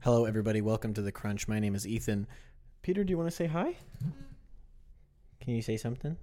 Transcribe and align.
Hello, 0.00 0.24
everybody. 0.24 0.60
Welcome 0.60 0.94
to 0.94 1.02
the 1.02 1.10
Crunch. 1.10 1.48
My 1.48 1.58
name 1.58 1.74
is 1.74 1.86
Ethan. 1.86 2.26
Peter, 2.82 3.02
do 3.02 3.10
you 3.10 3.16
want 3.16 3.28
to 3.28 3.34
say 3.34 3.46
hi? 3.46 3.76
Can 5.40 5.54
you 5.54 5.62
say 5.62 5.76
something? 5.76 6.16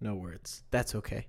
No 0.00 0.14
words. 0.14 0.62
That's 0.70 0.94
okay. 0.94 1.26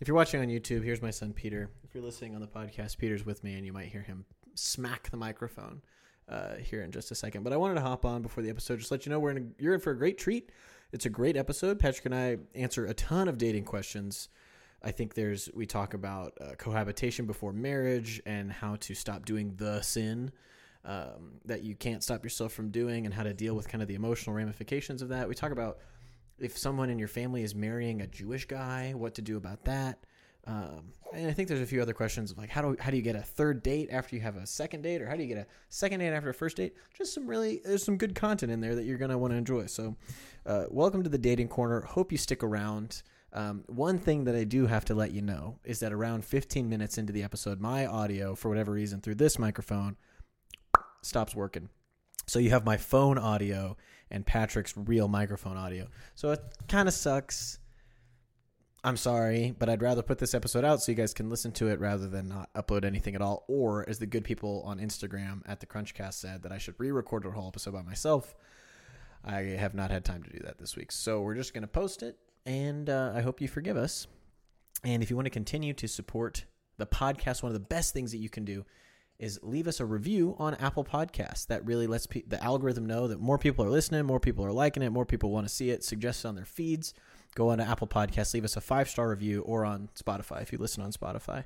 If 0.00 0.08
you're 0.08 0.16
watching 0.16 0.40
on 0.40 0.48
YouTube, 0.48 0.82
here's 0.82 1.02
my 1.02 1.10
son 1.10 1.32
Peter. 1.32 1.70
If 1.84 1.94
you're 1.94 2.02
listening 2.02 2.34
on 2.34 2.40
the 2.40 2.48
podcast, 2.48 2.98
Peter's 2.98 3.24
with 3.24 3.44
me, 3.44 3.54
and 3.54 3.64
you 3.64 3.72
might 3.72 3.86
hear 3.86 4.02
him 4.02 4.24
smack 4.54 5.10
the 5.10 5.16
microphone 5.16 5.82
uh, 6.28 6.54
here 6.56 6.82
in 6.82 6.90
just 6.90 7.12
a 7.12 7.14
second. 7.14 7.44
But 7.44 7.52
I 7.52 7.56
wanted 7.56 7.74
to 7.74 7.80
hop 7.82 8.04
on 8.04 8.22
before 8.22 8.42
the 8.42 8.50
episode, 8.50 8.80
just 8.80 8.90
let 8.90 9.06
you 9.06 9.10
know 9.10 9.20
we're 9.20 9.30
in 9.30 9.38
a, 9.38 9.62
you're 9.62 9.74
in 9.74 9.80
for 9.80 9.92
a 9.92 9.98
great 9.98 10.18
treat. 10.18 10.50
It's 10.92 11.06
a 11.06 11.10
great 11.10 11.36
episode. 11.36 11.78
Patrick 11.78 12.06
and 12.06 12.14
I 12.14 12.38
answer 12.54 12.84
a 12.86 12.94
ton 12.94 13.28
of 13.28 13.38
dating 13.38 13.64
questions. 13.64 14.28
I 14.84 14.90
think 14.90 15.14
there's 15.14 15.48
we 15.54 15.64
talk 15.64 15.94
about 15.94 16.34
uh, 16.40 16.54
cohabitation 16.58 17.24
before 17.24 17.52
marriage 17.52 18.20
and 18.26 18.52
how 18.52 18.76
to 18.76 18.94
stop 18.94 19.24
doing 19.24 19.54
the 19.56 19.80
sin 19.80 20.30
um, 20.84 21.40
that 21.46 21.62
you 21.62 21.74
can't 21.74 22.02
stop 22.02 22.22
yourself 22.22 22.52
from 22.52 22.70
doing 22.70 23.06
and 23.06 23.14
how 23.14 23.22
to 23.22 23.32
deal 23.32 23.54
with 23.54 23.66
kind 23.66 23.80
of 23.80 23.88
the 23.88 23.94
emotional 23.94 24.36
ramifications 24.36 25.00
of 25.00 25.08
that. 25.08 25.26
We 25.26 25.34
talk 25.34 25.52
about 25.52 25.78
if 26.38 26.58
someone 26.58 26.90
in 26.90 26.98
your 26.98 27.08
family 27.08 27.42
is 27.42 27.54
marrying 27.54 28.02
a 28.02 28.06
Jewish 28.06 28.44
guy, 28.44 28.92
what 28.94 29.14
to 29.14 29.22
do 29.22 29.38
about 29.38 29.64
that. 29.64 30.04
Um, 30.46 30.92
and 31.14 31.30
I 31.30 31.32
think 31.32 31.48
there's 31.48 31.62
a 31.62 31.66
few 31.66 31.80
other 31.80 31.94
questions 31.94 32.30
of 32.30 32.36
like 32.36 32.50
how 32.50 32.60
do 32.60 32.76
how 32.78 32.90
do 32.90 32.98
you 32.98 33.02
get 33.02 33.16
a 33.16 33.22
third 33.22 33.62
date 33.62 33.88
after 33.90 34.14
you 34.14 34.20
have 34.20 34.36
a 34.36 34.46
second 34.46 34.82
date, 34.82 35.00
or 35.00 35.08
how 35.08 35.16
do 35.16 35.22
you 35.22 35.28
get 35.28 35.38
a 35.38 35.46
second 35.70 36.00
date 36.00 36.12
after 36.12 36.28
a 36.28 36.34
first 36.34 36.58
date? 36.58 36.74
Just 36.94 37.14
some 37.14 37.26
really 37.26 37.62
there's 37.64 37.82
some 37.82 37.96
good 37.96 38.14
content 38.14 38.52
in 38.52 38.60
there 38.60 38.74
that 38.74 38.84
you're 38.84 38.98
gonna 38.98 39.16
want 39.16 39.32
to 39.32 39.38
enjoy. 39.38 39.64
So, 39.64 39.96
uh, 40.44 40.64
welcome 40.68 41.02
to 41.02 41.08
the 41.08 41.16
dating 41.16 41.48
corner. 41.48 41.80
Hope 41.80 42.12
you 42.12 42.18
stick 42.18 42.42
around. 42.42 43.02
Um, 43.34 43.64
one 43.66 43.98
thing 43.98 44.24
that 44.24 44.36
I 44.36 44.44
do 44.44 44.66
have 44.66 44.84
to 44.86 44.94
let 44.94 45.10
you 45.10 45.20
know 45.20 45.58
is 45.64 45.80
that 45.80 45.92
around 45.92 46.24
15 46.24 46.68
minutes 46.68 46.98
into 46.98 47.12
the 47.12 47.24
episode, 47.24 47.60
my 47.60 47.84
audio, 47.84 48.36
for 48.36 48.48
whatever 48.48 48.72
reason, 48.72 49.00
through 49.00 49.16
this 49.16 49.38
microphone, 49.40 49.96
stops 51.02 51.34
working. 51.34 51.68
So 52.26 52.38
you 52.38 52.50
have 52.50 52.64
my 52.64 52.76
phone 52.76 53.18
audio 53.18 53.76
and 54.10 54.24
Patrick's 54.24 54.74
real 54.76 55.08
microphone 55.08 55.56
audio. 55.56 55.88
So 56.14 56.30
it 56.30 56.40
kind 56.68 56.86
of 56.86 56.94
sucks. 56.94 57.58
I'm 58.84 58.96
sorry, 58.96 59.54
but 59.58 59.68
I'd 59.68 59.82
rather 59.82 60.02
put 60.02 60.18
this 60.18 60.34
episode 60.34 60.64
out 60.64 60.82
so 60.82 60.92
you 60.92 60.96
guys 60.96 61.14
can 61.14 61.30
listen 61.30 61.52
to 61.52 61.68
it 61.68 61.80
rather 61.80 62.06
than 62.06 62.28
not 62.28 62.52
upload 62.54 62.84
anything 62.84 63.14
at 63.14 63.22
all. 63.22 63.44
Or, 63.48 63.88
as 63.88 63.98
the 63.98 64.06
good 64.06 64.24
people 64.24 64.62
on 64.66 64.78
Instagram 64.78 65.40
at 65.46 65.60
the 65.60 65.66
Crunchcast 65.66 66.14
said, 66.14 66.42
that 66.42 66.52
I 66.52 66.58
should 66.58 66.74
re 66.78 66.90
record 66.92 67.24
a 67.24 67.30
whole 67.30 67.48
episode 67.48 67.72
by 67.72 67.82
myself. 67.82 68.34
I 69.24 69.40
have 69.40 69.74
not 69.74 69.90
had 69.90 70.04
time 70.04 70.22
to 70.22 70.30
do 70.30 70.40
that 70.44 70.58
this 70.58 70.76
week. 70.76 70.92
So 70.92 71.22
we're 71.22 71.34
just 71.34 71.54
going 71.54 71.62
to 71.62 71.68
post 71.68 72.02
it, 72.02 72.18
and 72.46 72.88
uh, 72.90 73.12
I 73.14 73.20
hope 73.20 73.40
you 73.40 73.48
forgive 73.48 73.76
us. 73.76 74.06
And 74.84 75.02
if 75.02 75.10
you 75.10 75.16
want 75.16 75.26
to 75.26 75.30
continue 75.30 75.72
to 75.74 75.88
support 75.88 76.44
the 76.76 76.86
podcast, 76.86 77.42
one 77.42 77.50
of 77.50 77.54
the 77.54 77.66
best 77.66 77.94
things 77.94 78.12
that 78.12 78.18
you 78.18 78.28
can 78.28 78.44
do 78.44 78.64
is 79.18 79.38
leave 79.42 79.68
us 79.68 79.80
a 79.80 79.84
review 79.84 80.34
on 80.38 80.54
Apple 80.56 80.84
Podcasts. 80.84 81.46
That 81.46 81.64
really 81.64 81.86
lets 81.86 82.06
pe- 82.06 82.24
the 82.26 82.42
algorithm 82.42 82.84
know 82.84 83.06
that 83.08 83.20
more 83.20 83.38
people 83.38 83.64
are 83.64 83.70
listening, 83.70 84.04
more 84.04 84.20
people 84.20 84.44
are 84.44 84.52
liking 84.52 84.82
it, 84.82 84.90
more 84.90 85.06
people 85.06 85.30
want 85.30 85.46
to 85.46 85.54
see 85.54 85.70
it, 85.70 85.84
suggest 85.84 86.24
it 86.24 86.28
on 86.28 86.34
their 86.34 86.44
feeds. 86.44 86.94
Go 87.34 87.48
on 87.50 87.58
to 87.58 87.64
Apple 87.64 87.86
Podcasts, 87.86 88.34
leave 88.34 88.44
us 88.44 88.56
a 88.56 88.60
five 88.60 88.88
star 88.88 89.08
review, 89.08 89.42
or 89.42 89.64
on 89.64 89.88
Spotify 89.94 90.42
if 90.42 90.52
you 90.52 90.58
listen 90.58 90.82
on 90.82 90.92
Spotify. 90.92 91.44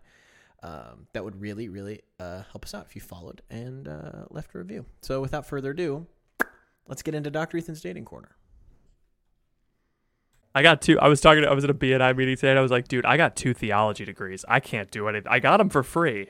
Um, 0.63 1.07
that 1.13 1.23
would 1.23 1.41
really, 1.41 1.69
really 1.69 2.01
uh, 2.19 2.43
help 2.51 2.65
us 2.65 2.75
out 2.75 2.87
if 2.87 2.97
you 2.97 3.01
followed 3.01 3.43
and 3.49 3.87
uh, 3.87 4.25
left 4.31 4.55
a 4.55 4.59
review. 4.59 4.87
So, 5.03 5.21
without 5.21 5.47
further 5.47 5.71
ado, 5.71 6.07
let's 6.89 7.03
get 7.03 7.15
into 7.15 7.31
Dr. 7.31 7.59
Ethan's 7.59 7.81
dating 7.81 8.07
corner. 8.07 8.38
I 10.55 10.63
got 10.63 10.81
two. 10.83 10.99
I 10.99 11.09
was 11.09 11.21
talking. 11.21 11.43
To, 11.43 11.51
I 11.51 11.55
was 11.55 11.65
at 11.65 11.71
a 11.71 11.75
BNI 11.75 12.17
meeting 12.17 12.37
today, 12.37 12.51
and 12.51 12.59
I 12.59 12.63
was 12.63 12.71
like, 12.71 12.89
"Dude, 12.89 13.05
I 13.05 13.17
got 13.17 13.37
two 13.37 13.55
theology 13.55 14.05
degrees. 14.05 14.45
I 14.49 14.61
can't 14.61 14.91
do 14.91 15.09
anything. 15.09 15.31
I 15.31 15.39
got 15.39 15.59
them 15.59 15.69
for 15.69 15.83
free, 15.83 16.29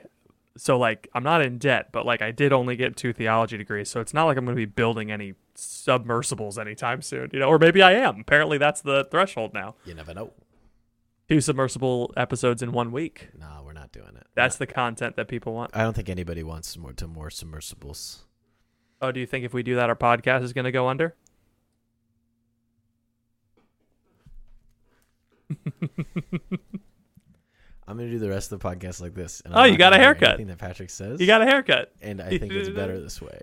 so 0.58 0.76
like, 0.76 1.08
I'm 1.14 1.22
not 1.22 1.40
in 1.40 1.58
debt, 1.58 1.90
but 1.92 2.04
like, 2.04 2.20
I 2.20 2.30
did 2.32 2.52
only 2.52 2.76
get 2.76 2.96
two 2.96 3.12
theology 3.12 3.56
degrees, 3.56 3.88
so 3.88 4.00
it's 4.00 4.12
not 4.12 4.24
like 4.24 4.36
I'm 4.36 4.44
going 4.44 4.56
to 4.56 4.60
be 4.60 4.66
building 4.66 5.10
any 5.10 5.34
submersibles 5.54 6.58
anytime 6.58 7.00
soon, 7.00 7.30
you 7.32 7.38
know. 7.38 7.46
Or 7.46 7.58
maybe 7.58 7.80
I 7.80 7.92
am. 7.92 8.20
Apparently, 8.20 8.58
that's 8.58 8.82
the 8.82 9.06
threshold 9.10 9.54
now. 9.54 9.76
You 9.84 9.94
never 9.94 10.12
know. 10.12 10.32
Two 11.28 11.40
submersible 11.40 12.12
episodes 12.16 12.62
in 12.62 12.72
one 12.72 12.90
week. 12.90 13.28
No, 13.38 13.62
we're 13.64 13.72
not 13.72 13.92
doing 13.92 14.16
it. 14.16 14.26
That's 14.34 14.56
the 14.56 14.66
content 14.66 15.16
that 15.16 15.28
people 15.28 15.52
want. 15.52 15.70
I 15.74 15.82
don't 15.82 15.94
think 15.94 16.08
anybody 16.08 16.42
wants 16.42 16.76
more 16.76 16.92
to 16.94 17.06
more 17.06 17.30
submersibles. 17.30 18.24
Oh, 19.00 19.12
do 19.12 19.20
you 19.20 19.26
think 19.26 19.44
if 19.44 19.54
we 19.54 19.62
do 19.62 19.76
that, 19.76 19.88
our 19.88 19.96
podcast 19.96 20.42
is 20.42 20.52
going 20.52 20.64
to 20.64 20.72
go 20.72 20.88
under? 20.88 21.14
I'm 27.86 27.97
gonna 27.97 28.10
do 28.10 28.19
the 28.19 28.28
rest 28.28 28.53
of 28.53 28.60
the 28.60 28.69
podcast 28.69 29.00
like 29.00 29.14
this. 29.14 29.41
And 29.44 29.54
Oh, 29.56 29.64
you 29.64 29.78
got 29.78 29.94
a 29.94 29.97
haircut. 29.97 30.31
Anything 30.31 30.48
that 30.48 30.59
Patrick 30.59 30.91
says, 30.91 31.20
You 31.20 31.26
got 31.26 31.41
a 31.42 31.47
haircut. 31.47 31.92
and 32.03 32.20
I 32.20 32.36
think 32.38 32.53
it's 32.53 32.69
better 32.69 33.00
this 33.00 33.20
way. 33.22 33.41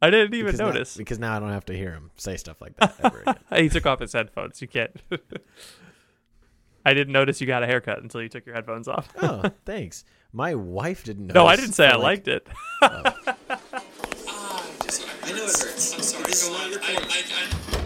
I 0.00 0.10
didn't 0.10 0.34
even 0.34 0.46
Because 0.46 0.60
now- 0.60 0.66
notice. 0.66 0.96
because 0.96 1.18
now 1.18 1.36
I 1.36 1.38
don't 1.38 1.50
have 1.50 1.64
to 1.66 1.76
hear 1.76 1.92
him 1.92 2.10
say 2.16 2.36
stuff 2.36 2.60
like 2.60 2.76
that 2.76 2.94
ever 3.02 3.22
again. 3.26 3.36
he 3.62 3.68
took 3.68 3.86
off 3.86 4.00
his 4.00 4.12
headphones. 4.12 4.60
You 4.62 4.68
can't. 4.68 4.90
I 6.86 6.92
didn't 6.92 7.12
notice 7.14 7.40
you 7.40 7.46
got 7.46 7.62
a 7.62 7.66
haircut 7.66 8.02
until 8.02 8.20
you 8.22 8.28
took 8.28 8.44
your 8.44 8.54
headphones 8.54 8.88
off. 8.88 9.08
oh, 9.22 9.42
thanks. 9.64 10.04
My 10.32 10.54
wife 10.54 11.04
didn't 11.04 11.28
know. 11.28 11.34
no, 11.34 11.46
I 11.46 11.56
didn't 11.56 11.72
say 11.72 11.86
I 11.86 11.96
liked 11.96 12.28
it. 12.28 12.46
Oh. 12.82 12.88
I 15.26 15.30
know 15.30 15.44
it 15.46 15.56
hurts. 15.56 15.94
I'm 15.94 16.02
sorry. 16.02 16.24
This 16.24 16.48
is 16.48 17.72
not 17.72 17.83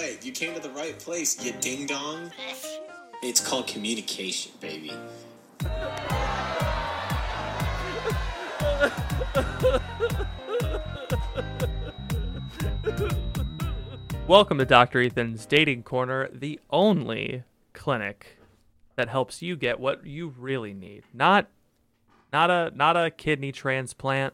right, 0.00 0.24
you 0.24 0.32
came 0.32 0.54
to 0.54 0.60
the 0.60 0.70
right 0.70 0.98
place, 0.98 1.44
you 1.44 1.52
ding 1.60 1.86
dong. 1.86 2.30
It's 3.22 3.40
called 3.40 3.66
communication, 3.66 4.52
baby. 4.58 4.92
Welcome 14.26 14.56
to 14.58 14.64
Dr. 14.64 15.02
Ethan's 15.02 15.44
Dating 15.44 15.82
Corner, 15.82 16.30
the 16.32 16.58
only 16.70 17.44
clinic 17.74 18.38
that 18.96 19.08
helps 19.08 19.42
you 19.42 19.54
get 19.54 19.78
what 19.78 20.06
you 20.06 20.28
really 20.28 20.72
need. 20.72 21.02
Not 21.12 21.48
not 22.32 22.50
a 22.50 22.72
not 22.74 22.96
a 22.96 23.10
kidney 23.10 23.52
transplant, 23.52 24.32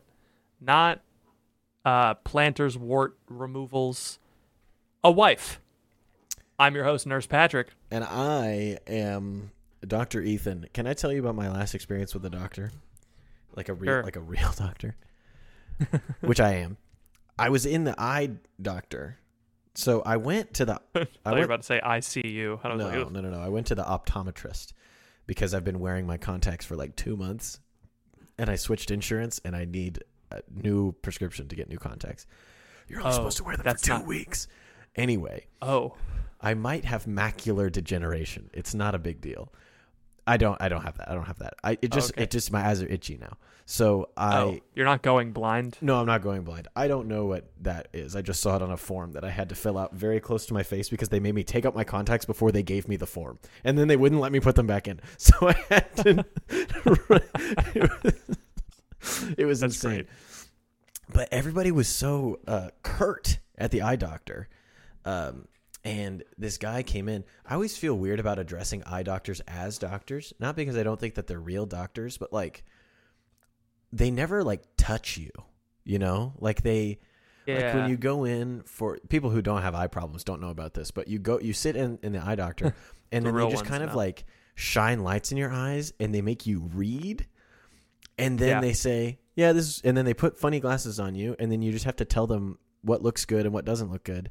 not 0.60 1.00
uh 1.84 2.14
plantar's 2.14 2.78
wart 2.78 3.16
removals, 3.28 4.20
a 5.04 5.10
wife. 5.10 5.60
I'm 6.58 6.74
your 6.74 6.84
host, 6.84 7.06
Nurse 7.06 7.26
Patrick. 7.26 7.68
And 7.90 8.02
I 8.04 8.78
am 8.86 9.50
Doctor 9.86 10.20
Ethan. 10.22 10.66
Can 10.72 10.86
I 10.86 10.94
tell 10.94 11.12
you 11.12 11.20
about 11.20 11.34
my 11.34 11.50
last 11.50 11.74
experience 11.74 12.14
with 12.14 12.24
a 12.24 12.30
doctor? 12.30 12.72
Like 13.54 13.68
a 13.68 13.74
real, 13.74 13.90
Sure. 13.92 14.02
like 14.02 14.16
a 14.16 14.20
real 14.20 14.52
doctor, 14.56 14.96
which 16.20 16.40
I 16.40 16.54
am. 16.56 16.76
I 17.38 17.48
was 17.50 17.64
in 17.66 17.84
the 17.84 17.94
eye 17.98 18.30
doctor, 18.60 19.18
so 19.74 20.02
I 20.04 20.16
went 20.18 20.54
to 20.54 20.64
the. 20.64 20.74
I 20.74 20.78
I 20.94 21.04
thought 21.04 21.06
you 21.06 21.06
were 21.24 21.32
went, 21.32 21.44
about 21.44 21.56
to 21.60 21.66
say 21.66 21.80
ICU. 21.82 22.60
I 22.64 22.68
was 22.74 22.78
no, 22.78 22.84
like, 22.86 23.12
no, 23.12 23.20
no, 23.20 23.30
no. 23.30 23.38
I 23.40 23.48
went 23.48 23.66
to 23.68 23.74
the 23.74 23.82
optometrist 23.84 24.72
because 25.26 25.54
I've 25.54 25.64
been 25.64 25.80
wearing 25.80 26.06
my 26.06 26.16
contacts 26.18 26.66
for 26.66 26.76
like 26.76 26.96
two 26.96 27.16
months, 27.16 27.60
and 28.38 28.50
I 28.50 28.56
switched 28.56 28.90
insurance, 28.90 29.40
and 29.44 29.56
I 29.56 29.64
need 29.64 30.02
a 30.30 30.40
new 30.50 30.92
prescription 30.92 31.48
to 31.48 31.56
get 31.56 31.68
new 31.68 31.78
contacts. 31.78 32.26
You're 32.88 33.00
only 33.00 33.12
Oh, 33.12 33.14
supposed 33.16 33.36
to 33.38 33.44
wear 33.44 33.56
them 33.56 33.74
for 33.76 33.82
two 33.82 33.92
not- 33.92 34.06
weeks. 34.06 34.48
Anyway, 34.96 35.46
oh, 35.62 35.94
I 36.40 36.54
might 36.54 36.84
have 36.84 37.04
macular 37.04 37.70
degeneration. 37.70 38.50
It's 38.52 38.74
not 38.74 38.94
a 38.94 38.98
big 38.98 39.20
deal. 39.20 39.52
I 40.26 40.36
don't. 40.38 40.60
I 40.60 40.68
don't 40.68 40.82
have 40.82 40.96
that. 40.98 41.08
I 41.10 41.14
don't 41.14 41.26
have 41.26 41.38
that. 41.38 41.54
I 41.62 41.78
it 41.82 41.92
just 41.92 42.12
Okay. 42.12 42.24
it 42.24 42.30
just 42.32 42.50
my 42.50 42.66
eyes 42.66 42.82
are 42.82 42.88
itchy 42.88 43.16
now. 43.16 43.36
So 43.68 44.08
I 44.16 44.38
oh, 44.40 44.58
you're 44.74 44.84
not 44.84 45.02
going 45.02 45.32
blind. 45.32 45.76
no, 45.80 46.00
I'm 46.00 46.06
not 46.06 46.22
going 46.22 46.42
blind. 46.42 46.68
I 46.76 46.86
don't 46.88 47.08
know 47.08 47.26
what 47.26 47.50
that 47.62 47.88
is. 47.92 48.14
I 48.16 48.22
just 48.22 48.40
saw 48.40 48.56
it 48.56 48.62
on 48.62 48.70
a 48.70 48.76
form 48.76 49.12
that 49.12 49.24
I 49.24 49.30
had 49.30 49.48
to 49.50 49.54
fill 49.54 49.76
out 49.76 49.92
very 49.94 50.18
close 50.20 50.46
to 50.46 50.54
my 50.54 50.62
face 50.62 50.88
because 50.88 51.08
they 51.10 51.20
made 51.20 51.34
me 51.34 51.42
take 51.44 51.64
out 51.66 51.74
my 51.74 51.84
contacts 51.84 52.24
before 52.24 52.50
they 52.52 52.62
gave 52.62 52.88
me 52.88 52.96
the 52.96 53.06
form, 53.06 53.38
and 53.64 53.76
then 53.78 53.86
they 53.88 53.96
wouldn't 53.96 54.20
let 54.20 54.32
me 54.32 54.40
put 54.40 54.54
them 54.56 54.66
back 54.66 54.88
in. 54.88 55.00
So 55.18 55.34
I 55.48 55.52
had 55.68 55.96
to. 55.98 56.24
it 56.48 57.08
was, 57.08 58.14
it 59.38 59.44
was 59.44 59.60
That's 59.60 59.74
insane. 59.74 59.90
great. 59.94 60.06
But 61.12 61.28
everybody 61.32 61.70
was 61.70 61.88
so 61.88 62.40
uh, 62.48 62.70
curt 62.82 63.38
at 63.58 63.70
the 63.70 63.82
eye 63.82 63.96
doctor. 63.96 64.48
Um, 65.06 65.46
and 65.84 66.24
this 66.36 66.58
guy 66.58 66.82
came 66.82 67.08
in. 67.08 67.24
I 67.46 67.54
always 67.54 67.76
feel 67.76 67.94
weird 67.94 68.18
about 68.20 68.38
addressing 68.40 68.82
eye 68.84 69.04
doctors 69.04 69.40
as 69.46 69.78
doctors, 69.78 70.32
not 70.40 70.56
because 70.56 70.76
I 70.76 70.82
don't 70.82 70.98
think 70.98 71.14
that 71.14 71.28
they're 71.28 71.38
real 71.40 71.64
doctors, 71.64 72.18
but 72.18 72.32
like 72.32 72.64
they 73.92 74.10
never 74.10 74.42
like 74.42 74.62
touch 74.76 75.16
you, 75.16 75.30
you 75.84 75.98
know? 75.98 76.34
Like 76.38 76.62
they 76.62 76.98
Yeah. 77.46 77.56
like 77.56 77.74
when 77.74 77.88
you 77.88 77.96
go 77.96 78.24
in 78.24 78.62
for 78.64 78.98
people 79.08 79.30
who 79.30 79.40
don't 79.42 79.62
have 79.62 79.74
eye 79.76 79.86
problems 79.86 80.24
don't 80.24 80.40
know 80.40 80.50
about 80.50 80.74
this, 80.74 80.90
but 80.90 81.06
you 81.08 81.18
go 81.20 81.38
you 81.38 81.52
sit 81.52 81.76
in 81.76 81.98
in 82.02 82.12
the 82.12 82.24
eye 82.26 82.34
doctor 82.34 82.74
and 83.12 83.24
The 83.24 83.30
then 83.30 83.36
they 83.46 83.50
just 83.52 83.64
kind 83.64 83.84
of 83.84 83.94
like 83.94 84.24
shine 84.56 85.04
lights 85.04 85.30
in 85.30 85.38
your 85.38 85.52
eyes 85.52 85.92
and 86.00 86.12
they 86.12 86.22
make 86.22 86.46
you 86.46 86.68
read 86.74 87.26
and 88.18 88.38
then 88.38 88.48
Yeah. 88.48 88.60
they 88.60 88.72
say, 88.72 89.20
"Yeah, 89.36 89.52
this 89.52 89.66
is, 89.68 89.82
and 89.84 89.96
then 89.96 90.04
they 90.04 90.14
put 90.14 90.36
funny 90.38 90.58
glasses 90.58 90.98
on 90.98 91.14
you 91.14 91.36
and 91.38 91.52
then 91.52 91.62
you 91.62 91.70
just 91.70 91.84
have 91.84 91.96
to 91.96 92.04
tell 92.04 92.26
them 92.26 92.58
what 92.82 93.02
looks 93.02 93.24
good 93.24 93.44
and 93.46 93.54
what 93.54 93.64
doesn't 93.64 93.90
look 93.92 94.02
good. 94.04 94.30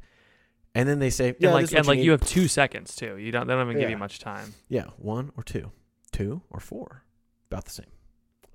And 0.76 0.90
then 0.90 1.00
they 1.00 1.10
say, 1.10 1.34
"Yeah, 1.40 1.48
and 1.48 1.54
like 1.54 1.64
this 1.64 1.70
is 1.70 1.74
what 1.74 1.80
and 1.80 1.88
like 1.88 1.98
need." 2.00 2.06
you 2.06 2.12
have 2.12 2.26
two 2.28 2.50
seconds 2.50 2.96
too. 2.96 3.18
You 3.18 3.32
don't. 3.32 3.48
They 3.48 3.54
don't 3.54 3.70
even 3.70 3.80
give 3.80 3.90
you 3.90 3.98
much 3.98 4.20
time. 4.20 4.54
Yeah, 4.68 4.88
one 4.98 5.32
or 5.38 5.44
two, 5.44 5.72
two 6.12 6.42
or 6.50 6.60
four, 6.60 7.06
about 7.50 7.64
the 7.64 7.72
same. 7.72 7.86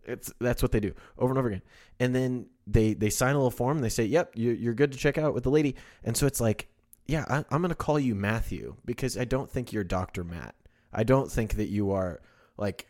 It's 0.04 0.30
that's 0.38 0.62
what 0.62 0.70
they 0.70 0.80
do 0.80 0.92
over 1.18 1.32
and 1.32 1.38
over 1.38 1.48
again, 1.48 1.62
and 1.98 2.14
then 2.14 2.46
they 2.66 2.92
they 2.92 3.08
sign 3.08 3.34
a 3.34 3.38
little 3.38 3.50
form. 3.50 3.78
And 3.78 3.84
they 3.84 3.88
say, 3.88 4.04
"Yep, 4.04 4.32
you're 4.34 4.54
you're 4.54 4.74
good 4.74 4.92
to 4.92 4.98
check 4.98 5.16
out 5.16 5.32
with 5.32 5.44
the 5.44 5.50
lady." 5.50 5.76
And 6.04 6.14
so 6.14 6.26
it's 6.26 6.42
like, 6.42 6.68
yeah, 7.06 7.24
I, 7.26 7.38
I'm 7.50 7.62
gonna 7.62 7.74
call 7.74 7.98
you 7.98 8.14
Matthew 8.14 8.76
because 8.84 9.16
I 9.16 9.24
don't 9.24 9.50
think 9.50 9.72
you're 9.72 9.82
Doctor 9.82 10.22
Matt. 10.22 10.54
I 10.92 11.04
don't 11.04 11.32
think 11.32 11.54
that 11.54 11.68
you 11.68 11.90
are 11.90 12.20
like. 12.58 12.86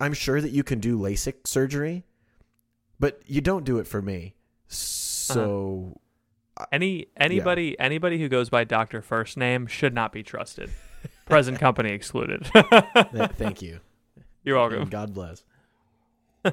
I'm 0.00 0.12
sure 0.12 0.40
that 0.40 0.50
you 0.50 0.64
can 0.64 0.80
do 0.80 0.98
LASIK 0.98 1.46
surgery, 1.46 2.04
but 2.98 3.22
you 3.26 3.40
don't 3.40 3.64
do 3.64 3.78
it 3.78 3.86
for 3.86 4.02
me. 4.02 4.34
Uh-huh. 4.36 4.74
So 4.74 6.00
Any 6.70 7.06
anybody 7.16 7.78
anybody 7.80 8.18
who 8.18 8.28
goes 8.28 8.48
by 8.48 8.64
doctor 8.64 9.02
first 9.02 9.36
name 9.36 9.66
should 9.66 9.92
not 9.94 10.12
be 10.12 10.22
trusted. 10.22 10.70
Present 11.26 11.58
company 11.58 11.90
excluded. 11.90 12.46
thank 13.36 13.60
you. 13.62 13.80
You're 14.44 14.58
And 14.58 14.70
welcome. 14.72 14.88
God 14.90 15.14
bless. 15.14 15.42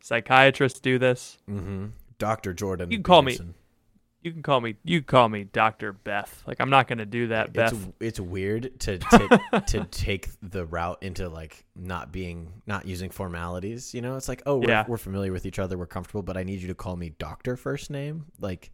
Psychiatrists 0.00 0.80
do 0.80 0.98
this. 0.98 1.38
Mm-hmm. 1.48 1.86
Doctor 2.18 2.52
Jordan. 2.54 2.90
You 2.90 2.98
can 2.98 3.02
call 3.04 3.22
me- 3.22 3.38
You 4.22 4.32
can 4.32 4.42
call 4.42 4.60
me. 4.60 4.76
You 4.84 5.02
call 5.02 5.28
me 5.28 5.44
Doctor 5.44 5.92
Beth. 5.92 6.42
Like 6.46 6.60
I'm 6.60 6.70
not 6.70 6.88
gonna 6.88 7.06
do 7.06 7.28
that, 7.28 7.52
Beth. 7.52 7.72
It's 7.72 7.86
it's 8.00 8.20
weird 8.20 8.78
to 8.80 8.98
to, 8.98 9.62
to 9.68 9.84
take 9.84 10.28
the 10.42 10.64
route 10.66 10.98
into 11.02 11.28
like 11.28 11.64
not 11.76 12.10
being 12.10 12.52
not 12.66 12.86
using 12.86 13.10
formalities. 13.10 13.94
You 13.94 14.00
know, 14.00 14.16
it's 14.16 14.28
like 14.28 14.42
oh 14.46 14.56
we're, 14.56 14.68
Yeah. 14.68 14.84
we're 14.88 14.96
familiar 14.96 15.32
with 15.32 15.46
each 15.46 15.58
other, 15.58 15.76
we're 15.78 15.86
comfortable, 15.86 16.22
but 16.22 16.36
I 16.36 16.42
need 16.42 16.60
you 16.60 16.68
to 16.68 16.74
call 16.74 16.96
me 16.96 17.10
Doctor 17.18 17.56
first 17.56 17.90
name. 17.90 18.26
Like, 18.40 18.70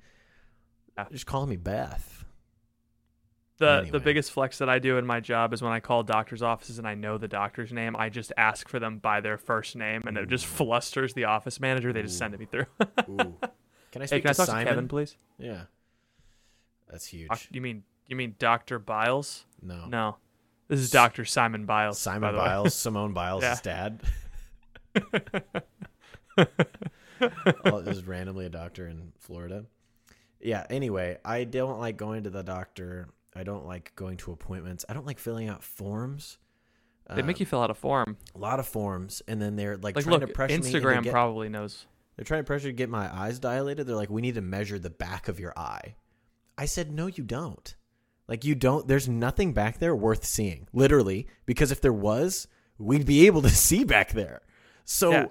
Yeah. 0.99 1.07
just 1.11 1.27
call 1.27 1.47
me 1.47 1.57
Beth. 1.57 2.25
the 3.59 3.69
anyway. 3.71 3.91
the 3.91 4.01
biggest 4.01 4.31
flex 4.33 4.59
that 4.59 4.69
I 4.69 4.79
do 4.79 4.99
in 4.99 5.07
my 5.07 5.21
job 5.21 5.53
is 5.55 5.63
when 5.63 5.73
I 5.73 5.81
call 5.81 6.03
doctors' 6.03 6.43
offices 6.43 6.79
and 6.79 6.87
I 6.87 6.95
know 6.95 7.17
the 7.19 7.29
doctor's 7.29 7.73
name, 7.73 7.97
I 7.97 8.09
just 8.09 8.33
ask 8.37 8.69
for 8.69 8.79
them 8.79 8.99
by 8.99 9.21
their 9.21 9.39
first 9.39 9.77
name, 9.77 10.03
and 10.07 10.17
it 10.19 10.29
just 10.29 10.47
flusters 10.47 11.15
the 11.15 11.25
office 11.25 11.61
manager. 11.61 11.93
They 11.93 12.03
just 12.03 12.19
send 12.19 12.39
me 12.39 12.45
through. 12.47 12.67
Ooh. 13.09 13.37
Can 13.91 14.01
I 14.01 14.05
hey, 14.05 14.07
speak 14.07 14.23
can 14.23 14.31
I 14.31 14.33
to 14.33 14.37
talk 14.37 14.47
Simon? 14.47 14.65
to 14.67 14.71
Kevin, 14.71 14.89
please? 14.89 15.17
Yeah, 15.39 15.63
that's 16.91 17.07
huge. 17.07 17.49
You 17.53 17.61
mean 17.61 17.83
you 18.09 18.17
mean 18.17 18.35
Doctor 18.39 18.79
Biles? 18.79 19.47
no, 19.63 19.87
No, 19.89 20.17
this 20.69 20.81
is 20.81 20.91
Doctor 20.91 21.25
Simon 21.25 21.65
Biles. 21.67 21.99
Simon. 21.99 22.35
Biles, 22.35 22.75
Simone 22.83 23.13
Biles' 23.13 23.43
Yeah. 23.43 23.59
dad. 23.63 24.01
oh, 27.65 27.83
randomly 28.07 28.47
a 28.47 28.51
doctor 28.51 28.87
in 28.87 29.13
Florida. 29.19 29.65
Yeah. 30.43 30.67
Anyway, 30.71 31.19
I 31.25 31.45
don't 31.45 31.79
like 31.79 31.97
going 31.97 32.25
to 32.25 32.31
the 32.31 32.43
doctor. 32.43 33.09
I 33.35 33.45
don't 33.45 33.67
like 33.67 33.93
going 33.97 34.17
to 34.19 34.33
appointments. 34.33 34.85
I 34.89 34.93
don't 34.93 35.07
like 35.07 35.19
filling 35.19 35.49
out 35.49 35.63
forms. 35.63 36.39
They 37.15 37.21
make 37.23 37.41
you 37.41 37.47
fill 37.47 37.61
out 37.61 37.71
a 37.71 37.75
form. 37.75 38.17
a 38.35 38.39
lot 38.39 38.59
of 38.59 38.67
forms, 38.67 39.21
and 39.29 39.41
then 39.43 39.55
they're 39.57 39.77
like, 39.77 39.97
Like, 39.97 40.05
trying 40.05 40.21
look, 40.21 40.29
to 40.29 40.33
pressure. 40.35 40.57
Instagram 40.57 40.93
into 40.93 41.03
get, 41.05 41.13
probably 41.13 41.51
knows. 41.51 41.85
They're 42.17 42.25
trying 42.25 42.41
to 42.41 42.45
pressure 42.47 42.69
to 42.69 42.73
get 42.73 42.89
my 42.89 43.15
eyes 43.15 43.39
dilated. 43.39 43.87
They're 43.87 43.97
like, 43.97 44.09
we 44.09 44.23
need 44.23 44.37
to 44.37 44.41
measure 44.41 44.79
the 44.79 44.89
back 44.89 45.29
of 45.29 45.39
your 45.39 45.53
eye. 45.59 45.95
I 46.57 46.65
said, 46.65 46.91
no, 46.91 47.09
you 47.09 47.23
don't. 47.25 47.75
Like, 48.29 48.45
you 48.47 48.55
don't. 48.55 48.89
There's 48.89 49.11
nothing 49.11 49.53
back 49.53 49.79
there 49.79 49.95
worth 49.95 50.25
seeing, 50.25 50.69
literally, 50.73 51.27
because 51.45 51.71
if 51.71 51.83
there 51.83 51.93
was, 51.93 52.49
we'd 52.79 53.05
be 53.05 53.27
able 53.27 53.43
to 53.43 53.51
see 53.51 53.85
back 53.85 54.13
there. 54.13 54.41
So 54.87 55.11
Yeah. 55.11 55.27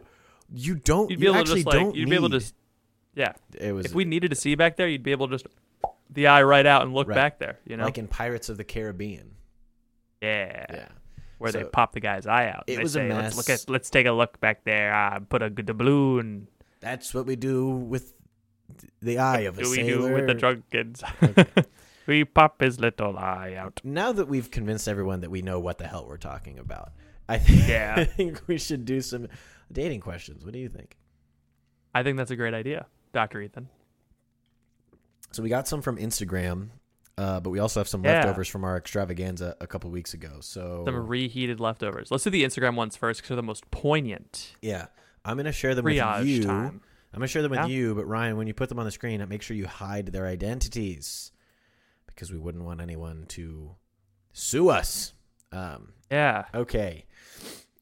you 0.53 0.75
don't. 0.75 1.09
You'd 1.09 1.19
be 1.19 1.25
you 1.25 1.31
able 1.31 1.35
to 1.35 1.39
actually 1.41 1.63
just 1.63 1.67
like 1.67 1.79
don't 1.79 1.95
you'd 1.95 2.09
be 2.09 2.15
able 2.15 2.29
to 2.29 2.35
need- 2.35 2.41
just 2.41 2.53
yeah. 3.15 3.33
It 3.57 3.71
was 3.73 3.85
If 3.87 3.93
we 3.93 4.05
needed 4.05 4.29
to 4.29 4.35
see 4.35 4.55
back 4.55 4.77
there, 4.77 4.87
you'd 4.87 5.03
be 5.03 5.11
able 5.11 5.27
to 5.27 5.35
just 5.35 5.47
the 6.09 6.27
eye 6.27 6.43
right 6.43 6.65
out 6.65 6.81
and 6.83 6.93
look 6.93 7.07
Right. 7.07 7.15
back 7.15 7.39
there. 7.39 7.59
You 7.65 7.77
know, 7.77 7.85
like 7.85 7.97
in 7.97 8.07
Pirates 8.07 8.49
of 8.49 8.57
the 8.57 8.63
Caribbean. 8.63 9.31
yeah, 10.21 10.65
Yeah. 10.69 10.87
where 11.37 11.51
they 11.51 11.63
pop 11.63 11.93
the 11.93 11.99
guy's 11.99 12.27
eye 12.27 12.49
out. 12.49 12.65
it 12.67 12.79
was 12.79 12.95
a 12.95 12.99
say, 12.99 13.09
Let's 13.13 13.37
look 13.37 13.47
mess. 13.49 13.63
at 13.63 13.69
let's 13.69 13.89
take 13.89 14.05
a 14.07 14.11
look 14.11 14.39
back 14.39 14.63
there. 14.63 14.93
Uh, 14.93 15.19
put 15.19 15.41
a 15.41 15.49
the 15.49 15.73
balloon. 15.73 16.47
That's 16.79 17.13
what 17.13 17.25
we 17.25 17.35
do 17.35 17.69
with 17.69 18.13
the 19.01 19.18
eye 19.19 19.41
of 19.41 19.57
a 19.57 19.63
Do 19.63 19.69
we 19.69 19.75
sailor. 19.77 20.07
do 20.09 20.13
with 20.15 20.27
the 20.27 20.33
drunkens? 20.33 21.03
we 22.07 22.23
pop 22.25 22.61
his 22.61 22.80
little 22.80 23.18
eye 23.18 23.53
out. 23.57 23.80
now 23.83 24.11
that 24.11 24.27
we've 24.27 24.49
convinced 24.51 24.87
everyone 24.87 25.21
that 25.21 25.30
we 25.30 25.41
know 25.41 25.59
what 25.59 25.77
the 25.77 25.87
hell 25.87 26.06
we're 26.07 26.18
talking 26.18 26.57
about, 26.59 26.91
I 27.30 27.37
think 27.37 27.68
Yeah. 27.68 27.95
I 27.97 28.03
think 28.06 28.41
we 28.47 28.57
should 28.57 28.85
do 28.85 29.01
some 29.01 29.27
dating 29.71 30.01
questions. 30.01 30.44
What 30.44 30.53
do 30.53 30.59
you 30.59 30.69
think? 30.69 30.97
I 31.94 32.03
think 32.03 32.18
that's 32.18 32.31
a 32.31 32.35
great 32.35 32.53
idea, 32.53 32.85
Doctor 33.13 33.41
Ethan. 33.41 33.68
So 35.31 35.41
we 35.44 35.49
got 35.49 35.68
some 35.68 35.81
from 35.81 35.97
Instagram, 35.97 36.69
uh, 37.18 37.39
but 37.39 37.49
we 37.51 37.59
also 37.59 37.80
have 37.80 37.87
some 37.87 38.03
Yeah. 38.03 38.15
leftovers 38.25 38.47
from 38.47 38.63
our 38.63 38.77
extravaganza 38.77 39.56
a 39.61 39.68
couple 39.68 39.89
weeks 39.89 40.13
ago. 40.13 40.39
So 40.41 40.83
Some 40.85 41.07
reheated 41.07 41.59
leftovers. 41.59 42.11
Let's 42.11 42.23
do 42.23 42.30
the 42.30 42.44
Instagram 42.44 42.75
ones 42.75 42.95
first 42.97 43.19
because 43.21 43.30
they're 43.30 43.35
the 43.37 43.44
most 43.44 43.69
poignant. 43.71 44.56
yeah, 44.61 44.87
I'm 45.23 45.37
gonna 45.37 45.51
share 45.51 45.73
them 45.75 45.85
Triage 45.85 46.19
with 46.19 46.27
you. 46.27 46.44
time. 46.44 46.81
I'm 47.13 47.19
gonna 47.19 47.27
share 47.27 47.41
them 47.41 47.51
with 47.51 47.59
Yeah. 47.61 47.65
you, 47.68 47.95
but 47.95 48.06
Ryan, 48.06 48.37
when 48.37 48.47
you 48.47 48.53
put 48.53 48.69
them 48.69 48.80
on 48.80 48.85
the 48.85 48.91
screen, 48.91 49.25
make 49.30 49.41
sure 49.41 49.56
you 49.56 49.68
hide 49.68 50.07
their 50.07 50.25
identities 50.27 51.31
because 52.07 52.31
we 52.31 52.37
wouldn't 52.39 52.63
want 52.63 52.81
anyone 52.81 53.25
to 53.30 53.75
sue 54.33 54.69
us. 54.69 55.13
Um, 55.51 55.94
Yeah. 56.09 56.45
Okay, 56.53 57.06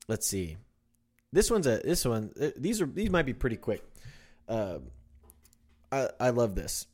let's 0.07 0.25
see. 0.27 0.57
This 1.31 1.49
one's 1.51 1.67
a 1.67 1.77
this 1.77 2.05
one. 2.05 2.31
uh, 2.39 2.49
These 2.57 2.81
are 2.81 2.85
these 2.87 3.09
might 3.09 3.25
be 3.25 3.33
pretty 3.33 3.57
quick. 3.57 3.83
Uh, 4.47 4.79
I 5.91 6.09
I 6.19 6.29
love 6.29 6.55
this. 6.55 6.87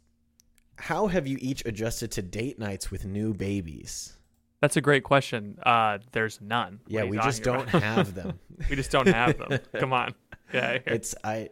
How 0.78 1.08
have 1.08 1.26
you 1.28 1.38
each 1.40 1.64
adjusted 1.66 2.12
to 2.12 2.22
date 2.22 2.60
nights 2.60 2.92
with 2.92 3.06
new 3.06 3.34
babies? 3.34 4.18
That's 4.62 4.78
a 4.78 4.82
great 4.82 5.04
question. 5.04 5.58
Uh, 5.64 6.00
there's 6.12 6.42
none. 6.42 6.80
Yeah, 6.88 7.04
we 7.04 7.18
just 7.18 7.44
don't 7.44 7.68
about? 7.70 7.82
have 7.84 8.16
them. 8.16 8.40
we 8.70 8.76
just 8.76 8.92
don't 8.92 9.08
have 9.08 9.38
them. 9.38 9.60
Come 9.80 9.94
on. 9.94 10.14
Yeah. 10.54 10.80
It's 10.86 11.16
I. 11.24 11.50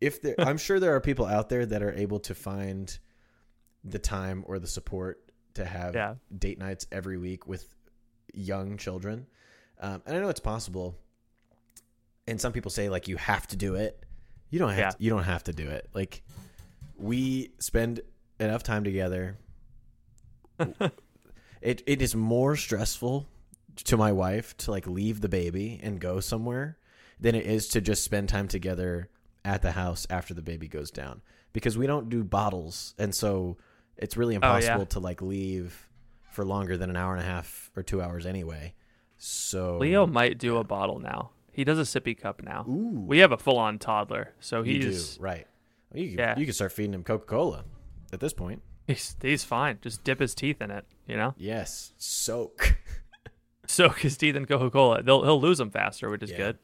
If 0.00 0.20
there, 0.20 0.34
I'm 0.38 0.58
sure 0.58 0.80
there 0.80 0.94
are 0.94 1.00
people 1.00 1.24
out 1.26 1.48
there 1.48 1.64
that 1.64 1.82
are 1.82 1.92
able 1.92 2.18
to 2.20 2.34
find 2.34 2.96
the 3.84 3.98
time 3.98 4.44
or 4.46 4.58
the 4.58 4.66
support 4.66 5.20
to 5.54 5.64
have 5.64 5.94
Yeah. 5.94 6.14
date 6.36 6.58
nights 6.58 6.86
every 6.90 7.16
week 7.16 7.46
with 7.46 7.66
young 8.34 8.76
children, 8.76 9.26
um, 9.80 10.02
and 10.06 10.16
I 10.16 10.20
know 10.20 10.28
it's 10.28 10.40
possible. 10.40 10.98
And 12.26 12.40
some 12.40 12.52
people 12.52 12.70
say 12.70 12.88
like 12.88 13.06
you 13.08 13.16
have 13.16 13.46
to 13.48 13.56
do 13.56 13.74
it. 13.76 14.02
You 14.50 14.58
don't 14.58 14.70
have. 14.70 14.78
Yeah. 14.78 14.90
To, 14.90 14.96
you 14.98 15.10
don't 15.10 15.24
have 15.24 15.44
to 15.44 15.52
do 15.52 15.68
it. 15.68 15.88
Like 15.94 16.22
we 16.98 17.52
spend 17.58 18.00
enough 18.40 18.62
time 18.62 18.84
together. 18.84 19.38
it 21.60 21.82
it 21.86 22.00
is 22.02 22.14
more 22.14 22.56
stressful 22.56 23.26
to 23.76 23.96
my 23.96 24.12
wife 24.12 24.56
to 24.58 24.70
like 24.70 24.86
leave 24.86 25.20
the 25.20 25.28
baby 25.28 25.80
and 25.82 26.00
go 26.00 26.20
somewhere 26.20 26.78
than 27.20 27.34
it 27.34 27.44
is 27.46 27.68
to 27.68 27.80
just 27.80 28.04
spend 28.04 28.28
time 28.28 28.46
together 28.46 29.08
at 29.44 29.62
the 29.62 29.72
house 29.72 30.06
after 30.10 30.32
the 30.32 30.42
baby 30.42 30.68
goes 30.68 30.90
down 30.90 31.20
because 31.52 31.76
we 31.76 31.86
don't 31.86 32.08
do 32.08 32.22
bottles 32.22 32.94
and 32.98 33.14
so 33.14 33.56
it's 33.96 34.16
really 34.16 34.36
Oh, 34.36 34.40
yeah. 34.42 34.56
impossible 34.56 34.86
to 34.86 35.00
like 35.00 35.20
leave 35.22 35.88
for 36.30 36.44
longer 36.44 36.76
than 36.76 36.88
an 36.90 36.96
hour 36.96 37.14
and 37.14 37.22
a 37.22 37.26
half 37.26 37.70
or 37.76 37.82
two 37.82 38.00
hours 38.00 38.26
anyway. 38.26 38.74
So 39.18 39.78
Leo 39.78 40.06
might 40.06 40.38
do 40.38 40.58
a 40.58 40.64
bottle 40.64 40.98
now. 41.00 41.30
He 41.52 41.62
does 41.64 41.78
a 41.78 41.82
sippy 42.00 42.18
cup 42.18 42.42
now. 42.42 42.64
Ooh. 42.68 43.04
We 43.06 43.18
have 43.18 43.30
a 43.32 43.38
full 43.38 43.58
on 43.58 43.78
toddler, 43.78 44.34
so 44.40 44.62
you 44.62 44.80
do 44.80 44.88
he's 44.88 45.16
right. 45.20 45.46
You 45.94 46.10
could, 46.10 46.18
Yeah. 46.18 46.38
you 46.38 46.44
could 46.46 46.54
start 46.54 46.72
feeding 46.72 46.92
him 46.94 47.04
Coca 47.04 47.24
Cola 47.26 47.64
at 48.12 48.20
this 48.20 48.32
point. 48.32 48.62
he's 48.86 49.16
he's 49.22 49.44
fine. 49.44 49.78
Just 49.80 50.04
dip 50.04 50.20
his 50.20 50.34
teeth 50.34 50.60
in 50.60 50.70
it, 50.70 50.84
you 51.06 51.16
know. 51.16 51.34
Yes, 51.36 51.92
soak. 51.96 52.76
Soak 53.66 54.00
his 54.00 54.16
teeth 54.18 54.36
in 54.36 54.44
Coca 54.44 54.70
Cola. 54.70 55.02
They'll 55.02 55.22
he'll 55.24 55.40
lose 55.40 55.56
them 55.58 55.70
faster, 55.70 56.10
which 56.10 56.22
is 56.22 56.30
Yeah. 56.30 56.36
good. 56.36 56.58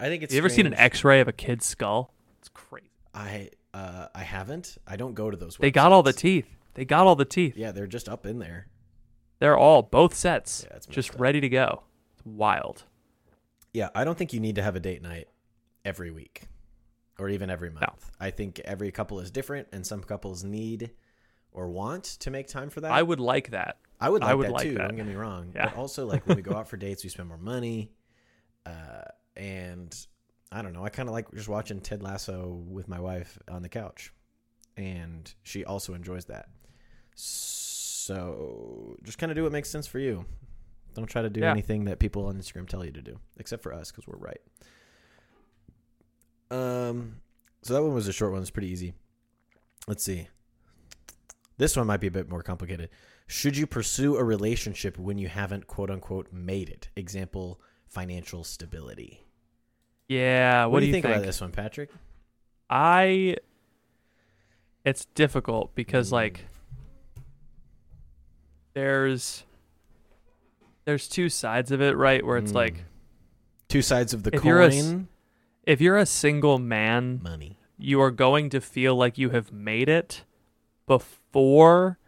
I 0.00 0.06
think 0.08 0.22
it's. 0.22 0.32
you 0.32 0.38
ever 0.38 0.48
seen 0.48 0.66
an. 0.66 0.72
X-ray 0.74 1.20
of 1.20 1.28
a 1.28 1.32
kid's 1.32 1.66
skull? 1.66 2.14
It's 2.38 2.48
crazy. 2.48 2.88
I 3.12 3.50
uh 3.74 4.06
I 4.14 4.22
haven't. 4.22 4.78
I 4.86 4.96
don't 4.96 5.14
go 5.14 5.30
to 5.30 5.36
those. 5.36 5.56
They 5.58 5.70
got 5.70 5.92
all 5.92 6.02
the 6.02 6.12
teeth. 6.14 6.46
They 6.74 6.84
got 6.86 7.06
all 7.06 7.16
the 7.16 7.24
teeth. 7.26 7.56
Yeah, 7.56 7.72
they're 7.72 7.86
just 7.86 8.08
up 8.08 8.24
in 8.24 8.38
there. 8.38 8.68
They're 9.40 9.58
all 9.58 9.82
both 9.82 10.14
sets, 10.14 10.64
Yeah, 10.70 10.76
it's 10.76 10.86
just 10.86 11.14
up. 11.14 11.20
ready 11.20 11.40
to 11.40 11.48
go. 11.48 11.82
It's 12.14 12.24
wild. 12.24 12.84
Yeah, 13.74 13.90
I 13.94 14.04
don't 14.04 14.16
think 14.16 14.32
you 14.32 14.40
need 14.40 14.54
to 14.56 14.62
have 14.62 14.74
a 14.74 14.80
date 14.80 15.02
night 15.02 15.28
every 15.84 16.10
week 16.10 16.44
or 17.18 17.28
even 17.28 17.50
every 17.50 17.70
month. 17.70 18.10
I 18.20 18.30
think 18.30 18.60
every 18.64 18.90
couple 18.92 19.20
is 19.20 19.30
different, 19.30 19.68
and 19.72 19.86
some 19.86 20.02
couples 20.02 20.44
need 20.44 20.90
or 21.52 21.68
want 21.68 22.04
to 22.04 22.30
make 22.30 22.46
time 22.48 22.70
for 22.70 22.80
that. 22.82 22.92
I 22.92 23.02
would 23.02 23.20
like 23.20 23.50
that. 23.50 23.78
I 24.00 24.08
would 24.10 24.22
like 24.22 24.30
I 24.30 24.34
would 24.34 24.46
that 24.46 24.52
like 24.52 24.62
too. 24.68 24.74
that. 24.74 24.88
Don't 24.88 24.96
get 24.96 25.06
me 25.06 25.14
wrong. 25.14 25.52
Yeah. 25.54 25.66
But 25.66 25.76
also, 25.76 26.06
like 26.06 26.26
when 26.26 26.36
we 26.36 26.42
go 26.42 26.54
out 26.54 26.68
for 26.68 26.76
dates, 26.76 27.02
we 27.02 27.10
spend 27.10 27.28
more 27.28 27.38
money. 27.38 27.90
Uh, 28.66 29.04
and 29.36 29.96
I 30.52 30.62
don't 30.62 30.72
know. 30.72 30.84
I 30.84 30.88
kind 30.90 31.08
of 31.08 31.14
like 31.14 31.30
just 31.34 31.48
watching 31.48 31.80
Ted 31.80 32.02
Lasso 32.02 32.62
with 32.68 32.86
my 32.88 33.00
wife 33.00 33.38
on 33.50 33.62
the 33.62 33.68
couch, 33.68 34.12
and 34.76 35.32
she 35.42 35.64
also 35.64 35.94
enjoys 35.94 36.26
that. 36.26 36.48
So 37.16 38.96
just 39.04 39.18
kind 39.18 39.30
of 39.32 39.36
do 39.36 39.42
what 39.42 39.52
makes 39.52 39.68
sense 39.70 39.86
for 39.86 39.98
you. 39.98 40.24
Don't 40.94 41.06
try 41.06 41.22
to 41.22 41.30
do 41.30 41.40
Yeah. 41.40 41.50
anything 41.50 41.84
that 41.84 41.98
people 41.98 42.26
on 42.26 42.38
Instagram 42.38 42.68
tell 42.68 42.84
you 42.84 42.92
to 42.92 43.02
do, 43.02 43.18
except 43.38 43.62
for 43.62 43.72
us 43.72 43.90
because 43.90 44.06
we're 44.06 44.18
right. 44.18 44.40
Um, 46.50 47.16
so 47.62 47.74
that 47.74 47.82
one 47.82 47.94
was 47.94 48.08
a 48.08 48.12
short 48.12 48.32
one. 48.32 48.40
It's 48.40 48.50
pretty 48.50 48.68
easy. 48.68 48.94
Let's 49.86 50.02
see. 50.04 50.28
This 51.56 51.76
one 51.76 51.86
might 51.86 52.00
be 52.00 52.06
a 52.06 52.10
bit 52.10 52.28
more 52.28 52.42
complicated. 52.42 52.88
Should 53.26 53.56
you 53.56 53.66
pursue 53.66 54.16
a 54.16 54.24
relationship 54.24 54.96
when 54.98 55.18
you 55.18 55.28
haven't 55.28 55.66
quote 55.66 55.90
unquote 55.90 56.32
made 56.32 56.68
it? 56.70 56.88
Example, 56.96 57.60
financial 57.86 58.44
stability. 58.44 59.24
Yeah. 60.08 60.64
What, 60.66 60.80
do 60.80 60.86
you 60.86 60.92
think, 60.92 61.04
think 61.04 61.16
about 61.16 61.26
this 61.26 61.40
one, 61.40 61.52
Patrick? 61.52 61.90
I 62.70 63.36
it's 64.84 65.04
difficult 65.14 65.74
because 65.74 66.08
Mm. 66.10 66.12
like 66.12 66.44
there's 68.74 69.44
there's 70.84 71.08
two 71.08 71.28
sides 71.28 71.70
of 71.72 71.82
it, 71.82 71.96
right? 71.96 72.24
Where 72.24 72.38
it's 72.38 72.52
Mm. 72.52 72.56
like 72.56 72.84
Two 73.68 73.82
sides 73.82 74.14
of 74.14 74.22
the 74.22 74.34
If 74.34 74.44
you're 74.44 74.62
a 74.62 74.68
s- 74.68 74.82
coin. 74.82 75.08
If 75.68 75.80
you're 75.80 75.96
a 75.98 76.06
single 76.06 76.58
man, 76.58 77.20
money. 77.22 77.58
you 77.78 78.00
are 78.00 78.10
going 78.10 78.50
to 78.50 78.60
feel 78.60 78.96
like 78.96 79.18
you 79.18 79.30
have 79.30 79.52
made 79.52 79.88
it 79.88 80.24
before 80.86 81.98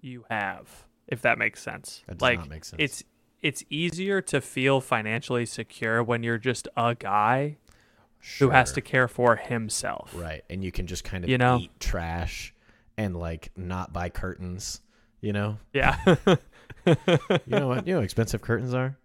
you 0.00 0.24
have, 0.30 0.86
if 1.06 1.22
that 1.22 1.38
makes 1.38 1.62
sense. 1.62 2.02
That 2.06 2.18
does 2.18 2.22
like 2.22 2.38
not 2.40 2.48
make 2.48 2.64
sense. 2.64 2.80
it's 2.82 3.04
it's 3.40 3.64
easier 3.70 4.20
to 4.22 4.40
feel 4.40 4.80
financially 4.80 5.46
secure 5.46 6.02
when 6.02 6.22
you're 6.22 6.38
just 6.38 6.68
a 6.76 6.94
guy 6.94 7.58
who 8.38 8.50
has 8.50 8.70
to 8.72 8.80
care 8.80 9.08
for 9.08 9.34
himself. 9.36 10.12
right, 10.16 10.42
and 10.48 10.62
you 10.62 10.70
can 10.72 10.86
just 10.86 11.02
kind 11.04 11.24
of 11.24 11.30
You 11.30 11.38
know? 11.38 11.58
eat 11.58 11.72
trash 11.80 12.54
and 12.96 13.16
like 13.16 13.50
not 13.56 13.92
buy 13.92 14.08
curtains. 14.08 14.80
You 15.20 15.32
know, 15.32 15.58
Yeah. 15.72 15.98
you 16.86 16.96
know 17.46 17.68
what? 17.68 17.86
You 17.86 17.94
know 17.94 18.00
how 18.00 18.04
expensive 18.04 18.40
curtains 18.42 18.74
are. 18.74 18.96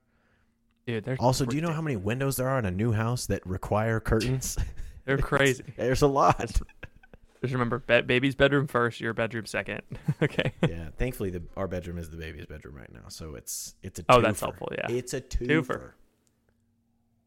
Dude, 0.88 1.04
they're 1.04 1.18
Also, 1.20 1.46
do 1.46 1.56
you 1.56 1.62
know 1.62 1.74
how 1.74 1.82
many 1.82 1.98
windows 1.98 2.38
there 2.38 2.48
are 2.48 2.58
in 2.58 2.66
a 2.66 2.72
new 2.72 2.94
house 2.94 3.26
that 3.28 3.46
require 3.46 4.00
curtains? 4.00 4.58
they're 5.06 5.18
crazy. 5.20 5.66
There's 5.76 6.02
a 6.02 6.08
lot. 6.08 6.40
Just 7.42 7.54
remember, 7.54 7.80
be- 7.80 8.02
baby's 8.02 8.34
bedroom 8.36 8.66
first, 8.68 9.00
your 9.00 9.14
bedroom 9.14 9.46
second. 9.46 9.82
okay. 10.24 10.54
yeah, 10.68 10.88
thankfully 10.98 11.30
the 11.30 11.44
our 11.56 11.68
bedroom 11.68 11.98
is 12.00 12.10
the 12.10 12.18
baby's 12.18 12.46
bedroom 12.48 12.76
right 12.76 12.92
now, 12.92 13.10
so 13.10 13.36
it's 13.36 13.76
it's 13.84 14.00
a 14.00 14.06
Oh, 14.10 14.22
that's 14.22 14.40
helpful, 14.40 14.70
yeah. 14.76 14.88
it's 14.90 15.14
a 15.14 15.22
twofer. 15.22 15.48
Twofer. 15.48 15.92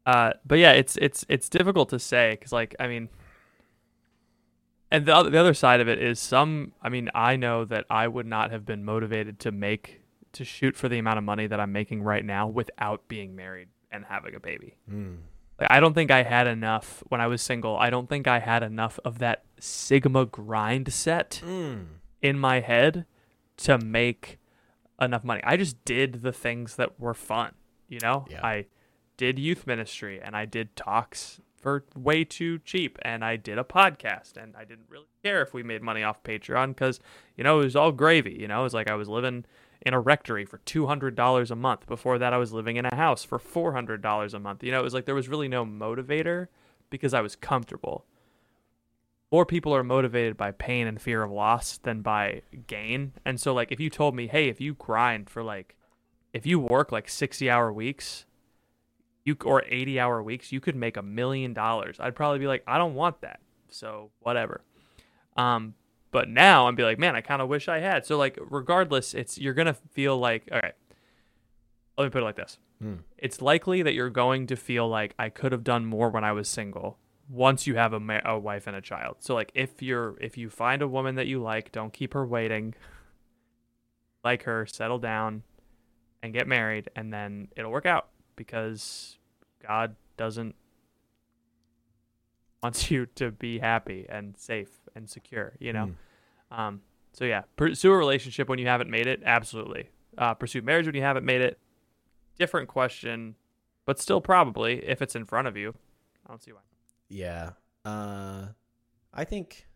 Uh, 0.05 0.33
but 0.45 0.57
yeah, 0.57 0.71
it's 0.71 0.97
it's 0.97 1.23
it's 1.29 1.47
difficult 1.47 1.89
to 1.89 1.99
say 1.99 2.31
because, 2.31 2.51
like, 2.51 2.75
I 2.79 2.87
mean, 2.87 3.07
and 4.89 5.05
the 5.05 5.15
other, 5.15 5.29
the 5.29 5.37
other 5.39 5.53
side 5.53 5.79
of 5.79 5.87
it 5.87 6.01
is 6.01 6.19
some. 6.19 6.73
I 6.81 6.89
mean, 6.89 7.09
I 7.15 7.35
know 7.37 7.63
that 7.65 7.85
I 7.89 8.07
would 8.07 8.25
not 8.25 8.51
have 8.51 8.65
been 8.65 8.83
motivated 8.83 9.39
to 9.41 9.51
make 9.51 10.00
to 10.33 10.45
shoot 10.45 10.75
for 10.75 10.87
the 10.89 10.97
amount 10.99 11.17
of 11.17 11.23
money 11.23 11.47
that 11.47 11.59
I'm 11.59 11.71
making 11.71 12.01
right 12.03 12.23
now 12.23 12.47
without 12.47 13.07
being 13.07 13.35
married 13.35 13.67
and 13.91 14.05
having 14.05 14.35
a 14.35 14.39
baby. 14.39 14.75
Mm. 14.89 15.17
Like, 15.59 15.69
I 15.71 15.79
don't 15.79 15.93
think 15.93 16.09
I 16.11 16.23
had 16.23 16.47
enough 16.47 17.03
when 17.09 17.21
I 17.21 17.27
was 17.27 17.41
single. 17.41 17.77
I 17.77 17.89
don't 17.89 18.07
think 18.09 18.27
I 18.27 18.39
had 18.39 18.63
enough 18.63 18.99
of 19.05 19.19
that 19.19 19.43
Sigma 19.59 20.25
grind 20.25 20.91
set 20.93 21.41
Mm. 21.45 21.85
in 22.21 22.39
my 22.39 22.61
head 22.61 23.05
to 23.57 23.77
make 23.77 24.39
enough 24.99 25.23
money. 25.23 25.41
I 25.43 25.57
just 25.57 25.83
did 25.85 26.21
the 26.21 26.31
things 26.31 26.75
that 26.77 26.99
were 26.99 27.13
fun, 27.13 27.53
you 27.87 27.99
know? 28.01 28.25
Yeah. 28.29 28.45
I 28.45 28.65
did 29.17 29.37
youth 29.37 29.67
ministry 29.67 30.19
and 30.21 30.35
I 30.35 30.45
did 30.45 30.75
talks 30.75 31.39
for 31.59 31.85
way 31.95 32.23
too 32.23 32.57
cheap 32.59 32.97
and 33.03 33.23
I 33.23 33.35
did 33.35 33.59
a 33.59 33.63
podcast 33.63 34.35
and 34.35 34.55
I 34.55 34.63
didn't 34.65 34.85
really 34.89 35.05
care 35.23 35.43
if 35.43 35.53
we 35.53 35.61
made 35.61 35.83
money 35.83 36.01
off 36.01 36.23
Patreon 36.23 36.75
cuz 36.75 36.99
you 37.37 37.43
know, 37.43 37.59
it 37.59 37.65
was 37.65 37.75
all 37.75 37.91
gravy, 37.91 38.33
you 38.39 38.47
know? 38.47 38.61
It 38.61 38.63
was 38.63 38.73
like 38.73 38.89
I 38.89 38.95
was 38.95 39.09
living 39.09 39.45
in 39.81 39.93
a 39.93 39.99
rectory 39.99 40.45
for 40.45 40.59
$200 40.59 41.51
a 41.51 41.55
month. 41.55 41.87
Before 41.87 42.17
that 42.19 42.33
I 42.33 42.37
was 42.37 42.53
living 42.53 42.77
in 42.77 42.85
a 42.85 42.95
house 42.95 43.23
for 43.23 43.39
$400 43.39 44.33
a 44.33 44.39
month. 44.39 44.63
You 44.63 44.71
know, 44.71 44.79
it 44.79 44.83
was 44.83 44.93
like 44.93 45.05
there 45.05 45.15
was 45.15 45.29
really 45.29 45.47
no 45.47 45.65
motivator 45.65 46.47
because 46.89 47.13
I 47.13 47.21
was 47.21 47.35
comfortable 47.35 48.05
more 49.31 49.45
people 49.45 49.73
are 49.73 49.83
motivated 49.83 50.35
by 50.35 50.51
pain 50.51 50.87
and 50.87 51.01
fear 51.01 51.23
of 51.23 51.31
loss 51.31 51.77
than 51.77 52.01
by 52.01 52.41
gain. 52.67 53.13
And 53.25 53.39
so 53.39 53.53
like 53.53 53.71
if 53.71 53.79
you 53.79 53.89
told 53.89 54.13
me, 54.13 54.27
"Hey, 54.27 54.49
if 54.49 54.59
you 54.59 54.73
grind 54.73 55.29
for 55.29 55.41
like 55.41 55.75
if 56.33 56.45
you 56.45 56.59
work 56.59 56.91
like 56.91 57.07
60-hour 57.07 57.71
weeks, 57.71 58.25
you 59.23 59.37
or 59.45 59.61
80-hour 59.61 60.21
weeks, 60.23 60.51
you 60.51 60.59
could 60.59 60.75
make 60.75 60.97
a 60.97 61.01
million 61.01 61.53
dollars." 61.53 61.97
I'd 61.99 62.15
probably 62.15 62.39
be 62.39 62.47
like, 62.47 62.63
"I 62.67 62.77
don't 62.77 62.93
want 62.93 63.21
that." 63.21 63.39
So, 63.69 64.11
whatever. 64.19 64.63
Um 65.37 65.75
but 66.11 66.29
now 66.29 66.67
I'm 66.67 66.75
be 66.75 66.83
like, 66.83 66.99
"Man, 66.99 67.15
I 67.15 67.21
kind 67.21 67.41
of 67.41 67.49
wish 67.49 67.67
I 67.67 67.79
had." 67.79 68.05
So 68.05 68.17
like 68.17 68.37
regardless, 68.49 69.13
it's 69.13 69.37
you're 69.37 69.53
going 69.53 69.67
to 69.67 69.73
feel 69.73 70.17
like, 70.17 70.47
"All 70.51 70.59
right. 70.61 70.75
Let 71.97 72.05
me 72.05 72.09
put 72.09 72.21
it 72.21 72.25
like 72.25 72.35
this. 72.35 72.57
Mm. 72.83 72.99
It's 73.17 73.41
likely 73.41 73.83
that 73.83 73.93
you're 73.93 74.09
going 74.09 74.47
to 74.47 74.55
feel 74.55 74.87
like 74.87 75.13
I 75.19 75.29
could 75.29 75.51
have 75.51 75.63
done 75.63 75.85
more 75.85 76.09
when 76.09 76.23
I 76.23 76.31
was 76.31 76.47
single 76.47 76.97
once 77.29 77.67
you 77.67 77.75
have 77.75 77.93
a, 77.93 77.99
ma- 77.99 78.21
a 78.25 78.37
wife 78.37 78.67
and 78.67 78.75
a 78.75 78.81
child. 78.81 79.17
So 79.19 79.33
like 79.35 79.51
if 79.53 79.81
you're 79.81 80.17
if 80.19 80.37
you 80.37 80.49
find 80.49 80.81
a 80.81 80.87
woman 80.87 81.15
that 81.15 81.27
you 81.27 81.41
like, 81.41 81.71
don't 81.71 81.93
keep 81.93 82.13
her 82.13 82.25
waiting. 82.25 82.75
Like 84.23 84.43
her, 84.43 84.67
settle 84.67 84.99
down 84.99 85.41
and 86.21 86.31
get 86.31 86.47
married 86.47 86.91
and 86.95 87.11
then 87.11 87.47
it'll 87.57 87.71
work 87.71 87.87
out 87.87 88.09
because 88.35 89.17
God 89.67 89.95
doesn't 90.15 90.53
wants 92.61 92.91
you 92.91 93.07
to 93.15 93.31
be 93.31 93.57
happy 93.57 94.05
and 94.07 94.37
safe 94.37 94.69
and 94.95 95.09
secure, 95.09 95.53
you 95.59 95.73
know. 95.73 95.91
Mm. 96.51 96.57
Um 96.57 96.81
so 97.13 97.25
yeah, 97.25 97.41
pursue 97.55 97.91
a 97.91 97.97
relationship 97.97 98.47
when 98.49 98.59
you 98.59 98.67
haven't 98.67 98.89
made 98.89 99.07
it, 99.07 99.21
absolutely. 99.25 99.89
Uh 100.17 100.33
pursue 100.33 100.61
marriage 100.61 100.85
when 100.85 100.95
you 100.95 101.01
haven't 101.01 101.25
made 101.25 101.41
it. 101.41 101.59
Different 102.37 102.67
question, 102.69 103.35
but 103.85 103.99
still 103.99 104.21
probably 104.21 104.83
if 104.85 105.01
it's 105.01 105.15
in 105.15 105.25
front 105.25 105.47
of 105.47 105.55
you. 105.57 105.73
I 106.25 106.29
don't 106.29 106.41
see 106.41 106.51
why. 106.53 106.59
Yeah. 107.09 107.51
Uh, 107.83 108.47
I 109.13 109.23
think, 109.25 109.67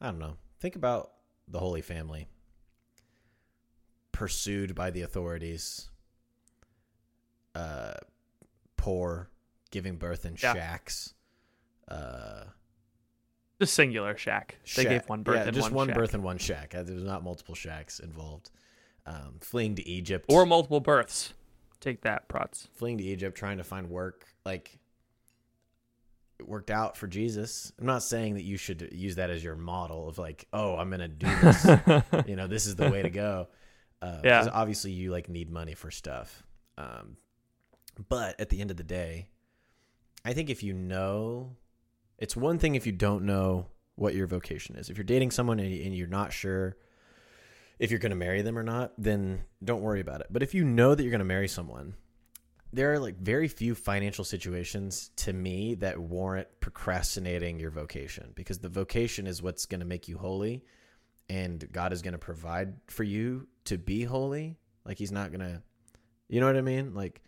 I 0.00 0.06
don't 0.06 0.18
know. 0.18 0.36
Think 0.60 0.76
about 0.76 1.12
the 1.48 1.58
Holy 1.58 1.82
Family 1.82 2.28
pursued 4.12 4.74
by 4.74 4.90
the 4.90 5.02
authorities, 5.02 5.90
uh, 7.54 7.94
poor, 8.76 9.30
giving 9.70 9.96
birth 9.96 10.24
in 10.24 10.36
Yeah. 10.40 10.54
shacks. 10.54 11.14
Uh, 11.88 12.44
Just 13.62 13.74
singular 13.74 14.16
shack. 14.16 14.56
They 14.76 14.82
shack- 14.82 14.90
gave 14.90 15.08
one 15.08 15.22
birth 15.22 15.36
yeah, 15.36 15.48
in 15.48 15.54
just 15.54 15.70
one, 15.70 15.88
one 15.88 15.96
birth 15.96 16.14
in 16.14 16.22
one 16.22 16.38
shack. 16.38 16.74
Uh, 16.74 16.82
There's 16.82 17.02
not 17.04 17.22
multiple 17.22 17.54
shacks 17.54 18.00
involved. 18.00 18.50
Um, 19.06 19.36
fleeing 19.40 19.74
to 19.76 19.88
Egypt 19.88 20.26
or 20.28 20.44
multiple 20.46 20.80
births. 20.80 21.32
Take 21.80 22.02
that, 22.02 22.28
prots. 22.28 22.68
fleeing 22.74 22.98
to 22.98 23.04
Egypt, 23.04 23.36
trying 23.36 23.58
to 23.58 23.64
find 23.64 23.88
work. 23.90 24.26
Like 24.44 24.78
it 26.38 26.48
worked 26.48 26.70
out 26.70 26.96
for 26.96 27.06
Jesus. 27.06 27.72
I'm 27.78 27.86
not 27.86 28.02
saying 28.02 28.34
that 28.34 28.42
you 28.42 28.56
should 28.56 28.88
use 28.92 29.16
that 29.16 29.30
as 29.30 29.42
your 29.44 29.56
model 29.56 30.08
of 30.08 30.18
like, 30.18 30.46
oh, 30.52 30.76
I'm 30.76 30.90
gonna 30.90 31.08
do 31.08 31.26
this. 31.40 31.64
you 32.26 32.36
know, 32.36 32.46
this 32.46 32.66
is 32.66 32.76
the 32.76 32.90
way 32.90 33.02
to 33.02 33.10
go. 33.10 33.48
Uh, 34.00 34.20
Yeah. 34.24 34.48
obviously, 34.52 34.90
you 34.90 35.10
like 35.12 35.28
need 35.28 35.50
money 35.50 35.74
for 35.74 35.90
stuff. 35.90 36.42
Um, 36.78 37.16
but 38.08 38.40
at 38.40 38.48
the 38.48 38.60
end 38.60 38.70
of 38.70 38.76
the 38.76 38.82
day, 38.84 39.28
I 40.24 40.32
think 40.32 40.50
if 40.50 40.62
you 40.62 40.72
know, 40.72 41.56
it's 42.22 42.36
one 42.36 42.56
thing 42.56 42.76
if 42.76 42.86
you 42.86 42.92
don't 42.92 43.24
know 43.24 43.66
what 43.96 44.14
your 44.14 44.28
vocation 44.28 44.76
is. 44.76 44.88
If 44.88 44.96
you're 44.96 45.04
dating 45.04 45.32
someone 45.32 45.58
and 45.58 45.96
you're 45.96 46.06
not 46.06 46.32
sure 46.32 46.76
if 47.80 47.90
you're 47.90 47.98
going 47.98 48.10
to 48.10 48.16
marry 48.16 48.42
them 48.42 48.56
or 48.56 48.62
not, 48.62 48.92
then 48.96 49.42
don't 49.64 49.82
worry 49.82 50.00
about 50.00 50.20
it. 50.20 50.28
But 50.30 50.44
if 50.44 50.54
you 50.54 50.64
know 50.64 50.94
that 50.94 51.02
you're 51.02 51.10
going 51.10 51.18
to 51.18 51.24
marry 51.24 51.48
someone, 51.48 51.96
there 52.72 52.92
are 52.92 53.00
like 53.00 53.18
very 53.18 53.48
few 53.48 53.74
financial 53.74 54.24
situations 54.24 55.10
to 55.16 55.32
me 55.32 55.74
that 55.74 55.98
warrant 55.98 56.46
procrastinating 56.60 57.58
your 57.58 57.72
vocation 57.72 58.30
because 58.36 58.60
the 58.60 58.68
vocation 58.68 59.26
is 59.26 59.42
what's 59.42 59.66
going 59.66 59.80
to 59.80 59.86
make 59.86 60.06
you 60.06 60.16
holy 60.16 60.64
and 61.28 61.66
God 61.72 61.92
is 61.92 62.02
going 62.02 62.12
to 62.12 62.18
provide 62.18 62.74
for 62.86 63.02
you 63.02 63.48
to 63.64 63.78
be 63.78 64.04
holy. 64.04 64.56
Like 64.86 64.96
he's 64.96 65.12
not 65.12 65.32
going 65.32 65.40
to 65.40 65.60
you 66.28 66.38
know 66.38 66.46
what 66.46 66.56
I 66.56 66.62
mean? 66.62 66.94
Like 66.94 67.20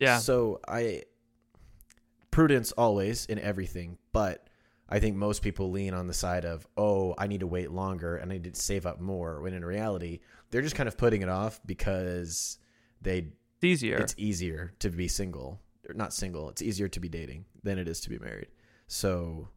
Yeah. 0.00 0.18
So 0.18 0.58
I 0.66 1.04
prudence 2.30 2.72
always 2.72 3.26
in 3.26 3.38
everything, 3.38 3.98
but 4.12 4.48
I 4.88 4.98
think 4.98 5.16
most 5.16 5.42
people 5.42 5.70
lean 5.70 5.94
on 5.94 6.06
the 6.08 6.14
side 6.14 6.44
of, 6.44 6.66
"Oh, 6.76 7.14
I 7.16 7.26
need 7.26 7.40
to 7.40 7.46
wait 7.46 7.70
longer 7.70 8.16
and 8.16 8.30
I 8.32 8.38
need 8.38 8.52
to 8.54 8.60
save 8.60 8.86
up 8.86 9.00
more." 9.00 9.40
When 9.40 9.54
in 9.54 9.64
reality, 9.64 10.20
they're 10.50 10.62
just 10.62 10.74
kind 10.74 10.88
of 10.88 10.96
putting 10.96 11.22
it 11.22 11.28
off 11.28 11.60
because 11.64 12.58
they 13.00 13.18
It's 13.18 13.64
easier. 13.64 13.98
it's 13.98 14.14
easier 14.18 14.72
to 14.80 14.90
be 14.90 15.06
single 15.08 15.60
or 15.88 15.94
not 15.94 16.12
single 16.12 16.48
it's 16.50 16.62
easier 16.62 16.88
to 16.88 17.00
be 17.00 17.08
dating 17.08 17.44
than 17.62 17.78
it 17.78 17.88
is 17.88 18.00
to 18.02 18.10
be 18.10 18.18
married 18.18 18.48
so 18.86 19.48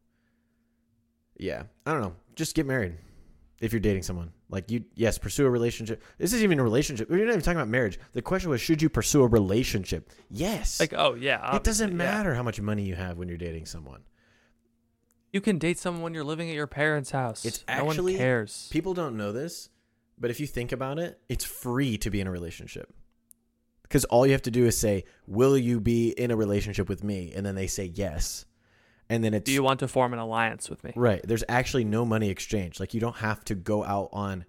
yeah 1.37 1.63
i 1.85 1.91
don't 1.91 2.01
know 2.01 2.15
just 2.35 2.55
get 2.55 2.65
married 2.65 2.97
if 3.61 3.71
you're 3.73 3.79
dating 3.79 4.03
someone 4.03 4.31
like 4.53 4.69
you 4.71 4.85
yes 4.95 5.17
pursue 5.17 5.45
a 5.45 5.49
relationship 5.49 6.01
this 6.17 6.31
isn't 6.31 6.43
even 6.43 6.59
a 6.59 6.63
relationship 6.63 7.09
we're 7.09 7.25
not 7.25 7.31
even 7.31 7.41
talking 7.41 7.57
about 7.57 7.67
marriage 7.67 7.99
the 8.13 8.21
question 8.21 8.49
was 8.49 8.61
should 8.61 8.81
you 8.81 8.87
pursue 8.89 9.23
a 9.23 9.27
relationship 9.27 10.09
yes 10.29 10.79
like, 10.79 10.93
oh 10.95 11.15
yeah. 11.15 11.55
it 11.55 11.63
doesn't 11.63 11.85
obviously, 11.85 12.05
yeah. 12.05 12.17
matter 12.17 12.33
how 12.35 12.43
much 12.43 12.61
money 12.61 12.83
you 12.83 12.95
have 12.95 13.17
when 13.17 13.27
you're 13.27 13.37
dating 13.37 13.65
someone 13.65 14.01
You 15.31 15.41
can 15.41 15.57
date 15.57 15.79
someone 15.79 16.03
when 16.03 16.13
you're 16.13 16.23
living 16.23 16.47
at 16.49 16.55
your 16.55 16.67
parents' 16.67 17.09
house. 17.09 17.43
It's 17.43 17.65
no 17.67 17.73
actually- 17.73 18.13
one 18.13 18.19
cares. 18.19 18.69
people 18.71 18.93
don't 18.93 19.17
know 19.17 19.31
this 19.31 19.69
but 20.19 20.29
if 20.29 20.39
you 20.39 20.47
think 20.47 20.71
about 20.71 20.99
it 20.99 21.19
it's 21.27 21.43
free 21.43 21.97
to 21.97 22.09
be 22.11 22.21
in 22.21 22.27
a 22.27 22.31
relationship 22.31 22.93
because 23.81 24.05
all 24.05 24.25
you 24.25 24.31
have 24.33 24.43
to 24.43 24.51
do 24.51 24.65
is 24.65 24.77
say 24.77 25.03
will 25.27 25.57
you 25.57 25.79
be 25.79 26.09
in 26.09 26.29
a 26.31 26.35
relationship 26.35 26.87
with 26.87 27.03
me 27.03 27.33
and 27.35 27.43
then 27.45 27.55
they 27.55 27.67
say 27.67 27.91
yes 27.93 28.45
and 29.09 29.23
then 29.23 29.33
it's 29.33 29.45
Do 29.45 29.51
you 29.51 29.63
want 29.63 29.79
to 29.81 29.87
form 29.87 30.13
an 30.13 30.19
alliance 30.19 30.69
with 30.69 30.83
me? 30.83 30.93
Right. 30.95 31.21
There's 31.23 31.43
actually 31.49 31.85
no 31.85 32.05
money 32.05 32.29
exchange. 32.29 32.79
Like 32.79 32.93
you 32.93 32.99
don't 32.99 33.17
have 33.17 33.43
to 33.45 33.55
go 33.55 33.83
out 33.83 34.09
on 34.13 34.45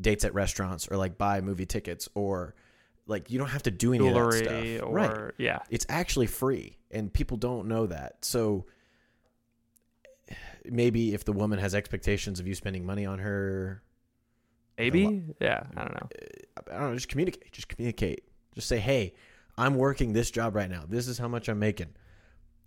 dates 0.00 0.24
at 0.24 0.34
restaurants 0.34 0.88
or 0.88 0.96
like 0.96 1.18
buy 1.18 1.40
movie 1.40 1.66
tickets 1.66 2.08
or 2.14 2.54
like 3.06 3.30
you 3.30 3.38
don't 3.38 3.48
have 3.50 3.64
to 3.64 3.70
do 3.70 3.92
any 3.92 4.08
of 4.08 4.14
that 4.14 4.20
Jewelry 4.20 4.76
stuff. 4.76 4.88
or 4.88 4.92
right. 4.92 5.34
yeah. 5.38 5.58
It's 5.68 5.86
actually 5.88 6.26
free 6.26 6.78
and 6.90 7.12
people 7.12 7.36
don't 7.36 7.68
know 7.68 7.86
that. 7.86 8.24
So 8.24 8.66
maybe 10.64 11.14
if 11.14 11.24
the 11.24 11.32
woman 11.32 11.58
has 11.58 11.74
expectations 11.74 12.40
of 12.40 12.46
you 12.46 12.54
spending 12.54 12.86
money 12.86 13.06
on 13.06 13.18
her, 13.18 13.82
Maybe? 14.80 15.22
Yeah, 15.40 15.62
I 15.76 15.80
don't 15.82 15.94
know. 15.94 16.08
Uh, 16.56 16.62
I 16.72 16.78
don't 16.78 16.90
know, 16.90 16.94
just 16.94 17.08
communicate. 17.08 17.52
Just 17.52 17.68
communicate. 17.68 18.24
Just 18.54 18.66
say, 18.66 18.78
"Hey, 18.78 19.12
I'm 19.58 19.74
working 19.74 20.14
this 20.14 20.30
job 20.30 20.56
right 20.56 20.70
now. 20.70 20.84
This 20.88 21.06
is 21.06 21.18
how 21.18 21.28
much 21.28 21.48
I'm 21.48 21.58
making." 21.58 21.88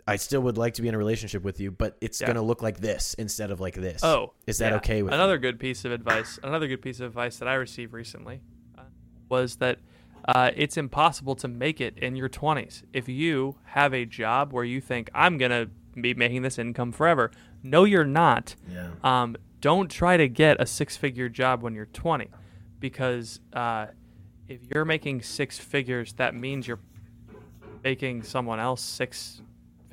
I 0.08 0.18
still 0.18 0.42
would 0.42 0.58
like 0.58 0.74
to 0.76 0.82
be 0.82 0.88
in 0.90 0.96
a 0.96 0.98
relationship 0.98 1.44
with 1.44 1.60
you, 1.60 1.72
but 1.72 1.98
it's 2.02 2.20
Yeah. 2.20 2.28
going 2.28 2.36
to 2.36 2.42
look 2.42 2.62
like 2.62 2.80
this 2.80 3.14
instead 3.16 3.52
of 3.52 3.60
like 3.60 3.76
this. 3.76 4.04
Oh, 4.04 4.34
is 4.46 4.58
that 4.58 4.72
yeah. 4.72 4.78
okay 4.78 5.02
with 5.02 5.12
you? 5.14 5.16
another 5.16 5.38
good 5.38 5.60
piece 5.60 5.86
of 5.86 5.92
advice? 5.92 6.40
Another 6.44 6.68
good 6.68 6.82
piece 6.82 7.00
of 7.00 7.08
advice 7.08 7.38
that 7.38 7.48
I 7.48 7.54
received 7.54 7.94
recently 7.94 8.42
uh, 8.78 8.82
was 9.30 9.56
that 9.58 9.80
uh, 10.28 10.52
it's 10.56 10.78
impossible 10.78 11.36
to 11.36 11.48
make 11.48 11.80
it 11.82 11.98
in 11.98 12.16
your 12.16 12.30
20s 12.30 12.84
if 12.94 13.08
you 13.08 13.58
have 13.66 13.94
a 13.94 14.06
job 14.06 14.52
where 14.54 14.64
you 14.66 14.82
think 14.82 15.10
I'm 15.14 15.38
gonna 15.38 15.68
be 16.00 16.14
making 16.14 16.42
this 16.42 16.58
income 16.60 16.92
forever. 16.92 17.32
No, 17.62 17.84
you're 17.86 18.04
not. 18.06 18.56
Yeah. 18.70 18.90
Um, 19.04 19.38
don't 19.62 19.90
try 19.90 20.18
to 20.18 20.28
get 20.28 20.60
a 20.60 20.66
six-figure 20.66 21.30
job 21.30 21.62
when 21.62 21.74
you're 21.76 21.86
20, 21.86 22.30
because 22.82 23.40
uh, 23.54 23.88
if 24.50 24.60
you're 24.70 24.84
making 24.86 25.22
six 25.22 25.58
figures, 25.58 26.12
that 26.14 26.36
means 26.36 26.68
you're 26.68 26.80
making 27.84 28.24
someone 28.24 28.60
else 28.60 28.82
six 28.82 29.42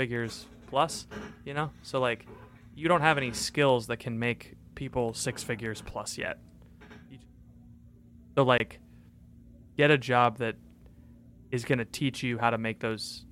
figures 0.00 0.46
plus. 0.68 1.06
You 1.44 1.52
know, 1.52 1.70
so 1.82 2.00
like 2.00 2.26
you 2.74 2.88
don't 2.88 3.02
have 3.02 3.18
any 3.18 3.32
skills 3.32 3.88
that 3.88 3.98
can 3.98 4.18
make 4.18 4.54
people 4.74 5.12
six 5.12 5.42
figures 5.42 5.82
plus 5.82 6.16
yet. 6.16 6.38
So 8.34 8.44
like, 8.44 8.80
get 9.76 9.90
a 9.90 9.98
job 9.98 10.38
that 10.38 10.56
is 11.50 11.66
going 11.66 11.80
to 11.80 11.84
teach 11.84 12.22
you 12.22 12.38
how 12.38 12.48
to 12.48 12.56
make 12.56 12.80
those 12.80 13.26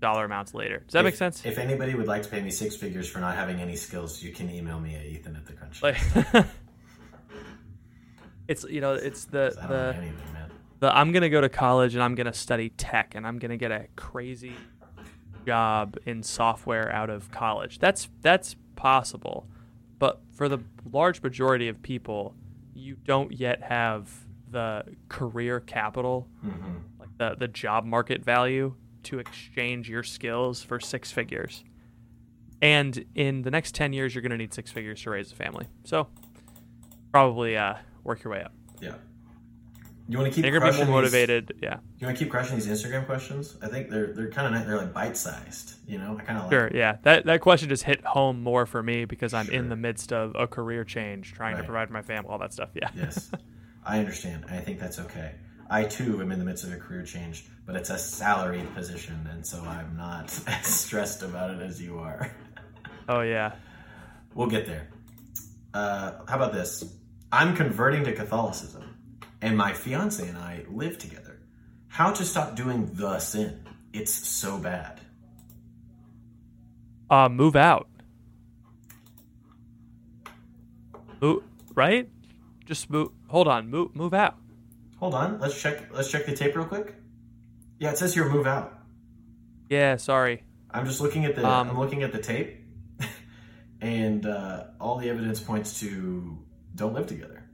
dollar 0.00 0.26
amounts 0.26 0.52
later. 0.52 0.80
Does 0.80 0.92
that 0.92 0.98
if, 0.98 1.04
make 1.04 1.14
sense? 1.14 1.46
If 1.46 1.56
anybody 1.56 1.94
would 1.94 2.08
like 2.08 2.22
to 2.24 2.28
pay 2.28 2.42
me 2.42 2.50
six 2.50 2.76
figures 2.76 3.08
for 3.08 3.20
not 3.20 3.34
having 3.34 3.60
any 3.60 3.76
skills, 3.76 4.22
you 4.22 4.32
can 4.32 4.50
email 4.50 4.78
me 4.78 4.96
at 4.96 5.06
Ethan 5.06 5.36
at 5.36 5.46
the 5.46 5.54
Crunch. 5.54 5.82
like, 5.82 5.96
it's 8.48 8.64
you 8.64 8.82
know 8.82 8.92
it's 8.92 9.24
the 9.26 9.56
the 9.68 9.94
anything, 9.96 10.16
the 10.80 10.94
I'm 10.94 11.12
gonna 11.12 11.30
go 11.30 11.40
to 11.40 11.48
college 11.48 11.94
and 11.94 12.02
I'm 12.02 12.16
gonna 12.16 12.34
study 12.34 12.70
tech 12.70 13.14
and 13.14 13.26
I'm 13.26 13.38
gonna 13.38 13.56
get 13.56 13.70
a 13.70 13.86
crazy 13.96 14.56
job 15.46 15.96
in 16.06 16.22
software 16.22 16.90
out 16.92 17.10
of 17.10 17.30
college. 17.30 17.78
That's 17.78 18.08
that's 18.20 18.56
possible, 18.76 19.46
but 19.98 20.20
for 20.32 20.48
the 20.48 20.58
large 20.90 21.22
majority 21.22 21.68
of 21.68 21.82
people, 21.82 22.34
you 22.74 22.96
don't 23.04 23.32
yet 23.32 23.62
have 23.62 24.10
the 24.50 24.84
career 25.08 25.60
capital, 25.60 26.28
like 26.98 27.08
the 27.18 27.36
the 27.38 27.48
job 27.48 27.84
market 27.84 28.24
value 28.24 28.74
to 29.04 29.18
exchange 29.18 29.88
your 29.88 30.02
skills 30.02 30.62
for 30.62 30.78
six 30.78 31.10
figures. 31.10 31.64
And 32.60 33.04
in 33.14 33.42
the 33.42 33.50
next 33.50 33.74
ten 33.74 33.92
years, 33.92 34.14
you're 34.14 34.22
gonna 34.22 34.36
need 34.36 34.54
six 34.54 34.70
figures 34.70 35.02
to 35.02 35.10
raise 35.10 35.32
a 35.32 35.34
family. 35.34 35.66
So 35.84 36.08
probably 37.12 37.56
uh, 37.56 37.74
work 38.04 38.22
your 38.22 38.32
way 38.32 38.42
up. 38.42 38.52
Yeah. 38.80 38.94
You 40.08 40.18
want 40.18 40.30
to 40.30 40.34
keep 40.34 40.44
you're 40.44 40.52
gonna 40.58 40.70
be 40.70 40.76
crushing 40.76 40.90
more 40.90 41.02
these- 41.02 41.12
motivated. 41.12 41.52
Yeah. 41.62 41.78
You 41.98 42.06
want 42.06 42.18
to 42.18 42.24
keep 42.24 42.30
crushing 42.30 42.56
these 42.56 42.66
Instagram 42.66 43.06
questions? 43.06 43.56
I 43.62 43.68
think 43.68 43.88
they're 43.88 44.08
they're 44.12 44.30
kind 44.30 44.46
of 44.48 44.52
nice. 44.52 44.66
They're 44.66 44.76
like 44.78 44.92
bite 44.92 45.16
sized. 45.16 45.74
You 45.86 45.98
know, 45.98 46.16
I 46.18 46.22
kind 46.24 46.38
of 46.38 46.44
like. 46.44 46.52
Sure, 46.52 46.70
yeah. 46.74 46.96
That 47.02 47.24
that 47.26 47.40
question 47.40 47.68
just 47.68 47.84
hit 47.84 48.04
home 48.04 48.42
more 48.42 48.66
for 48.66 48.82
me 48.82 49.04
because 49.04 49.32
I'm 49.32 49.48
in 49.50 49.68
the 49.68 49.76
midst 49.76 50.12
of 50.12 50.34
a 50.36 50.46
career 50.46 50.84
change, 50.84 51.32
trying 51.34 51.56
to 51.56 51.62
provide 51.64 51.88
for 51.88 51.94
my 51.94 52.02
family, 52.02 52.28
all 52.30 52.38
that 52.38 52.52
stuff. 52.52 52.70
Yeah. 52.74 52.88
Yes, 52.96 53.30
I 53.84 53.98
understand. 54.00 54.44
I 54.50 54.58
think 54.58 54.78
that's 54.80 54.98
okay. 54.98 55.32
I 55.70 55.84
too 55.84 56.20
am 56.20 56.32
in 56.32 56.38
the 56.38 56.44
midst 56.44 56.64
of 56.64 56.72
a 56.72 56.76
career 56.76 57.04
change, 57.04 57.46
but 57.64 57.76
it's 57.76 57.88
a 57.88 57.96
salaried 57.96 58.74
position, 58.74 59.26
and 59.32 59.46
so 59.46 59.62
I'm 59.62 59.96
not 59.96 60.24
as 60.46 60.66
stressed 60.66 61.22
about 61.22 61.50
it 61.52 61.62
as 61.62 61.80
you 61.80 61.98
are. 61.98 62.30
Oh 63.08 63.20
yeah. 63.22 63.54
We'll 64.34 64.48
get 64.48 64.66
there. 64.66 64.88
Uh, 65.74 66.12
how 66.28 66.36
about 66.36 66.52
this? 66.52 66.84
I'm 67.30 67.56
converting 67.56 68.04
to 68.04 68.12
Catholicism, 68.12 68.91
and 69.42 69.56
my 69.56 69.72
fiance 69.72 70.26
and 70.26 70.38
I 70.38 70.64
live 70.70 70.96
together. 70.96 71.40
How 71.88 72.12
to 72.12 72.24
stop 72.24 72.56
doing 72.56 72.88
the 72.94 73.18
sin? 73.18 73.66
It's 73.92 74.12
so 74.12 74.56
bad. 74.56 75.00
Uh, 77.10 77.28
move 77.28 77.56
out. 77.56 77.88
Move, 81.20 81.42
right? 81.74 82.08
Just 82.64 82.88
move. 82.88 83.10
Hold 83.26 83.48
on. 83.48 83.68
Move. 83.68 83.94
Move 83.94 84.14
out. 84.14 84.36
Hold 84.98 85.14
on, 85.14 85.40
let's 85.40 85.60
check. 85.60 85.92
Let's 85.92 86.10
check 86.10 86.26
the 86.26 86.34
tape 86.34 86.56
real 86.56 86.64
quick. 86.64 86.94
Yeah, 87.78 87.90
it 87.90 87.98
says 87.98 88.14
here 88.14 88.28
move 88.28 88.46
out. 88.46 88.78
Yeah. 89.68 89.96
Sorry. 89.96 90.44
I'm 90.70 90.86
just 90.86 91.00
looking 91.00 91.24
at 91.26 91.36
the. 91.36 91.46
Um, 91.46 91.70
I'm 91.70 91.78
looking 91.78 92.02
at 92.02 92.12
the 92.12 92.18
tape, 92.18 92.56
and 93.80 94.24
uh, 94.24 94.64
all 94.80 94.96
the 94.96 95.10
evidence 95.10 95.40
points 95.40 95.80
to 95.80 96.38
don't 96.74 96.94
live 96.94 97.08
together. 97.08 97.44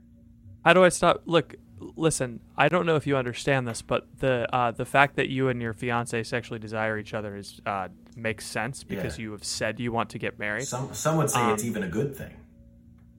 How 0.63 0.73
do 0.73 0.83
I 0.83 0.89
stop? 0.89 1.23
Look. 1.25 1.55
Listen. 1.95 2.39
I 2.57 2.67
don't 2.69 2.85
know 2.85 2.95
if 2.95 3.07
you 3.07 3.15
understand 3.17 3.67
this, 3.67 3.81
but 3.81 4.07
the 4.19 4.47
uh, 4.53 4.71
the 4.71 4.85
fact 4.85 5.15
that 5.15 5.29
you 5.29 5.47
and 5.49 5.61
your 5.61 5.73
fiance 5.73 6.23
sexually 6.23 6.59
desire 6.59 6.97
each 6.97 7.13
other 7.13 7.35
is 7.37 7.61
uh, 7.65 7.87
makes 8.15 8.45
sense 8.45 8.83
because 8.83 9.17
Yeah. 9.17 9.23
you 9.23 9.31
have 9.31 9.43
said 9.43 9.79
you 9.79 9.91
want 9.91 10.09
to 10.11 10.19
get 10.19 10.37
married. 10.39 10.65
Some 10.67 10.93
some 10.93 11.17
would 11.17 11.29
say 11.29 11.51
it's 11.53 11.63
Um, 11.63 11.69
even 11.69 11.83
a 11.83 11.87
good 11.89 12.15
thing. 12.15 12.33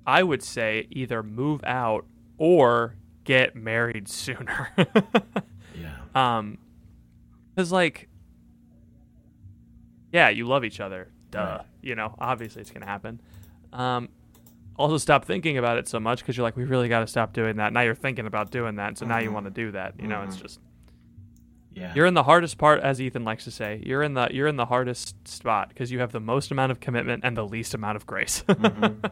I 0.06 0.22
would 0.22 0.42
say 0.42 0.86
either 0.90 1.22
move 1.22 1.62
out 1.64 2.06
or 2.38 2.96
get 3.24 3.54
married 3.56 4.08
sooner. 4.22 4.68
Yeah. 5.78 5.96
um, 6.14 6.58
because 7.54 7.70
like, 7.72 8.08
yeah, 10.12 10.28
you 10.28 10.46
love 10.46 10.64
each 10.64 10.80
other. 10.80 11.08
Duh. 11.30 11.38
Right. 11.38 11.60
You 11.82 11.94
know, 11.94 12.14
obviously 12.18 12.60
it's 12.62 12.70
gonna 12.70 12.86
happen. 12.86 13.20
Um, 13.72 14.08
also 14.80 14.96
stop 14.96 15.24
thinking 15.24 15.58
about 15.58 15.78
it 15.78 15.86
so 15.88 16.00
much 16.00 16.20
because 16.20 16.36
you're 16.36 16.44
like, 16.44 16.56
we 16.56 16.64
really 16.64 16.88
got 16.88 17.00
to 17.00 17.06
stop 17.06 17.32
doing 17.32 17.56
that. 17.56 17.72
Now 17.72 17.82
you're 17.82 17.94
thinking 17.94 18.26
about 18.26 18.50
doing 18.50 18.76
that, 18.76 18.98
so 18.98 19.06
now 19.06 19.18
you 19.18 19.26
mm-hmm. 19.26 19.34
want 19.34 19.46
to 19.46 19.50
do 19.50 19.72
that. 19.72 19.94
You 20.00 20.08
know, 20.08 20.22
it's 20.22 20.36
mm-hmm. 20.36 20.42
just 20.42 20.60
Yeah. 21.74 21.92
you're 21.94 22.06
in 22.06 22.14
the 22.14 22.22
hardest 22.22 22.58
part, 22.58 22.80
as 22.80 23.00
Ethan 23.00 23.24
likes 23.24 23.44
to 23.44 23.50
say. 23.50 23.82
You're 23.84 24.02
in 24.02 24.14
the 24.14 24.28
you're 24.32 24.48
in 24.48 24.56
the 24.56 24.66
hardest 24.66 25.28
spot 25.28 25.68
because 25.68 25.92
you 25.92 26.00
have 26.00 26.12
the 26.12 26.20
most 26.20 26.50
amount 26.50 26.72
of 26.72 26.80
commitment 26.80 27.24
and 27.24 27.36
the 27.36 27.46
least 27.46 27.74
amount 27.74 27.96
of 27.96 28.06
grace. 28.06 28.42
Mm-hmm. 28.48 29.06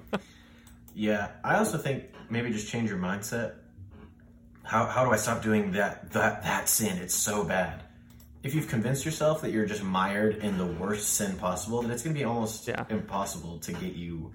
Yeah, 0.95 1.29
I 1.45 1.59
also 1.59 1.79
think 1.79 2.05
maybe 2.29 2.51
just 2.51 2.69
change 2.69 2.91
your 2.91 2.99
mindset. 2.99 3.55
how 4.65 4.87
how 4.87 5.05
do 5.05 5.13
I 5.13 5.17
stop 5.17 5.43
doing 5.43 5.73
that 5.73 6.11
that 6.13 6.43
that 6.43 6.69
sin? 6.69 6.99
It's 6.99 7.15
so 7.15 7.45
bad. 7.45 7.83
If 8.43 8.55
you've 8.55 8.69
convinced 8.69 9.05
yourself 9.05 9.43
that 9.43 9.51
you're 9.53 9.67
just 9.67 9.83
mired 9.83 10.37
in 10.37 10.59
the 10.59 10.67
worst 10.67 11.15
sin 11.15 11.37
possible, 11.37 11.83
then 11.83 11.91
it's 11.91 12.03
going 12.03 12.15
to 12.15 12.19
be 12.19 12.25
almost 12.25 12.67
Yeah. 12.67 12.85
impossible 12.89 13.59
to 13.61 13.73
get 13.73 13.95
you 13.95 14.33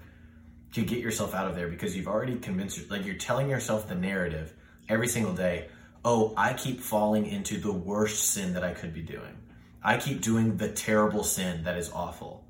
to 0.73 0.81
get 0.81 0.99
yourself 0.99 1.33
out 1.33 1.47
of 1.47 1.55
there 1.55 1.67
because 1.67 1.95
you've 1.95 2.07
already 2.07 2.35
convinced 2.37 2.89
like 2.89 3.05
you're 3.05 3.15
telling 3.15 3.49
yourself 3.49 3.87
the 3.87 3.95
narrative 3.95 4.53
every 4.89 5.07
single 5.07 5.33
day. 5.33 5.67
Oh, 6.03 6.33
I 6.35 6.53
keep 6.53 6.81
falling 6.81 7.25
into 7.27 7.57
the 7.57 7.71
worst 7.71 8.31
sin 8.31 8.53
that 8.53 8.63
I 8.63 8.73
could 8.73 8.93
be 8.93 9.01
doing. 9.01 9.37
I 9.81 9.97
keep 9.97 10.21
doing 10.21 10.57
the 10.57 10.69
terrible 10.69 11.23
sin 11.23 11.63
that 11.63 11.77
is 11.77 11.91
awful. 11.91 12.45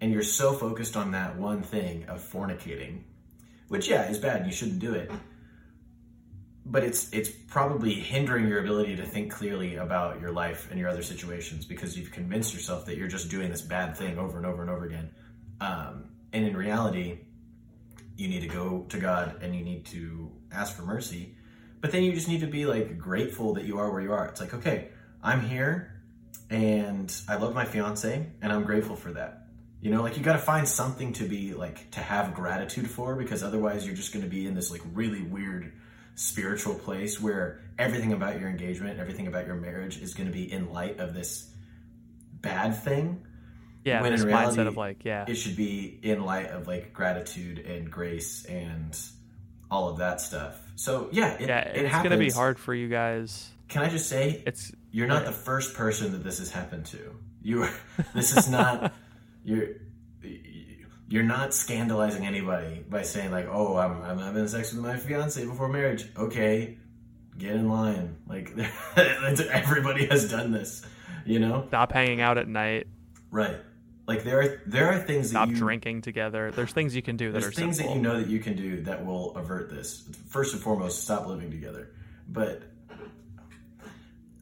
And 0.00 0.12
you're 0.12 0.22
so 0.22 0.52
focused 0.52 0.96
on 0.96 1.12
that 1.12 1.36
one 1.36 1.62
thing 1.62 2.06
of 2.08 2.20
fornicating, 2.20 3.02
which 3.68 3.88
yeah, 3.88 4.10
is 4.10 4.18
bad. 4.18 4.44
You 4.46 4.52
shouldn't 4.52 4.80
do 4.80 4.94
it. 4.94 5.10
But 6.66 6.82
it's 6.82 7.12
it's 7.12 7.28
probably 7.28 7.94
hindering 7.94 8.48
your 8.48 8.60
ability 8.60 8.96
to 8.96 9.04
think 9.04 9.32
clearly 9.32 9.76
about 9.76 10.20
your 10.20 10.32
life 10.32 10.68
and 10.70 10.78
your 10.78 10.88
other 10.88 11.02
situations 11.02 11.64
because 11.64 11.96
you've 11.96 12.10
convinced 12.10 12.54
yourself 12.54 12.86
that 12.86 12.96
you're 12.96 13.08
just 13.08 13.30
doing 13.30 13.50
this 13.50 13.62
bad 13.62 13.96
thing 13.96 14.18
over 14.18 14.36
and 14.36 14.46
over 14.46 14.62
and 14.62 14.70
over 14.70 14.84
again. 14.84 15.10
Um, 15.60 16.04
and 16.32 16.44
in 16.44 16.56
reality, 16.56 17.18
you 18.16 18.28
need 18.28 18.40
to 18.40 18.48
go 18.48 18.86
to 18.88 18.98
God 18.98 19.42
and 19.42 19.54
you 19.54 19.64
need 19.64 19.86
to 19.86 20.30
ask 20.50 20.76
for 20.76 20.82
mercy. 20.82 21.36
But 21.80 21.90
then 21.92 22.04
you 22.04 22.12
just 22.12 22.28
need 22.28 22.40
to 22.40 22.46
be 22.46 22.66
like 22.66 22.98
grateful 22.98 23.54
that 23.54 23.64
you 23.64 23.78
are 23.78 23.90
where 23.90 24.00
you 24.00 24.12
are. 24.12 24.26
It's 24.26 24.40
like, 24.40 24.54
okay, 24.54 24.88
I'm 25.22 25.40
here 25.40 26.00
and 26.50 27.14
I 27.28 27.36
love 27.36 27.54
my 27.54 27.64
fiance 27.64 28.26
and 28.40 28.52
I'm 28.52 28.64
grateful 28.64 28.96
for 28.96 29.12
that. 29.12 29.46
You 29.80 29.90
know, 29.90 30.02
like 30.02 30.16
you 30.16 30.22
got 30.22 30.34
to 30.34 30.38
find 30.38 30.68
something 30.68 31.12
to 31.14 31.24
be 31.24 31.54
like 31.54 31.90
to 31.92 32.00
have 32.00 32.34
gratitude 32.34 32.88
for 32.88 33.16
because 33.16 33.42
otherwise 33.42 33.84
you're 33.84 33.96
just 33.96 34.12
going 34.12 34.24
to 34.24 34.30
be 34.30 34.46
in 34.46 34.54
this 34.54 34.70
like 34.70 34.82
really 34.92 35.22
weird 35.22 35.72
spiritual 36.14 36.74
place 36.74 37.20
where 37.20 37.60
everything 37.78 38.12
about 38.12 38.38
your 38.38 38.48
engagement, 38.48 39.00
everything 39.00 39.26
about 39.26 39.46
your 39.46 39.56
marriage 39.56 40.00
is 40.00 40.14
going 40.14 40.28
to 40.28 40.32
be 40.32 40.52
in 40.52 40.72
light 40.72 41.00
of 41.00 41.14
this 41.14 41.50
bad 42.40 42.76
thing 42.76 43.26
Yeah, 43.84 44.00
when 44.00 44.12
in 44.12 44.22
reality, 44.22 44.58
mindset 44.58 44.66
of 44.68 44.76
like, 44.76 45.04
yeah, 45.04 45.24
it 45.26 45.34
should 45.34 45.56
be 45.56 45.98
in 46.02 46.24
light 46.24 46.50
of 46.50 46.66
like 46.66 46.92
gratitude 46.92 47.58
and 47.58 47.90
grace 47.90 48.44
and 48.44 48.98
all 49.70 49.88
of 49.88 49.98
that 49.98 50.20
stuff. 50.20 50.60
So 50.76 51.08
yeah, 51.10 51.32
it, 51.34 51.48
yeah, 51.48 51.60
it 51.60 51.84
it's 51.86 51.94
gonna 51.94 52.16
be 52.16 52.30
hard 52.30 52.58
for 52.58 52.74
you 52.74 52.88
guys. 52.88 53.50
Can 53.68 53.82
I 53.82 53.88
just 53.88 54.08
say, 54.08 54.42
It's 54.46 54.70
you're 54.90 55.06
not 55.06 55.22
yeah. 55.22 55.30
the 55.30 55.36
first 55.36 55.74
person 55.74 56.12
that 56.12 56.22
this 56.22 56.38
has 56.38 56.50
happened 56.50 56.86
to. 56.86 57.16
You, 57.42 57.64
are, 57.64 57.74
this 58.14 58.36
is 58.36 58.48
not 58.48 58.92
you're. 59.44 59.68
You're 61.08 61.24
not 61.24 61.52
scandalizing 61.52 62.26
anybody 62.26 62.82
by 62.88 63.02
saying 63.02 63.32
like, 63.32 63.46
"Oh, 63.46 63.76
I'm, 63.76 64.00
I'm 64.02 64.18
having 64.18 64.48
sex 64.48 64.72
with 64.72 64.82
my 64.82 64.96
fiance 64.96 65.44
before 65.44 65.68
marriage." 65.68 66.06
Okay, 66.16 66.78
get 67.36 67.54
in 67.54 67.68
line. 67.68 68.16
Like, 68.26 68.56
everybody 68.96 70.06
has 70.06 70.30
done 70.30 70.52
this, 70.52 70.82
you 71.26 71.38
know? 71.38 71.64
stop 71.68 71.92
hanging 71.92 72.20
out 72.20 72.38
at 72.38 72.48
night, 72.48 72.86
Right. 73.30 73.56
Like 74.06 74.24
there 74.24 74.40
are 74.40 74.62
there 74.66 74.88
are 74.88 74.98
things 74.98 75.30
stop 75.30 75.48
that 75.48 75.54
you 75.54 75.58
drinking 75.58 76.02
together. 76.02 76.50
There's 76.50 76.72
things 76.72 76.94
you 76.96 77.02
can 77.02 77.16
do 77.16 77.30
that 77.32 77.40
There's 77.40 77.52
are 77.52 77.60
things 77.60 77.76
simple. 77.76 77.94
that 77.94 77.96
you 77.96 78.02
know 78.02 78.20
that 78.20 78.28
you 78.28 78.40
can 78.40 78.56
do 78.56 78.82
that 78.82 79.06
will 79.06 79.36
avert 79.36 79.70
this. 79.70 80.04
First 80.28 80.54
and 80.54 80.62
foremost, 80.62 81.02
stop 81.02 81.26
living 81.26 81.50
together. 81.50 81.90
But 82.28 82.62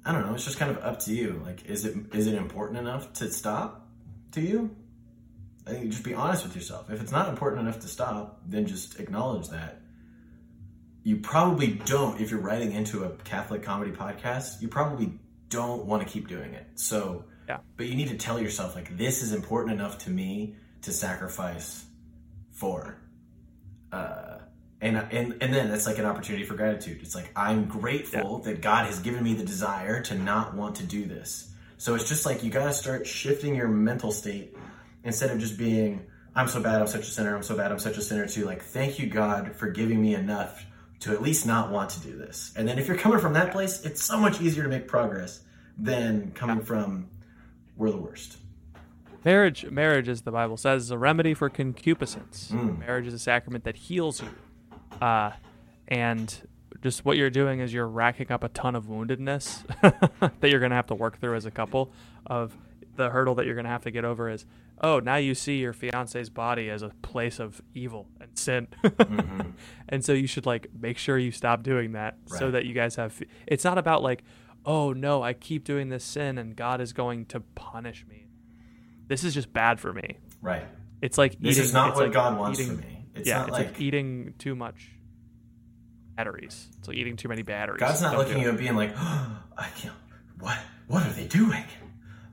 I 0.04 0.12
don't 0.12 0.26
know. 0.26 0.34
It's 0.34 0.44
just 0.44 0.58
kind 0.58 0.70
of 0.70 0.82
up 0.82 1.00
to 1.00 1.14
you. 1.14 1.42
Like, 1.44 1.66
is 1.66 1.84
it 1.84 1.96
is 2.14 2.26
it 2.26 2.34
important 2.34 2.78
enough 2.78 3.12
to 3.14 3.30
stop 3.30 3.86
to 4.32 4.40
you? 4.40 4.74
I 5.66 5.72
think 5.72 5.90
just 5.90 6.04
be 6.04 6.14
honest 6.14 6.44
with 6.44 6.54
yourself. 6.56 6.90
If 6.90 7.02
it's 7.02 7.12
not 7.12 7.28
important 7.28 7.60
enough 7.60 7.80
to 7.80 7.88
stop, 7.88 8.40
then 8.46 8.66
just 8.66 8.98
acknowledge 8.98 9.48
that. 9.50 9.82
You 11.02 11.16
probably 11.18 11.68
don't. 11.84 12.20
If 12.20 12.30
you're 12.30 12.40
writing 12.40 12.72
into 12.72 13.04
a 13.04 13.10
Catholic 13.10 13.62
comedy 13.62 13.90
podcast, 13.90 14.62
you 14.62 14.68
probably 14.68 15.12
don't 15.48 15.84
want 15.84 16.02
to 16.02 16.08
keep 16.08 16.28
doing 16.28 16.54
it. 16.54 16.66
So, 16.76 17.24
Yeah. 17.50 17.58
but 17.76 17.86
you 17.86 17.94
need 17.94 18.08
to 18.08 18.16
tell 18.16 18.40
yourself 18.40 18.74
like 18.74 18.96
this 18.96 19.22
is 19.22 19.32
important 19.32 19.72
enough 19.78 19.98
to 20.04 20.10
me 20.10 20.54
to 20.82 20.92
sacrifice 20.92 21.84
for. 22.52 22.96
Uh 23.92 24.38
and 24.80 24.96
and 24.96 25.36
and 25.42 25.52
then 25.54 25.68
that's 25.68 25.86
like 25.86 25.98
an 25.98 26.06
opportunity 26.06 26.44
for 26.44 26.54
gratitude. 26.54 26.98
It's 27.02 27.14
like 27.14 27.30
i'm 27.36 27.66
grateful 27.66 28.38
that 28.46 28.62
god 28.62 28.86
has 28.86 28.98
given 29.00 29.22
me 29.22 29.34
the 29.34 29.44
desire 29.44 30.00
to 30.02 30.14
not 30.14 30.54
want 30.54 30.76
to 30.76 30.84
do 30.84 31.04
this. 31.04 31.52
So 31.76 31.94
it's 31.94 32.08
just 32.08 32.24
like 32.26 32.42
you 32.44 32.50
got 32.50 32.66
to 32.66 32.72
start 32.72 33.06
shifting 33.06 33.54
your 33.54 33.68
mental 33.68 34.12
state 34.12 34.56
instead 35.04 35.30
of 35.30 35.38
just 35.38 35.56
being 35.58 36.06
i'm 36.34 36.46
so 36.46 36.60
bad 36.62 36.80
i'm 36.80 36.86
such 36.86 37.02
a 37.02 37.10
sinner 37.10 37.34
i'm 37.34 37.42
so 37.42 37.56
bad 37.56 37.72
i'm 37.72 37.78
such 37.78 37.96
a 37.96 38.02
sinner 38.02 38.26
to 38.26 38.44
like 38.44 38.62
thank 38.62 38.98
you 38.98 39.06
god 39.06 39.56
for 39.56 39.68
giving 39.68 40.00
me 40.00 40.14
enough 40.14 40.64
to 41.00 41.12
at 41.12 41.22
least 41.22 41.46
not 41.46 41.70
want 41.70 41.90
to 41.90 42.00
do 42.00 42.16
this. 42.16 42.52
And 42.56 42.68
then 42.68 42.78
if 42.78 42.86
you're 42.86 42.98
coming 42.98 43.18
from 43.18 43.32
that 43.32 43.52
place 43.52 43.84
it's 43.84 44.02
so 44.04 44.18
much 44.18 44.40
easier 44.40 44.62
to 44.62 44.68
make 44.68 44.86
progress 44.86 45.40
than 45.78 46.32
coming 46.32 46.62
from 46.62 47.08
we're 47.80 47.90
the 47.90 47.96
worst 47.96 48.36
Marriage, 49.24 49.66
marriage, 49.70 50.08
as 50.08 50.22
the 50.22 50.30
Bible 50.30 50.56
says, 50.56 50.84
is 50.84 50.90
a 50.90 50.96
remedy 50.96 51.34
for 51.34 51.50
concupiscence. 51.50 52.50
Mm. 52.50 52.78
Marriage 52.78 53.06
is 53.06 53.12
a 53.12 53.18
sacrament 53.18 53.64
that 53.64 53.76
heals 53.76 54.22
you, 54.22 54.28
uh, 55.02 55.32
and 55.88 56.48
just 56.82 57.04
what 57.04 57.18
you're 57.18 57.28
doing 57.28 57.60
is 57.60 57.70
you're 57.70 57.86
racking 57.86 58.32
up 58.32 58.42
a 58.42 58.48
ton 58.48 58.74
of 58.74 58.86
woundedness 58.86 59.66
that 60.40 60.50
you're 60.50 60.60
gonna 60.60 60.74
have 60.74 60.86
to 60.86 60.94
work 60.94 61.20
through 61.20 61.34
as 61.34 61.44
a 61.44 61.50
couple. 61.50 61.92
Of 62.24 62.56
the 62.96 63.10
hurdle 63.10 63.34
that 63.34 63.44
you're 63.44 63.56
gonna 63.56 63.68
have 63.68 63.82
to 63.82 63.90
get 63.90 64.06
over 64.06 64.30
is, 64.30 64.46
oh, 64.80 65.00
now 65.00 65.16
you 65.16 65.34
see 65.34 65.58
your 65.58 65.74
fiance's 65.74 66.30
body 66.30 66.70
as 66.70 66.80
a 66.80 66.88
place 67.02 67.38
of 67.38 67.60
evil 67.74 68.06
and 68.22 68.30
sin, 68.38 68.68
and 69.90 70.02
so 70.02 70.14
you 70.14 70.26
should 70.26 70.46
like 70.46 70.68
make 70.80 70.96
sure 70.96 71.18
you 71.18 71.30
stop 71.30 71.62
doing 71.62 71.92
that 71.92 72.16
so 72.24 72.50
that 72.50 72.64
you 72.64 72.72
guys 72.72 72.96
have. 72.96 73.20
It's 73.46 73.64
not 73.64 73.76
about 73.76 74.02
like, 74.02 74.24
oh 74.66 74.92
no, 74.92 75.22
I 75.22 75.32
keep 75.32 75.64
doing 75.64 75.88
this 75.88 76.04
sin 76.04 76.38
and 76.38 76.54
God 76.56 76.80
is 76.80 76.92
going 76.92 77.26
to 77.26 77.40
punish 77.40 78.04
me 78.08 78.26
this 79.08 79.24
is 79.24 79.34
just 79.34 79.52
bad 79.52 79.80
for 79.80 79.92
me. 79.92 80.18
right 80.40 80.64
It's 81.02 81.18
like 81.18 81.32
This 81.40 81.56
eating, 81.56 81.64
is 81.64 81.72
not 81.72 81.96
what 81.96 82.04
like 82.04 82.12
God 82.12 82.38
wants 82.38 82.60
eating- 82.60 82.76
for 82.76 82.80
me. 82.82 83.06
It's 83.16 83.26
yeah, 83.28 83.38
not 83.38 83.48
it's 83.48 83.52
like, 83.58 83.66
like- 83.72 83.80
eating 83.80 84.34
too 84.38 84.54
much 84.54 84.88
batteries. 86.14 86.68
It's 86.78 86.86
like 86.86 86.96
eating 86.96 87.16
too 87.16 87.26
many 87.28 87.42
batteries. 87.42 87.80
God's 87.80 88.02
not 88.02 88.12
Don't 88.12 88.20
looking 88.20 88.36
at 88.36 88.42
you 88.42 88.48
and 88.50 88.58
being 88.58 88.76
like, 88.76 88.92
oh, 88.96 89.42
I 89.58 89.66
can't. 89.76 89.94
What? 90.38 90.58
What 90.86 91.04
are 91.04 91.10
they 91.12 91.26
doing? 91.26 91.64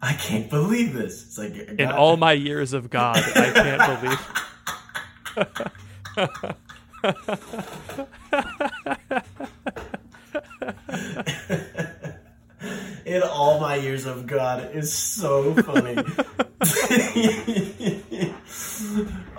I 0.04 0.14
can't 0.14 0.52
believe 0.52 0.94
this. 0.94 1.24
It's 1.26 1.38
like 1.40 1.56
In 1.56 1.90
all 1.92 2.16
my 2.16 2.34
years 2.34 2.74
of 2.74 2.92
God, 2.92 3.18
I 3.18 3.52
can't 3.52 4.02
believe. 4.02 4.20
in 13.18 13.24
all 13.24 13.60
my 13.60 13.76
years 13.76 14.06
of 14.06 14.28
God 14.28 14.76
is 14.76 14.94
so 14.94 15.54
funny. 15.56 15.96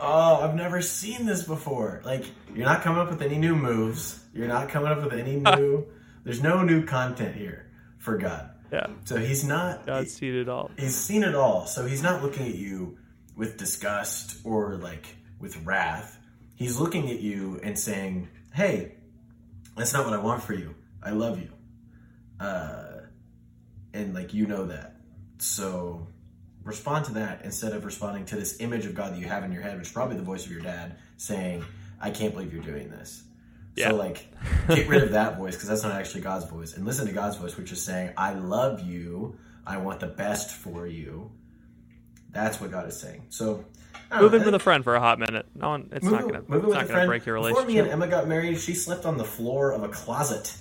oh, 0.00 0.40
I've 0.42 0.54
never 0.54 0.80
seen 0.82 1.26
this 1.26 1.42
before. 1.42 2.00
Like, 2.04 2.24
you're 2.54 2.66
not 2.66 2.82
coming 2.82 3.00
up 3.00 3.10
with 3.10 3.22
any 3.22 3.38
new 3.38 3.54
moves. 3.56 4.20
You're 4.34 4.48
not 4.48 4.68
coming 4.68 4.90
up 4.90 5.02
with 5.02 5.12
any 5.12 5.36
new. 5.56 5.86
There's 6.24 6.42
no 6.42 6.62
new 6.62 6.84
content 6.84 7.36
here 7.36 7.70
for 7.98 8.18
God. 8.18 8.50
Yeah, 8.72 8.86
So 9.04 9.16
he's 9.16 9.44
not. 9.44 9.86
God's 9.86 10.12
seen 10.14 10.34
it 10.34 10.48
all. 10.48 10.70
he's 10.78 10.96
seen 10.96 11.22
it 11.22 11.34
all. 11.34 11.66
So 11.66 11.86
he's 11.86 12.02
not 12.02 12.22
looking 12.22 12.46
at 12.46 12.54
you 12.54 12.98
with 13.34 13.56
disgust 13.56 14.36
or 14.44 14.76
like 14.76 15.16
with 15.40 15.64
wrath. 15.64 16.18
He's 16.54 16.78
looking 16.78 17.08
at 17.08 17.20
you 17.20 17.60
and 17.62 17.78
saying, 17.78 18.28
"Hey, 18.52 18.96
that's 19.76 19.94
not 19.94 20.04
what 20.04 20.12
I 20.12 20.18
want 20.18 20.42
for 20.42 20.52
you. 20.52 20.74
I 21.02 21.10
love 21.12 21.40
you." 21.40 21.48
Uh, 22.38 22.88
and 23.94 24.14
like 24.14 24.35
you 24.35 24.46
know 24.46 24.66
that. 24.66 24.96
So 25.38 26.07
respond 26.64 27.07
to 27.07 27.12
that 27.14 27.42
instead 27.44 27.72
of 27.72 27.85
responding 27.85 28.24
to 28.27 28.37
this 28.37 28.61
image 28.61 28.87
of 28.87 28.94
God 28.94 29.12
that 29.14 29.18
you 29.18 29.27
have 29.27 29.44
in 29.44 29.53
your 29.53 29.62
head, 29.62 29.77
which 29.79 29.88
is 29.88 29.92
probably 29.92 30.16
the 30.16 30.22
voice 30.22 30.44
of 30.46 30.53
your 30.53 30.61
dad 30.61 30.96
saying, 31.16 31.64
"I 32.01 32.11
can't 32.11 32.35
believe 32.35 32.53
you're 32.53 32.62
doing 32.62 32.90
this." 32.90 33.22
Yeah. 33.77 33.90
So 33.90 33.96
like, 33.96 34.27
get 34.68 34.88
rid 34.88 35.03
of 35.03 35.12
that 35.12 35.37
voice 35.37 35.55
because 35.55 35.68
that's 35.68 35.83
not 35.83 35.92
actually 35.92 36.22
God's 36.22 36.46
voice, 36.46 36.74
and 36.74 36.85
listen 36.85 37.07
to 37.07 37.12
God's 37.12 37.37
voice, 37.37 37.57
which 37.57 37.72
is 37.72 37.83
saying, 37.83 38.12
"I 38.16 38.35
love 38.35 38.81
you. 38.81 39.38
I 39.66 39.79
want 39.79 40.01
the 40.01 40.07
best 40.07 40.51
for 40.51 40.87
you." 40.87 41.31
That's 42.31 42.61
what 42.61 42.70
God 42.70 42.87
is 42.88 42.98
saying. 43.01 43.27
So 43.31 43.64
Move 44.16 44.35
in 44.35 44.44
with 44.44 44.55
a 44.55 44.59
friend 44.59 44.83
for 44.85 44.94
a 44.94 45.01
hot 45.01 45.18
minute. 45.18 45.46
No 45.55 45.70
one, 45.70 45.88
it's 45.92 46.05
not 46.05 46.22
gonna, 46.22 46.38
it's 46.38 46.48
not 46.48 46.62
gonna 46.62 46.87
friend. 46.87 47.09
break 47.09 47.27
your 47.27 47.35
relationship. 47.35 47.66
Before 47.66 47.85
me 47.85 47.90
and. 47.90 47.90
Emma 47.90 48.09
got 48.09 48.27
married, 48.27 48.59
she 48.59 48.74
slept 48.74 49.05
on 49.05 49.18
the 49.18 49.24
floor 49.24 49.72
of 49.72 49.83
a 49.83 49.88
closet. 49.88 50.57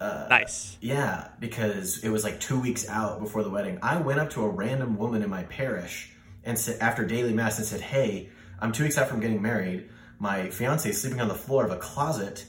Uh, 0.00 0.26
nice. 0.28 0.76
Yeah, 0.80 1.28
because 1.40 2.04
it 2.04 2.10
was 2.10 2.22
like 2.22 2.38
two 2.40 2.60
weeks 2.60 2.88
out 2.88 3.20
before 3.20 3.42
the 3.42 3.50
wedding. 3.50 3.78
I 3.82 3.98
went 3.98 4.20
up 4.20 4.30
to 4.30 4.42
a 4.42 4.48
random 4.48 4.98
woman 4.98 5.22
in 5.22 5.30
my 5.30 5.44
parish 5.44 6.12
and 6.44 6.58
said, 6.58 6.78
after 6.80 7.04
daily 7.04 7.32
mass, 7.32 7.58
and 7.58 7.66
said, 7.66 7.80
"Hey, 7.80 8.28
I'm 8.60 8.72
two 8.72 8.84
weeks 8.84 8.98
out 8.98 9.08
from 9.08 9.20
getting 9.20 9.40
married. 9.40 9.88
My 10.18 10.50
fiance 10.50 10.88
is 10.88 11.00
sleeping 11.00 11.20
on 11.20 11.28
the 11.28 11.34
floor 11.34 11.64
of 11.64 11.70
a 11.72 11.76
closet. 11.76 12.44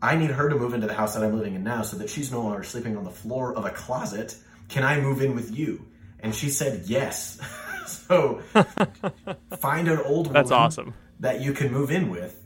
I 0.00 0.16
need 0.16 0.30
her 0.30 0.48
to 0.48 0.56
move 0.56 0.74
into 0.74 0.86
the 0.86 0.94
house 0.94 1.14
that 1.14 1.24
I'm 1.24 1.36
living 1.36 1.54
in 1.54 1.64
now, 1.64 1.82
so 1.82 1.96
that 1.98 2.10
she's 2.10 2.30
no 2.30 2.42
longer 2.42 2.62
sleeping 2.62 2.96
on 2.96 3.04
the 3.04 3.10
floor 3.10 3.54
of 3.54 3.64
a 3.64 3.70
closet. 3.70 4.36
Can 4.68 4.84
I 4.84 5.00
move 5.00 5.22
in 5.22 5.34
with 5.34 5.56
you?" 5.56 5.84
And 6.20 6.34
she 6.34 6.50
said, 6.50 6.82
"Yes." 6.86 7.40
so 7.86 8.42
find 9.58 9.88
an 9.88 9.98
old 9.98 10.26
woman 10.26 10.32
That's 10.32 10.50
awesome. 10.50 10.94
that 11.20 11.40
you 11.40 11.52
can 11.52 11.72
move 11.72 11.90
in 11.90 12.10
with, 12.10 12.44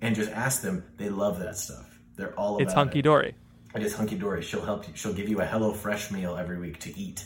and 0.00 0.14
just 0.16 0.30
ask 0.30 0.62
them. 0.62 0.84
They 0.96 1.10
love 1.10 1.38
that 1.40 1.56
stuff. 1.56 1.86
They're 2.16 2.34
all 2.34 2.56
about 2.56 2.62
It's 2.62 2.74
hunky 2.74 3.02
dory. 3.02 3.28
It 3.28 3.34
is 3.74 3.94
hunky 3.94 4.16
dory. 4.16 4.42
She'll 4.42 4.64
help 4.64 4.86
you. 4.88 4.94
She'll 4.96 5.12
give 5.12 5.28
you 5.28 5.40
a 5.40 5.44
Hello 5.44 5.72
Fresh 5.72 6.10
meal 6.10 6.36
every 6.36 6.58
week 6.58 6.78
to 6.80 6.98
eat 6.98 7.24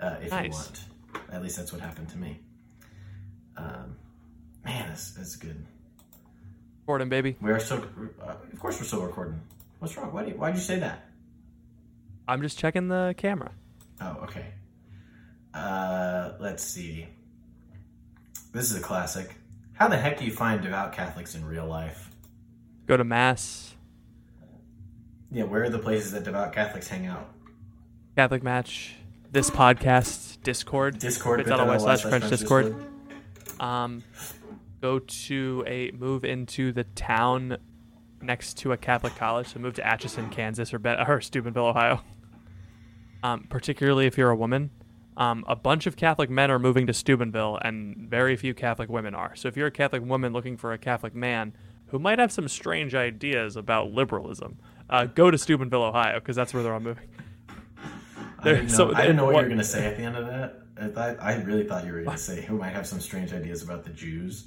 uh, 0.00 0.16
if 0.22 0.32
you 0.32 0.50
want. 0.50 0.84
At 1.30 1.42
least 1.42 1.56
that's 1.56 1.72
what 1.72 1.80
happened 1.80 2.08
to 2.10 2.18
me. 2.18 2.40
Um, 3.56 3.96
man, 4.64 4.88
that's, 4.88 5.12
that's 5.12 5.36
good. 5.36 5.64
Gordon, 6.86 7.08
baby. 7.08 7.36
We 7.40 7.50
are 7.50 7.60
so. 7.60 7.86
Uh, 8.22 8.34
of 8.52 8.58
course, 8.58 8.80
we're 8.80 8.86
still 8.86 9.02
recording. 9.02 9.40
What's 9.78 9.96
wrong? 9.96 10.12
Why 10.12 10.24
do 10.24 10.30
you, 10.30 10.36
why'd 10.36 10.54
you 10.54 10.60
say 10.60 10.78
that? 10.78 11.04
I'm 12.26 12.40
just 12.40 12.58
checking 12.58 12.88
the 12.88 13.14
camera. 13.18 13.52
Oh, 14.00 14.18
okay. 14.22 14.46
Uh, 15.52 16.32
let's 16.40 16.64
see. 16.64 17.06
This 18.52 18.70
is 18.70 18.76
a 18.76 18.80
classic. 18.80 19.34
How 19.74 19.88
the 19.88 19.96
heck 19.96 20.18
do 20.18 20.24
you 20.24 20.32
find 20.32 20.62
devout 20.62 20.92
Catholics 20.92 21.34
in 21.34 21.44
real 21.44 21.66
life? 21.66 22.10
Go 22.86 22.96
to 22.96 23.04
mass, 23.04 23.74
Yeah, 25.32 25.44
where 25.44 25.62
are 25.62 25.70
the 25.70 25.78
places 25.78 26.12
that 26.12 26.24
devout 26.24 26.52
Catholics 26.52 26.88
hang 26.88 27.06
out? 27.06 27.32
Catholic 28.16 28.42
match, 28.42 28.96
this 29.30 29.48
podcast, 29.48 30.42
Discord, 30.42 30.98
Discord. 30.98 31.42
bit.ly 31.42 31.78
slash 31.78 32.02
crunch 32.02 32.28
Discord. 32.28 32.76
Um, 33.58 34.02
go 34.82 34.98
to 34.98 35.64
a 35.66 35.90
move 35.92 36.26
into 36.26 36.70
the 36.72 36.84
town 36.84 37.56
next 38.20 38.58
to 38.58 38.72
a 38.72 38.76
Catholic 38.76 39.16
college. 39.16 39.46
So 39.48 39.58
move 39.58 39.72
to 39.74 39.86
Atchison, 39.86 40.28
Kansas, 40.28 40.74
or, 40.74 40.78
Be- 40.78 40.90
or 40.90 41.22
Steubenville, 41.22 41.66
Ohio. 41.66 42.02
Um, 43.22 43.46
particularly 43.48 44.06
if 44.06 44.18
you're 44.18 44.30
a 44.30 44.36
woman. 44.36 44.70
Um, 45.16 45.44
a 45.48 45.56
bunch 45.56 45.86
of 45.86 45.96
Catholic 45.96 46.28
men 46.28 46.50
are 46.50 46.58
moving 46.58 46.86
to 46.88 46.92
Steubenville, 46.92 47.58
and 47.62 47.96
very 48.10 48.36
few 48.36 48.52
Catholic 48.52 48.90
women 48.90 49.14
are. 49.14 49.34
So 49.36 49.48
if 49.48 49.56
you're 49.56 49.68
a 49.68 49.72
Catholic 49.72 50.02
woman 50.04 50.32
looking 50.34 50.58
for 50.58 50.72
a 50.72 50.78
Catholic 50.78 51.14
man 51.14 51.54
who 51.86 51.98
might 51.98 52.18
have 52.18 52.32
some 52.32 52.48
strange 52.48 52.94
ideas 52.94 53.56
about 53.56 53.92
liberalism, 53.92 54.58
uh, 54.92 55.06
go 55.06 55.30
to 55.30 55.38
Steubenville, 55.38 55.82
Ohio, 55.82 56.20
because 56.20 56.36
that's 56.36 56.52
where 56.54 56.62
they're 56.62 56.74
all 56.74 56.80
moving. 56.80 57.08
I 58.38 58.44
didn't 58.44 58.66
know, 58.68 58.72
So- 58.74 58.94
I 58.94 59.00
didn't 59.02 59.16
know 59.16 59.24
what, 59.24 59.34
what- 59.34 59.40
you 59.40 59.44
were 59.46 59.48
going 59.48 59.58
to 59.58 59.64
say 59.64 59.86
at 59.86 59.96
the 59.96 60.02
end 60.04 60.16
of 60.16 60.26
that. 60.26 60.58
I 60.80 60.88
thought 60.88 61.16
I 61.22 61.36
really 61.42 61.64
thought 61.64 61.84
you 61.86 61.92
were 61.92 62.02
going 62.02 62.16
to 62.16 62.22
say 62.22 62.42
who 62.42 62.58
might 62.58 62.70
have 62.72 62.86
some 62.86 62.98
strange 63.00 63.32
ideas 63.32 63.62
about 63.62 63.84
the 63.84 63.90
Jews, 63.90 64.46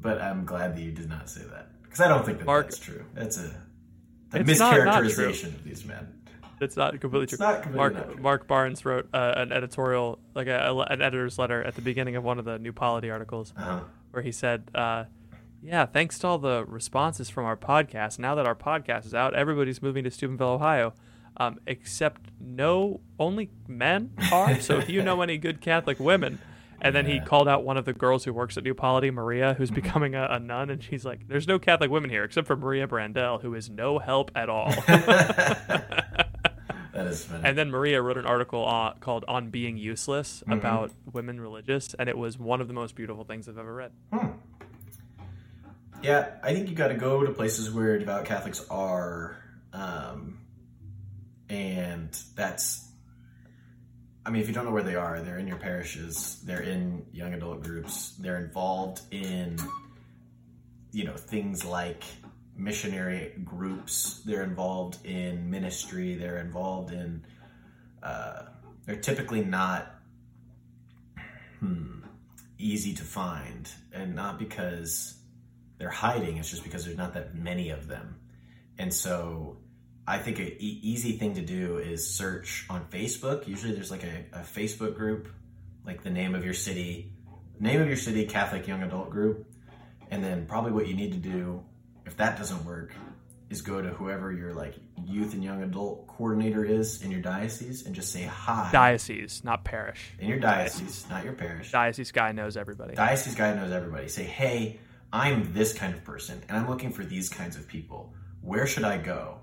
but 0.00 0.20
I'm 0.20 0.44
glad 0.44 0.74
that 0.76 0.80
you 0.80 0.90
did 0.92 1.08
not 1.08 1.28
say 1.30 1.42
that 1.50 1.68
because 1.82 2.00
I 2.00 2.08
don't 2.08 2.24
think 2.24 2.38
that 2.38 2.46
Marc- 2.46 2.66
that's 2.70 2.78
true. 2.78 3.04
That's 3.14 3.38
a, 3.38 3.50
a 4.32 4.40
It's 4.40 4.58
not- 4.58 4.84
not 4.84 5.02
mischaracterization 5.04 5.46
of 5.54 5.64
these 5.64 5.84
men. 5.84 6.14
It's 6.60 6.76
not 6.76 7.00
completely 7.00 7.24
It's 7.24 7.36
true. 7.36 7.46
not 7.46 7.62
completely 7.62 7.76
Marc 7.94 8.12
true. 8.12 8.22
Marc 8.22 8.48
Barnes 8.48 8.84
wrote 8.84 9.08
uh, 9.14 9.34
an 9.36 9.52
editorial, 9.52 10.18
like 10.34 10.48
a, 10.48 10.58
a- 10.70 10.92
an 10.92 11.00
editor's 11.02 11.38
letter 11.38 11.62
at 11.62 11.76
the 11.76 11.82
beginning 11.82 12.16
of 12.16 12.24
one 12.24 12.38
of 12.40 12.44
the 12.44 12.58
New 12.58 12.72
Polity 12.72 13.10
articles, 13.10 13.52
Uh-huh. 13.56 13.80
where 14.10 14.22
he 14.24 14.32
said, 14.32 14.68
uh, 14.74 15.04
"Yeah, 15.62 15.86
thanks 15.86 16.18
to 16.20 16.26
all 16.26 16.38
the 16.38 16.64
responses 16.66 17.28
from 17.30 17.44
our 17.44 17.56
podcast. 17.56 18.18
Now 18.18 18.34
that 18.34 18.46
our 18.46 18.54
podcast 18.54 19.06
is 19.06 19.14
out, 19.14 19.34
everybody's 19.34 19.82
moving 19.82 20.04
to 20.04 20.10
Steubenville, 20.10 20.48
Ohio." 20.48 20.94
Um, 21.36 21.60
except 21.68 22.32
no, 22.40 23.00
only 23.18 23.50
men 23.68 24.10
are. 24.32 24.58
so 24.60 24.78
if 24.78 24.88
you 24.88 25.02
know 25.02 25.22
any 25.22 25.38
good 25.38 25.60
Catholic 25.60 26.00
women, 26.00 26.40
and 26.80 26.94
then 26.96 27.06
he 27.06 27.20
called 27.20 27.46
out 27.46 27.62
one 27.64 27.76
of 27.76 27.84
the 27.84 27.92
girls 27.92 28.24
who 28.24 28.32
works 28.32 28.56
at 28.56 28.64
New 28.64 28.74
Polity, 28.74 29.10
Maria, 29.12 29.54
who's 29.54 29.70
becoming 29.70 30.16
a, 30.16 30.26
a 30.30 30.40
nun, 30.40 30.68
and 30.70 30.82
she's 30.82 31.04
like, 31.04 31.28
"There's 31.28 31.46
no 31.46 31.58
Catholic 31.60 31.90
women 31.90 32.10
here 32.10 32.24
except 32.24 32.46
for 32.48 32.56
Maria 32.56 32.88
Brandel, 32.88 33.40
who 33.40 33.54
is 33.54 33.70
no 33.70 33.98
help 34.00 34.30
at 34.34 34.48
all." 34.48 34.72
That 36.94 37.06
is 37.06 37.24
funny. 37.26 37.42
And 37.44 37.56
then 37.56 37.70
Maria 37.70 38.02
wrote 38.02 38.18
an 38.18 38.26
article 38.26 38.66
uh, 38.66 38.94
called 38.94 39.24
"On 39.28 39.50
Being 39.50 39.76
Useless" 39.76 40.42
Mm-hmm. 40.42 40.52
about 40.58 40.90
women 41.12 41.40
religious, 41.40 41.94
and 41.96 42.08
it 42.08 42.18
was 42.18 42.38
one 42.40 42.60
of 42.60 42.66
the 42.66 42.74
most 42.74 42.96
beautiful 42.96 43.22
things 43.22 43.48
I've 43.48 43.56
ever 43.58 43.72
read. 43.72 43.92
Yeah, 46.02 46.28
I 46.44 46.54
think 46.54 46.68
you 46.68 46.76
got 46.76 46.88
to 46.88 46.94
go 46.94 47.24
to 47.24 47.32
places 47.32 47.72
where 47.72 47.98
devout 47.98 48.24
Catholics 48.24 48.64
are, 48.70 49.36
um, 49.72 50.38
and 51.48 52.16
that's. 52.36 52.86
I 54.24 54.30
mean, 54.30 54.42
if 54.42 54.48
you 54.48 54.54
don't 54.54 54.64
know 54.64 54.72
where 54.72 54.82
they 54.82 54.94
are, 54.94 55.20
they're 55.20 55.38
in 55.38 55.48
your 55.48 55.56
parishes, 55.56 56.40
they're 56.44 56.62
in 56.62 57.06
young 57.12 57.32
adult 57.32 57.62
groups, 57.62 58.14
they're 58.18 58.36
involved 58.38 59.00
in, 59.10 59.58
you 60.92 61.04
know, 61.04 61.16
things 61.16 61.64
like 61.64 62.04
missionary 62.54 63.32
groups. 63.42 64.20
They're 64.26 64.42
involved 64.42 65.04
in 65.04 65.50
ministry. 65.50 66.14
They're 66.14 66.38
involved 66.38 66.92
in. 66.92 67.24
Uh, 68.02 68.42
they're 68.84 68.96
typically 68.96 69.44
not 69.44 69.94
hmm, 71.58 72.02
easy 72.58 72.94
to 72.94 73.02
find, 73.02 73.68
and 73.92 74.14
not 74.14 74.38
because 74.38 75.17
they're 75.78 75.88
hiding. 75.90 76.36
It's 76.36 76.50
just 76.50 76.64
because 76.64 76.84
there's 76.84 76.96
not 76.96 77.14
that 77.14 77.34
many 77.34 77.70
of 77.70 77.86
them. 77.88 78.16
And 78.78 78.92
so 78.92 79.58
I 80.06 80.18
think 80.18 80.38
a 80.38 80.42
e- 80.42 80.80
easy 80.82 81.12
thing 81.12 81.34
to 81.34 81.40
do 81.40 81.78
is 81.78 82.08
search 82.14 82.66
on 82.68 82.84
Facebook. 82.86 83.46
Usually 83.46 83.74
there's 83.74 83.90
like 83.90 84.04
a, 84.04 84.24
a 84.32 84.40
Facebook 84.40 84.96
group, 84.96 85.28
like 85.84 86.02
the 86.02 86.10
name 86.10 86.34
of 86.34 86.44
your 86.44 86.54
city, 86.54 87.12
name 87.60 87.80
of 87.80 87.88
your 87.88 87.96
city, 87.96 88.24
Catholic 88.26 88.66
Young 88.66 88.82
Adult 88.82 89.10
Group. 89.10 89.46
And 90.10 90.24
then 90.24 90.46
probably 90.46 90.72
what 90.72 90.88
you 90.88 90.94
need 90.94 91.12
to 91.12 91.18
do, 91.18 91.62
if 92.06 92.16
that 92.16 92.38
doesn't 92.38 92.64
work, 92.64 92.92
is 93.50 93.62
go 93.62 93.80
to 93.80 93.88
whoever 93.90 94.32
your 94.32 94.52
like 94.52 94.74
youth 95.04 95.32
and 95.32 95.42
young 95.42 95.62
adult 95.62 96.06
coordinator 96.06 96.64
is 96.64 97.02
in 97.02 97.10
your 97.10 97.20
diocese 97.20 97.86
and 97.86 97.94
just 97.94 98.12
say 98.12 98.22
hi. 98.22 98.68
Diocese, 98.72 99.42
not 99.44 99.64
parish. 99.64 100.12
in 100.18 100.28
your 100.28 100.38
diocese, 100.38 101.06
not 101.08 101.24
your 101.24 101.32
parish. 101.32 101.72
Diocese 101.72 102.12
guy 102.12 102.32
knows 102.32 102.56
everybody. 102.56 102.94
Diocese 102.94 103.34
guy 103.34 103.54
knows 103.54 103.72
everybody. 103.72 104.08
Say, 104.08 104.24
hey, 104.24 104.80
I'm 105.12 105.52
this 105.52 105.72
kind 105.72 105.94
of 105.94 106.04
person, 106.04 106.42
and 106.48 106.56
I'm 106.56 106.68
looking 106.68 106.92
for 106.92 107.04
these 107.04 107.28
kinds 107.28 107.56
of 107.56 107.66
people. 107.66 108.12
Where 108.42 108.66
should 108.66 108.84
I 108.84 108.98
go? 108.98 109.40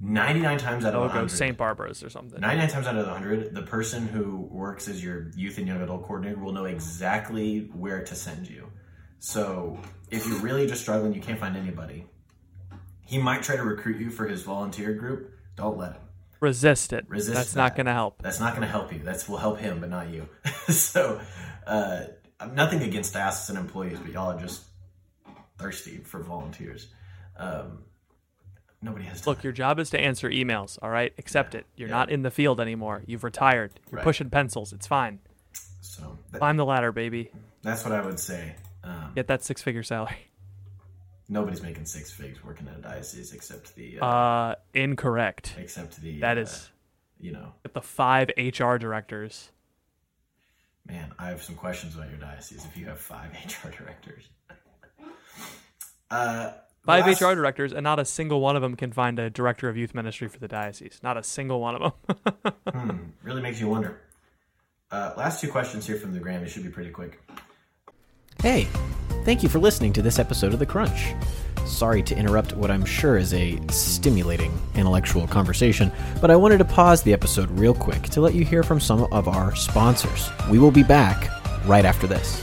99 0.00 0.58
times 0.58 0.84
out 0.84 0.94
of 0.94 1.02
Oh, 1.02 1.08
go 1.08 1.14
100. 1.14 1.30
St. 1.30 1.56
Barbara's 1.56 2.02
or 2.02 2.10
something. 2.10 2.40
99 2.40 2.68
times 2.68 2.86
out 2.86 2.96
of 2.96 3.06
100, 3.06 3.54
the 3.54 3.62
person 3.62 4.08
who 4.08 4.48
works 4.50 4.88
as 4.88 5.02
your 5.02 5.30
youth 5.36 5.58
and 5.58 5.66
young 5.66 5.80
adult 5.80 6.02
coordinator 6.02 6.40
will 6.40 6.52
know 6.52 6.64
exactly 6.64 7.70
where 7.72 8.02
to 8.04 8.14
send 8.14 8.48
you. 8.48 8.70
So 9.18 9.78
if 10.10 10.26
you're 10.26 10.40
really 10.40 10.66
just 10.66 10.82
struggling, 10.82 11.14
you 11.14 11.20
can't 11.20 11.38
find 11.38 11.56
anybody, 11.56 12.06
he 13.06 13.18
might 13.18 13.42
try 13.42 13.56
to 13.56 13.62
recruit 13.62 14.00
you 14.00 14.10
for 14.10 14.26
his 14.26 14.42
volunteer 14.42 14.92
group. 14.94 15.30
Don't 15.56 15.78
let 15.78 15.92
him. 15.92 16.02
Resist 16.40 16.92
it. 16.92 17.06
Resist 17.08 17.34
That's 17.34 17.56
not 17.56 17.76
going 17.76 17.86
to 17.86 17.92
help. 17.92 18.20
That's 18.20 18.40
not 18.40 18.54
going 18.54 18.66
to 18.66 18.70
help 18.70 18.92
you. 18.92 19.00
That's 19.02 19.28
will 19.28 19.38
help 19.38 19.58
him, 19.58 19.80
but 19.80 19.88
not 19.88 20.10
you. 20.10 20.28
so, 20.68 21.20
uh, 21.66 22.00
I'm 22.40 22.54
nothing 22.54 22.82
against 22.82 23.14
diocesan 23.14 23.56
employees, 23.56 23.98
but 23.98 24.12
y'all 24.12 24.32
are 24.32 24.40
just 24.40 24.64
thirsty 25.58 25.98
for 25.98 26.20
volunteers. 26.20 26.88
Um, 27.36 27.84
nobody 28.82 29.04
has 29.06 29.20
time. 29.20 29.32
Look, 29.34 29.44
your 29.44 29.52
job 29.52 29.78
is 29.78 29.90
to 29.90 30.00
answer 30.00 30.28
emails, 30.30 30.78
all 30.82 30.90
right? 30.90 31.12
Accept 31.18 31.54
it. 31.54 31.66
You're 31.76 31.88
not 31.88 32.10
in 32.10 32.22
the 32.22 32.30
field 32.30 32.60
anymore. 32.60 33.02
You've 33.06 33.24
retired. 33.24 33.72
You're 33.90 33.98
Right. 33.98 34.04
pushing 34.04 34.30
pencils. 34.30 34.72
It's 34.72 34.86
fine. 34.86 35.20
so 35.80 36.18
that, 36.32 36.38
Climb 36.38 36.56
the 36.56 36.64
ladder, 36.64 36.90
baby. 36.92 37.30
that's 37.62 37.84
what 37.84 37.92
I 37.92 38.04
would 38.04 38.18
say. 38.18 38.56
Um, 38.82 39.12
Get 39.14 39.28
that 39.28 39.44
six 39.44 39.62
figure 39.62 39.82
salary. 39.82 40.30
Nobody's 41.28 41.62
making 41.62 41.86
six 41.86 42.10
figs 42.12 42.42
working 42.44 42.68
at 42.68 42.76
a 42.78 42.82
diocese 42.82 43.32
except 43.32 43.74
the 43.76 43.98
uh, 44.00 44.04
Uh, 44.06 44.54
incorrect. 44.74 45.54
except 45.58 46.00
the 46.02 46.20
That 46.20 46.36
uh, 46.36 46.42
is 46.42 46.70
you 47.18 47.32
know 47.32 47.54
the 47.72 47.80
five 47.80 48.30
HR 48.36 48.76
directors. 48.76 49.50
man. 50.84 51.12
I 51.18 51.28
have 51.28 51.42
some 51.42 51.54
questions 51.54 51.94
about 51.94 52.10
your 52.10 52.18
diocese. 52.18 52.64
If 52.64 52.76
you 52.76 52.86
have 52.86 52.98
five 53.00 53.30
HR 53.64 53.70
directors, 53.70 54.24
uh, 56.14 56.52
Five 56.84 57.06
last- 57.06 57.20
HR 57.22 57.34
directors, 57.34 57.72
and 57.72 57.82
not 57.82 57.98
a 57.98 58.04
single 58.04 58.40
one 58.40 58.56
of 58.56 58.62
them 58.62 58.76
can 58.76 58.92
find 58.92 59.18
a 59.18 59.30
director 59.30 59.68
of 59.70 59.76
youth 59.76 59.94
ministry 59.94 60.28
for 60.28 60.38
the 60.38 60.48
diocese. 60.48 61.00
Not 61.02 61.16
a 61.16 61.22
single 61.22 61.60
one 61.60 61.76
of 61.76 61.80
them. 62.08 62.52
Hmm, 62.74 62.90
really 63.22 63.40
makes 63.40 63.60
you 63.60 63.68
wonder. 63.68 64.00
Uh, 64.90 65.12
last 65.16 65.40
two 65.40 65.48
questions 65.50 65.86
here 65.86 65.96
from 65.96 66.12
the 66.12 66.18
Gram. 66.18 66.42
It 66.42 66.48
should 66.50 66.64
be 66.64 66.68
pretty 66.70 66.90
quick. 66.90 67.22
Hey, 68.42 68.66
thank 69.24 69.42
you 69.42 69.48
for 69.48 69.58
listening 69.60 69.92
to 69.94 70.02
this 70.02 70.18
episode 70.18 70.52
of 70.52 70.58
The 70.58 70.66
Crunch. 70.66 71.14
Sorry 71.66 72.02
to 72.02 72.16
interrupt 72.16 72.54
what 72.56 72.70
I'm 72.70 72.84
sure 72.84 73.16
is 73.16 73.32
a 73.32 73.58
stimulating 73.70 74.52
intellectual 74.74 75.26
conversation, 75.26 75.90
but 76.20 76.30
I 76.30 76.36
wanted 76.36 76.58
to 76.58 76.64
pause 76.64 77.02
the 77.02 77.12
episode 77.12 77.50
real 77.52 77.74
quick 77.74 78.02
to 78.10 78.20
let 78.20 78.34
you 78.34 78.44
hear 78.44 78.62
from 78.62 78.80
some 78.80 79.04
of 79.12 79.28
our 79.28 79.54
sponsors. 79.56 80.28
We 80.50 80.58
will 80.58 80.72
be 80.72 80.82
back 80.82 81.30
right 81.66 81.84
after 81.84 82.06
this. 82.06 82.42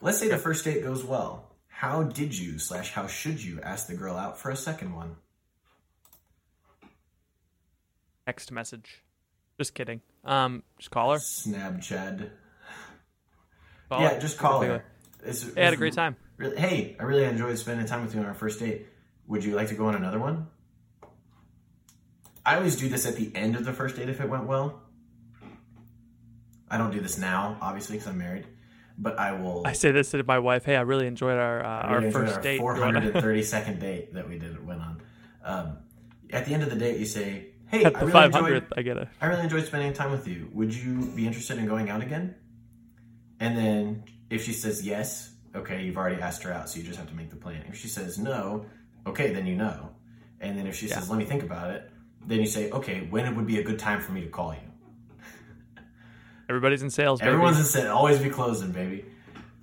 Let's 0.00 0.18
say 0.18 0.28
the 0.28 0.38
first 0.38 0.64
date 0.64 0.82
goes 0.82 1.04
well. 1.04 1.56
How 1.66 2.02
did 2.02 2.36
you 2.36 2.58
slash 2.58 2.92
how 2.92 3.06
should 3.06 3.42
you 3.42 3.60
ask 3.62 3.86
the 3.86 3.94
girl 3.94 4.16
out 4.16 4.38
for 4.38 4.50
a 4.50 4.56
second 4.56 4.94
one? 4.94 5.16
Text 8.26 8.52
message. 8.52 9.02
Just 9.58 9.74
kidding. 9.74 10.00
Um, 10.24 10.62
just 10.78 10.90
call 10.90 11.12
her. 11.12 11.18
Snapchat. 11.18 12.30
Call 13.88 14.00
yeah, 14.02 14.14
her. 14.14 14.20
just 14.20 14.38
call 14.38 14.62
her. 14.62 14.84
It's, 15.24 15.42
Hey, 15.42 15.62
I 15.62 15.64
had 15.64 15.74
a 15.74 15.76
great 15.76 15.94
time. 15.94 16.16
Really, 16.36 16.56
hey, 16.56 16.96
I 17.00 17.02
really 17.02 17.24
enjoyed 17.24 17.58
spending 17.58 17.86
time 17.86 18.02
with 18.02 18.14
you 18.14 18.20
on 18.20 18.26
our 18.26 18.34
first 18.34 18.60
date. 18.60 18.86
Would 19.26 19.44
you 19.44 19.56
like 19.56 19.68
to 19.68 19.74
go 19.74 19.86
on 19.86 19.94
another 19.94 20.18
one? 20.18 20.46
I 22.46 22.56
always 22.56 22.76
do 22.76 22.88
this 22.88 23.06
at 23.06 23.16
the 23.16 23.30
end 23.34 23.56
of 23.56 23.64
the 23.64 23.72
first 23.72 23.96
date 23.96 24.08
if 24.08 24.20
it 24.20 24.28
went 24.28 24.46
well. 24.46 24.80
I 26.70 26.78
don't 26.78 26.90
do 26.90 27.00
this 27.00 27.18
now, 27.18 27.56
obviously, 27.60 27.96
because 27.96 28.08
I'm 28.08 28.18
married. 28.18 28.46
But 29.00 29.18
I 29.18 29.32
will. 29.32 29.62
I 29.64 29.72
say 29.74 29.92
this 29.92 30.10
to 30.10 30.22
my 30.24 30.40
wife. 30.40 30.64
Hey, 30.64 30.74
I 30.74 30.80
really 30.80 31.06
enjoyed 31.06 31.38
our 31.38 31.64
uh, 31.64 31.68
I 31.68 31.88
our 31.88 31.96
enjoyed 31.98 32.12
first 32.12 32.36
our 32.36 32.42
date. 32.42 32.56
You 32.56 32.64
wanna- 32.64 33.00
430 33.00 33.42
second 33.44 33.78
date 33.88 34.14
that 34.14 34.28
we 34.28 34.38
did 34.38 34.52
it 34.54 34.64
went 34.64 34.80
on. 34.80 35.00
Um, 35.44 35.78
at 36.32 36.44
the 36.46 36.52
end 36.54 36.62
of 36.64 36.70
the 36.70 36.76
date, 36.76 36.98
you 36.98 37.06
say, 37.06 37.50
"Hey, 37.68 37.84
At 37.84 37.96
I 37.96 38.00
really 38.02 38.24
enjoyed, 38.24 38.66
I 38.76 38.82
get 38.82 38.96
it. 38.96 39.08
I 39.20 39.26
really 39.26 39.44
enjoyed 39.44 39.64
spending 39.66 39.92
time 39.92 40.10
with 40.10 40.26
you. 40.26 40.50
Would 40.52 40.74
you 40.74 41.06
be 41.14 41.26
interested 41.26 41.58
in 41.58 41.66
going 41.66 41.88
out 41.90 42.02
again?" 42.02 42.34
And 43.40 43.56
then 43.56 44.04
if 44.30 44.44
she 44.44 44.52
says 44.52 44.84
yes, 44.84 45.32
okay, 45.54 45.84
you've 45.84 45.96
already 45.96 46.20
asked 46.20 46.42
her 46.42 46.52
out, 46.52 46.68
so 46.68 46.78
you 46.80 46.84
just 46.84 46.98
have 46.98 47.08
to 47.08 47.14
make 47.14 47.30
the 47.30 47.36
plan. 47.36 47.64
If 47.68 47.76
she 47.76 47.86
says 47.88 48.18
no, 48.18 48.66
okay, 49.06 49.32
then 49.32 49.46
you 49.46 49.54
know. 49.54 49.90
And 50.40 50.58
then 50.58 50.66
if 50.66 50.74
she 50.76 50.88
says, 50.88 51.08
"Let 51.08 51.18
me 51.18 51.24
think 51.24 51.44
about 51.44 51.70
it," 51.70 51.88
then 52.26 52.40
you 52.40 52.46
say, 52.46 52.68
"Okay, 52.72 53.06
when 53.08 53.26
it 53.26 53.36
would 53.36 53.46
be 53.46 53.58
a 53.60 53.62
good 53.62 53.78
time 53.78 54.00
for 54.00 54.10
me 54.10 54.22
to 54.22 54.28
call 54.28 54.52
you?" 54.54 54.67
Everybody's 56.48 56.82
in 56.82 56.90
sales. 56.90 57.20
Baby. 57.20 57.30
Everyone's 57.32 57.58
in 57.58 57.64
sales. 57.64 57.88
Always 57.88 58.18
be 58.18 58.30
closing, 58.30 58.72
baby. 58.72 59.04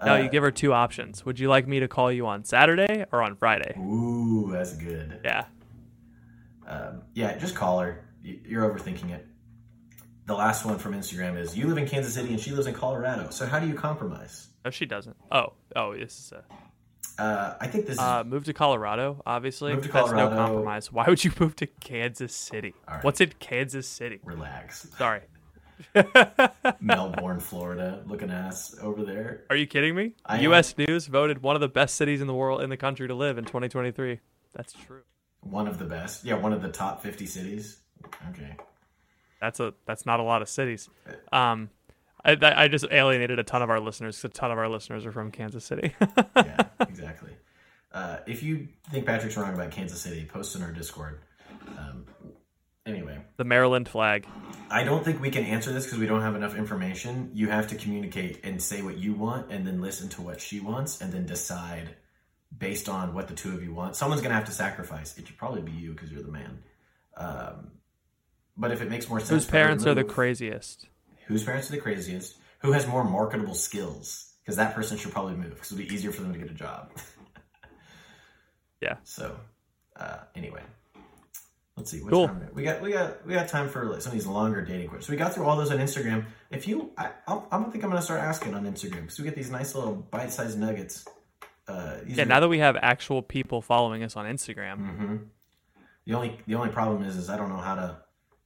no, 0.05 0.13
uh, 0.13 0.17
you 0.17 0.29
give 0.29 0.43
her 0.43 0.51
two 0.51 0.73
options. 0.73 1.25
Would 1.25 1.39
you 1.39 1.49
like 1.49 1.67
me 1.67 1.79
to 1.79 1.87
call 1.87 2.11
you 2.11 2.27
on 2.27 2.43
Saturday 2.43 3.05
or 3.11 3.21
on 3.23 3.35
Friday? 3.35 3.75
Ooh, 3.79 4.49
that's 4.51 4.73
good. 4.73 5.19
Yeah. 5.23 5.45
Um, 6.67 7.03
yeah, 7.13 7.37
just 7.37 7.55
call 7.55 7.79
her. 7.79 8.05
You're 8.23 8.67
overthinking 8.69 9.11
it. 9.11 9.25
The 10.25 10.33
last 10.33 10.65
one 10.65 10.79
from 10.79 10.93
Instagram 10.93 11.37
is 11.37 11.55
you 11.55 11.67
live 11.67 11.77
in 11.77 11.87
Kansas 11.87 12.13
City 12.15 12.29
and 12.29 12.39
she 12.39 12.51
lives 12.51 12.65
in 12.65 12.73
Colorado. 12.73 13.29
So 13.29 13.45
how 13.45 13.59
do 13.59 13.67
you 13.67 13.75
compromise? 13.75 14.47
No, 14.63 14.71
she 14.71 14.87
doesn't. 14.87 15.15
Oh, 15.31 15.53
oh, 15.75 15.95
this 15.95 16.17
is 16.17 16.31
a 16.31 17.21
Uh, 17.21 17.55
I 17.61 17.67
think 17.67 17.85
this 17.85 17.93
is 17.93 17.99
uh, 17.99 18.23
move 18.23 18.45
to 18.45 18.53
Colorado. 18.53 19.21
Obviously, 19.27 19.73
Move 19.75 19.85
to 19.85 19.91
that's 19.91 20.11
no 20.11 20.29
compromise. 20.29 20.91
Why 20.91 21.05
would 21.07 21.23
you 21.23 21.31
move 21.39 21.55
to 21.57 21.67
Kansas 21.67 22.35
City? 22.35 22.73
Right. 22.87 23.03
What's 23.03 23.21
in 23.21 23.33
Kansas 23.39 23.87
City? 23.87 24.19
relax. 24.23 24.87
Sorry, 24.97 25.21
Melbourne, 26.79 27.39
Florida, 27.39 28.03
looking 28.07 28.29
ass 28.31 28.75
over 28.81 29.03
there. 29.03 29.43
are 29.49 29.55
you 29.55 29.67
kidding 29.67 29.95
me? 29.95 30.13
I 30.25 30.37
am. 30.37 30.43
U.S. 30.43 30.77
News 30.77 31.07
voted 31.07 31.41
one 31.41 31.55
of 31.55 31.61
the 31.61 31.67
best 31.67 31.95
cities 31.95 32.21
in 32.21 32.27
the 32.27 32.33
world 32.33 32.61
in 32.61 32.69
the 32.69 32.77
country 32.77 33.07
to 33.07 33.13
live 33.15 33.37
in 33.37 33.45
2023. 33.45 34.19
That's 34.53 34.73
true. 34.73 35.01
One 35.41 35.67
of 35.67 35.77
the 35.79 35.85
best. 35.85 36.23
Yeah, 36.25 36.35
one 36.35 36.53
of 36.53 36.61
the 36.61 36.69
top 36.69 37.03
50 37.03 37.25
cities. 37.25 37.77
Okay. 38.29 38.55
That's 39.41 39.59
a 39.59 39.73
that's 39.85 40.05
not 40.05 40.19
a 40.19 40.23
lot 40.23 40.41
of 40.41 40.49
cities. 40.49 40.89
Um, 41.31 41.69
I, 42.23 42.37
I 42.41 42.67
just 42.67 42.85
alienated 42.89 43.37
a 43.37 43.43
ton 43.43 43.61
of 43.61 43.69
our 43.69 43.79
listeners. 43.79 44.23
A 44.23 44.29
ton 44.29 44.51
of 44.51 44.57
our 44.57 44.67
listeners 44.67 45.05
are 45.05 45.11
from 45.11 45.31
Kansas 45.31 45.63
City. 45.63 45.93
Yeah, 46.35 46.63
exactly. 46.79 47.31
Uh, 47.93 48.17
if 48.27 48.43
you 48.43 48.67
think 48.91 49.05
Patrick's 49.05 49.37
wrong 49.37 49.53
about 49.53 49.71
Kansas 49.71 50.01
City, 50.01 50.25
post 50.25 50.55
in 50.55 50.61
our 50.61 50.71
Discord. 50.71 51.21
Um, 51.77 52.05
anyway, 52.85 53.19
the 53.37 53.43
Maryland 53.43 53.87
flag. 53.87 54.27
I 54.69 54.83
don't 54.83 55.03
think 55.03 55.21
we 55.21 55.29
can 55.29 55.43
answer 55.45 55.71
this 55.71 55.85
because 55.85 55.99
we 55.99 56.05
don't 56.05 56.21
have 56.21 56.35
enough 56.35 56.55
information. 56.55 57.31
You 57.33 57.49
have 57.49 57.67
to 57.67 57.75
communicate 57.75 58.43
and 58.43 58.61
say 58.61 58.81
what 58.81 58.97
you 58.97 59.13
want 59.13 59.51
and 59.51 59.65
then 59.65 59.81
listen 59.81 60.09
to 60.09 60.21
what 60.21 60.41
she 60.41 60.59
wants 60.59 61.01
and 61.01 61.13
then 61.13 61.25
decide 61.25 61.95
based 62.57 62.89
on 62.89 63.13
what 63.13 63.27
the 63.27 63.33
two 63.35 63.53
of 63.53 63.63
you 63.63 63.73
want. 63.73 63.95
Someone's 63.95 64.21
going 64.21 64.31
to 64.31 64.35
have 64.35 64.45
to 64.45 64.51
sacrifice. 64.51 65.17
It 65.17 65.27
should 65.27 65.37
probably 65.37 65.61
be 65.61 65.71
you 65.71 65.91
because 65.91 66.11
you're 66.11 66.23
the 66.23 66.31
man. 66.31 66.63
Um, 67.17 67.71
but 68.57 68.71
if 68.71 68.81
it 68.81 68.89
makes 68.89 69.09
more 69.09 69.19
sense, 69.19 69.29
Whose 69.29 69.45
parents 69.45 69.85
are 69.85 69.93
the 69.93 70.03
craziest? 70.03 70.87
Whose 71.27 71.43
parents 71.43 71.69
are 71.69 71.73
the 71.73 71.81
craziest? 71.81 72.35
Who 72.59 72.71
has 72.71 72.87
more 72.87 73.03
marketable 73.03 73.55
skills? 73.55 74.33
Because 74.43 74.57
that 74.57 74.75
person 74.75 74.97
should 74.97 75.11
probably 75.11 75.35
move 75.35 75.51
because 75.55 75.71
it'll 75.71 75.85
be 75.85 75.93
easier 75.93 76.11
for 76.11 76.21
them 76.21 76.33
to 76.33 76.39
get 76.39 76.49
a 76.49 76.53
job. 76.53 76.91
Yeah. 78.81 78.97
So, 79.03 79.35
uh, 79.95 80.17
anyway, 80.35 80.61
let's 81.77 81.91
see. 81.91 82.01
What 82.01 82.11
Cool. 82.11 82.27
time 82.27 82.49
we 82.53 82.63
got? 82.63 82.81
We 82.81 82.91
got 82.91 83.25
we 83.25 83.33
got 83.33 83.47
time 83.47 83.69
for 83.69 83.85
like, 83.85 84.01
some 84.01 84.11
of 84.11 84.13
these 84.17 84.27
longer 84.27 84.61
dating 84.63 84.87
questions. 84.89 85.09
We 85.09 85.17
got 85.17 85.33
through 85.33 85.45
all 85.45 85.57
those 85.57 85.71
on 85.71 85.77
Instagram. 85.79 86.25
If 86.51 86.67
you, 86.67 86.91
I, 86.97 87.09
I'll, 87.27 87.47
I 87.51 87.57
don't 87.57 87.71
think 87.71 87.83
I'm 87.83 87.89
gonna 87.89 88.01
start 88.01 88.21
asking 88.21 88.53
on 88.53 88.63
Instagram 88.65 89.01
because 89.01 89.17
we 89.19 89.25
get 89.25 89.35
these 89.35 89.51
nice 89.51 89.75
little 89.75 89.93
bite-sized 89.95 90.57
nuggets. 90.57 91.05
Uh, 91.67 91.97
Yeah. 92.07 92.23
Now 92.25 92.39
that 92.39 92.47
we 92.47 92.59
have 92.59 92.75
actual 92.81 93.21
people 93.21 93.61
following 93.61 94.03
us 94.03 94.15
on 94.15 94.25
Instagram, 94.25 94.77
Mhm. 94.97 95.19
The 96.05 96.13
only 96.13 96.39
the 96.47 96.55
only 96.55 96.69
problem 96.69 97.03
is 97.03 97.15
is 97.17 97.29
I 97.29 97.37
don't 97.37 97.49
know 97.49 97.57
how 97.57 97.75
to 97.75 97.97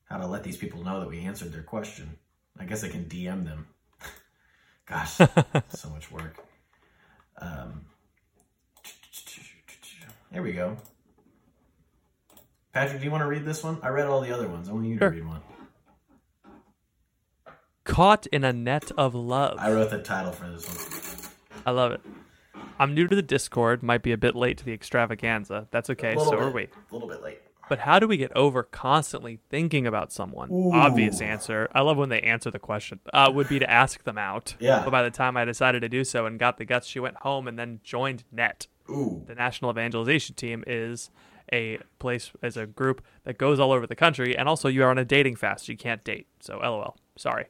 how 0.05 0.17
to 0.17 0.25
let 0.27 0.43
these 0.43 0.57
people 0.57 0.83
know 0.83 0.99
that 1.01 1.09
we 1.09 1.19
answered 1.19 1.51
their 1.51 1.63
question. 1.63 2.17
I 2.57 2.65
guess 2.65 2.83
I 2.83 2.89
can 2.89 3.05
DM 3.05 3.45
them. 3.45 3.67
Gosh, 4.87 5.13
so 5.69 5.89
much 5.89 6.09
work. 6.11 6.37
Um, 7.37 7.85
here 10.31 10.41
we 10.41 10.53
go. 10.53 10.77
Patrick, 12.73 12.99
do 12.99 13.05
you 13.05 13.11
want 13.11 13.21
to 13.21 13.27
read 13.27 13.45
this 13.45 13.63
one? 13.63 13.79
I 13.81 13.89
read 13.89 14.05
all 14.07 14.21
the 14.21 14.31
other 14.31 14.47
ones. 14.47 14.69
I 14.69 14.73
want 14.73 14.85
you 14.85 14.93
to 14.95 14.99
Sure. 14.99 15.09
read 15.09 15.25
one. 15.27 15.41
caught 17.85 18.27
in 18.27 18.43
a 18.43 18.53
net 18.53 18.91
of 18.97 19.15
love. 19.15 19.57
I 19.59 19.71
wrote 19.71 19.89
the 19.89 19.97
title 19.99 20.31
for 20.31 20.47
this 20.47 20.67
one. 20.67 21.31
I 21.65 21.71
love 21.71 21.91
it. 21.91 22.01
I'm 22.77 22.93
new 22.93 23.07
to 23.07 23.15
the 23.15 23.23
Discord. 23.23 23.81
Might 23.81 24.03
be 24.03 24.11
a 24.11 24.17
bit 24.17 24.35
late 24.35 24.59
to 24.59 24.65
the 24.65 24.73
extravaganza. 24.73 25.67
That's 25.71 25.89
okay. 25.89 26.13
So 26.15 26.29
bit, 26.29 26.39
are 26.39 26.51
we. 26.51 26.63
A 26.65 26.69
little 26.93 27.07
bit 27.07 27.23
late. 27.23 27.39
But 27.67 27.79
how 27.79 27.97
do 27.97 28.07
we 28.07 28.15
get 28.17 28.31
over 28.35 28.61
constantly 28.61 29.39
thinking 29.49 29.87
about 29.87 30.11
someone? 30.13 30.51
Obvious 30.71 31.19
answer. 31.19 31.67
I 31.73 31.81
love 31.81 31.97
when 31.97 32.09
they 32.09 32.21
answer 32.21 32.51
the 32.51 32.59
question. 32.59 32.99
Uh, 33.11 33.31
would 33.33 33.49
be 33.49 33.57
to 33.57 33.69
ask 33.69 34.03
them 34.03 34.19
out. 34.19 34.55
Yeah. 34.59 34.83
But 34.83 34.91
by 34.91 35.01
the 35.01 35.09
time 35.11 35.35
I 35.35 35.43
decided 35.45 35.79
to 35.81 35.89
do 35.89 36.03
so 36.03 36.27
and 36.27 36.37
got 36.37 36.57
the 36.59 36.65
guts, 36.65 36.85
she 36.85 36.99
went 36.99 37.17
home 37.17 37.47
and 37.47 37.57
then 37.57 37.79
joined 37.83 38.23
NET. 38.31 38.67
Ooh, 38.89 39.23
The 39.25 39.33
National 39.35 39.71
Evangelization 39.71 40.35
Team 40.35 40.63
is 40.67 41.09
a 41.51 41.79
place, 41.99 42.31
as 42.41 42.57
a 42.57 42.65
group 42.65 43.03
that 43.23 43.37
goes 43.37 43.59
all 43.59 43.71
over 43.71 43.87
the 43.87 43.95
country, 43.95 44.37
and 44.37 44.47
also 44.47 44.67
you 44.67 44.83
are 44.83 44.89
on 44.89 44.97
a 44.97 45.05
dating 45.05 45.35
fast. 45.35 45.69
You 45.69 45.77
can't 45.77 46.03
date. 46.03 46.27
So 46.39 46.57
LOL. 46.57 46.97
Sorry. 47.15 47.45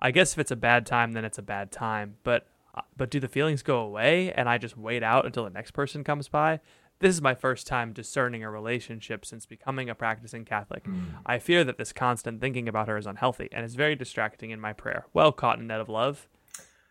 I 0.00 0.10
guess 0.10 0.32
if 0.32 0.38
it's 0.38 0.50
a 0.50 0.56
bad 0.56 0.86
time, 0.86 1.12
then 1.12 1.24
it's 1.24 1.38
a 1.38 1.42
bad 1.42 1.72
time. 1.72 2.16
But 2.24 2.46
uh, 2.74 2.82
but 2.96 3.10
do 3.10 3.20
the 3.20 3.28
feelings 3.28 3.62
go 3.62 3.78
away 3.78 4.32
and 4.32 4.48
I 4.48 4.58
just 4.58 4.76
wait 4.76 5.02
out 5.02 5.26
until 5.26 5.44
the 5.44 5.50
next 5.50 5.70
person 5.70 6.04
comes 6.04 6.28
by? 6.28 6.60
This 7.00 7.14
is 7.14 7.22
my 7.22 7.34
first 7.34 7.66
time 7.66 7.92
discerning 7.92 8.44
a 8.44 8.50
relationship 8.50 9.26
since 9.26 9.46
becoming 9.46 9.90
a 9.90 9.94
practicing 9.94 10.44
Catholic. 10.44 10.86
I 11.26 11.38
fear 11.38 11.64
that 11.64 11.76
this 11.76 11.92
constant 11.92 12.40
thinking 12.40 12.68
about 12.68 12.88
her 12.88 12.96
is 12.96 13.06
unhealthy 13.06 13.48
and 13.52 13.64
is 13.64 13.74
very 13.74 13.96
distracting 13.96 14.50
in 14.50 14.60
my 14.60 14.72
prayer. 14.72 15.06
Well 15.12 15.32
caught 15.32 15.58
in 15.58 15.66
net 15.66 15.80
of 15.80 15.88
love. 15.88 16.28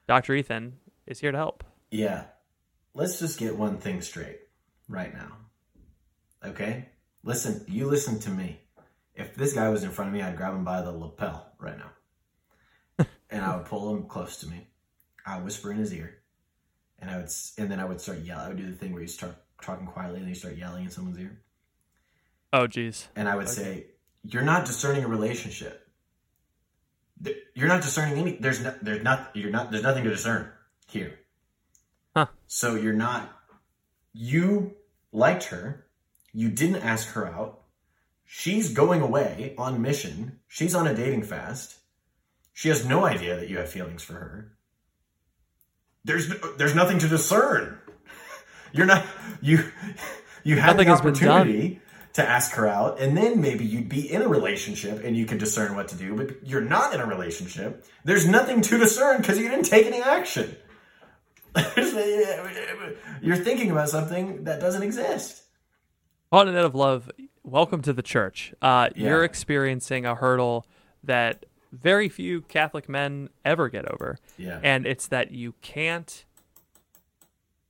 Dr. 0.08 0.36
Ethan 0.36 0.74
is 1.08 1.20
here 1.20 1.32
to 1.32 1.38
help. 1.38 1.64
Yeah. 1.90 2.26
Let's 2.94 3.20
just 3.20 3.40
get 3.40 3.58
one 3.58 3.78
thing 3.78 4.02
straight 4.02 4.40
right 4.88 5.14
now. 5.14 5.38
Okay? 6.46 6.90
Listen, 7.24 7.64
you 7.68 7.88
listen 7.88 8.20
to 8.20 8.30
me. 8.30 8.60
If 9.16 9.36
this 9.36 9.54
guy 9.54 9.70
was 9.70 9.84
in 9.84 9.92
front 9.92 10.10
of 10.10 10.14
me, 10.14 10.22
I'd 10.22 10.38
grab 10.38 10.54
him 10.54 10.64
by 10.64 10.82
the 10.82 10.92
lapel 10.92 11.54
right 11.60 11.78
now. 11.78 13.06
and 13.30 13.44
I 13.44 13.56
would 13.56 13.66
pull 13.66 13.96
him 13.96 14.04
close 14.04 14.38
to 14.38 14.48
me. 14.48 14.68
I 15.26 15.36
would 15.36 15.46
whisper 15.46 15.72
in 15.72 15.78
his 15.78 15.94
ear. 15.94 16.20
And 17.00 17.10
I 17.12 17.18
would 17.18 17.30
and 17.58 17.70
then 17.70 17.80
I 17.80 17.86
would 17.86 18.02
start 18.02 18.20
yelling. 18.20 18.46
I 18.46 18.48
would 18.48 18.58
do 18.58 18.66
the 18.66 18.76
thing 18.76 18.94
where 18.94 19.02
you 19.02 19.08
start 19.08 19.36
talking 19.62 19.86
quietly 19.86 20.18
and 20.18 20.24
then 20.24 20.30
you 20.30 20.36
start 20.36 20.56
yelling 20.56 20.86
in 20.86 20.90
someone's 20.90 21.20
ear. 21.20 21.40
Oh, 22.52 22.68
jeez. 22.68 23.08
And 23.16 23.28
I 23.28 23.36
would 23.36 23.50
say, 23.50 23.88
you're 24.24 24.44
not 24.44 24.66
discerning 24.66 25.04
a 25.04 25.08
relationship. 25.08 25.88
You're 27.56 27.68
not 27.68 27.82
discerning 27.82 28.20
any. 28.20 28.38
There's 28.38 28.62
no, 28.62 28.74
there's 28.82 29.04
not. 29.04 29.32
You're 29.34 29.52
not. 29.52 29.72
There's 29.72 29.84
nothing 29.84 30.04
to 30.04 30.10
discern 30.10 30.50
here. 30.88 31.20
Huh. 32.16 32.28
So 32.48 32.76
you're 32.76 32.94
not. 32.94 33.30
You 34.14 34.76
liked 35.12 35.46
her. 35.46 35.86
You 36.34 36.50
didn't 36.50 36.78
ask 36.84 37.10
her 37.10 37.28
out. 37.28 37.62
She's 38.26 38.74
going 38.74 39.02
away 39.02 39.54
on 39.58 39.82
mission. 39.82 40.40
She's 40.48 40.74
on 40.74 40.88
a 40.88 40.96
dating 40.96 41.24
fast. 41.24 41.78
She 42.54 42.70
has 42.70 42.86
no 42.86 43.06
idea 43.06 43.36
that 43.40 43.50
you 43.50 43.58
have 43.58 43.70
feelings 43.70 44.04
for 44.04 44.14
her. 44.14 44.54
There's 46.04 46.34
there's 46.58 46.76
nothing 46.76 47.00
to 47.00 47.08
discern. 47.08 47.78
You're 48.74 48.88
not 48.88 49.06
you 49.42 49.64
you 50.44 50.58
had 50.58 50.78
the 50.78 50.86
has 50.86 51.02
been 51.02 51.14
done. 51.14 51.30
opportunity 51.30 51.80
to 52.14 52.28
ask 52.28 52.54
her 52.54 52.68
out, 52.68 53.00
and 53.00 53.18
then 53.18 53.42
maybe 53.42 53.66
you'd 53.66 53.90
be 53.90 54.12
in 54.12 54.22
a 54.22 54.28
relationship 54.28 55.04
and 55.04 55.16
you 55.16 55.26
could 55.26 55.40
discern 55.40 55.76
what 55.76 55.88
to 55.90 55.96
do. 55.96 56.16
But 56.16 56.48
you're 56.48 56.62
not 56.62 56.94
in 56.94 57.00
a 57.00 57.06
relationship. 57.06 57.86
There's 58.04 58.28
nothing 58.28 58.62
to 58.62 58.78
discern 58.78 59.22
because 59.22 59.40
you 59.40 59.50
didn't 59.50 59.66
take 59.66 59.88
any 59.88 60.02
action. 60.02 60.56
you're 63.22 63.36
thinking 63.36 63.72
about 63.72 63.90
something 63.90 64.44
that 64.46 64.60
doesn't 64.60 64.84
exist. 64.84 65.44
On 66.34 66.48
a 66.48 66.52
note 66.52 66.66
of 66.66 66.74
love, 66.74 67.12
welcome 67.44 67.84
to 67.84 67.94
the 67.94 68.02
church. 68.02 68.56
Uh, 68.60 68.90
You're 68.96 69.24
experiencing 69.24 70.08
a 70.08 70.16
hurdle 70.16 70.66
that 71.04 71.46
very 71.72 72.10
few 72.10 72.42
Catholic 72.42 72.90
men 72.90 73.30
ever 73.46 73.70
get 73.70 73.86
over. 73.88 74.18
Yeah. 74.36 74.60
And 74.64 74.88
it's 74.88 75.10
that 75.10 75.30
you 75.30 75.54
can't 75.62 76.26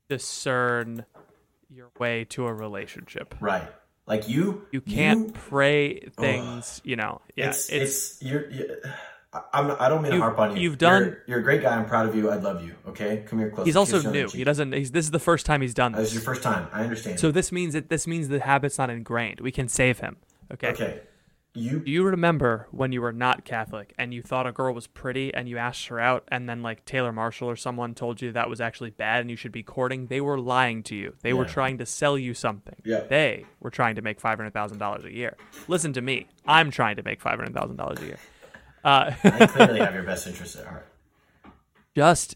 discern 0.08 1.04
your 1.70 1.90
way 2.00 2.24
to 2.30 2.46
a 2.48 2.54
relationship. 2.54 3.36
Right. 3.42 3.68
Like 4.08 4.30
you, 4.30 4.66
You 4.72 4.80
can't 4.80 5.34
pray 5.34 6.00
things, 6.18 6.80
you 6.86 6.96
know. 6.96 7.20
Yeah, 7.36 7.50
it's, 7.50 7.70
it's, 7.70 8.24
you're. 8.24 8.50
you 8.50 8.78
I- 8.86 8.94
I'm. 9.54 9.72
I 9.80 9.90
don't 9.90 10.02
mean 10.02 10.12
to 10.12 10.18
You've- 10.18 10.22
harp 10.22 10.40
on 10.40 10.56
you. 10.56 10.62
you've 10.62 10.78
done- 10.78 11.04
You're, 11.04 11.24
you're 11.28 11.40
a 11.40 11.44
great 11.44 11.62
guy. 11.62 11.76
I'm 11.76 11.86
proud 11.86 12.08
of 12.08 12.16
you. 12.16 12.30
I 12.30 12.36
love 12.36 12.64
you. 12.64 12.76
Okay, 12.88 13.24
come 13.28 13.40
here 13.40 13.50
close. 13.50 13.66
he's 13.66 13.76
also 13.76 14.00
you 14.00 14.12
new. 14.12 14.28
He 14.30 14.44
doesn't. 14.44 14.72
He's, 14.74 14.92
this 14.92 15.06
is 15.06 15.12
the 15.12 15.20
first 15.20 15.46
time 15.46 15.62
he's 15.62 15.74
done 15.74 15.92
This 15.94 16.02
this. 16.02 16.08
is 16.10 16.14
your 16.16 16.24
first 16.24 16.44
time. 16.44 16.68
I 16.72 16.84
understand. 16.84 17.20
So 17.20 17.32
this 17.32 17.52
means 17.52 17.74
that 17.74 17.90
this 17.90 18.06
means 18.08 18.28
the 18.28 18.40
habit's 18.40 18.78
not 18.78 18.90
ingrained. 18.90 19.40
We 19.42 19.52
can 19.52 19.68
save 19.68 20.00
him. 20.00 20.18
Okay. 20.54 20.68
okay, 20.68 21.00
you. 21.56 21.80
Do 21.80 21.90
you 21.90 22.04
remember 22.04 22.68
when 22.72 22.92
you 22.92 23.02
were 23.02 23.12
not 23.14 23.44
Catholic 23.46 23.94
and 23.98 24.14
you 24.14 24.22
thought 24.22 24.46
a 24.46 24.52
girl 24.52 24.74
was 24.74 24.86
pretty 24.88 25.34
and 25.34 25.48
you 25.50 25.58
asked 25.58 25.88
her 25.88 26.00
out 26.00 26.24
and 26.28 26.48
then 26.48 26.62
like 26.62 26.86
Taylor 26.86 27.12
Marshall 27.12 27.50
or 27.50 27.56
someone 27.56 27.96
told 27.96 28.22
you 28.22 28.32
that 28.34 28.50
was 28.50 28.62
actually 28.62 28.90
bad 28.92 29.22
and 29.22 29.30
you 29.32 29.36
should 29.36 29.52
be 29.52 29.64
courting? 29.64 30.08
They 30.08 30.22
were 30.22 30.40
lying 30.40 30.84
to 30.84 30.96
you. 30.96 31.16
They 31.22 31.34
were 31.34 31.46
trying 31.46 31.80
to 31.80 31.86
sell 31.88 32.18
you 32.20 32.34
something. 32.36 32.76
Yeah. 32.86 33.02
They 33.10 33.46
were 33.60 33.72
trying 33.72 33.96
to 33.96 34.02
make 34.04 34.20
five 34.20 34.38
hundred 34.38 34.54
thousand 34.54 34.78
dollars 34.78 35.06
a 35.06 35.12
year. 35.14 35.36
Listen 35.68 35.94
to 35.94 36.02
me. 36.02 36.28
I'm 36.46 36.70
trying 36.70 36.98
to 36.98 37.04
make 37.04 37.20
five 37.22 37.40
hundred 37.40 37.56
thousand 37.56 37.78
dollars 37.78 38.00
a 38.02 38.06
year. 38.06 38.18
Uh, 38.84 39.12
I 39.24 39.48
clearly 39.48 39.80
have 39.86 39.94
your 39.94 40.04
best 40.04 40.28
interests 40.28 40.56
at 40.56 40.66
heart. 40.66 40.88
just 41.96 42.36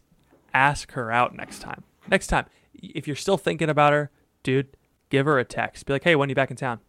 ask 0.54 0.92
her 0.94 1.12
out 1.12 1.36
next 1.36 1.60
time. 1.60 1.84
Next 2.10 2.28
time, 2.28 2.46
if 2.74 3.06
you're 3.08 3.16
still 3.16 3.38
thinking 3.38 3.70
about 3.70 3.94
her, 3.94 4.12
dude, 4.44 4.78
give 5.10 5.26
her 5.26 5.40
a 5.40 5.46
text. 5.46 5.86
Be 5.86 5.94
like, 5.94 6.04
hey, 6.04 6.16
when 6.16 6.30
are 6.30 6.32
you 6.32 6.36
back 6.36 6.52
in 6.52 6.58
town? 6.58 6.80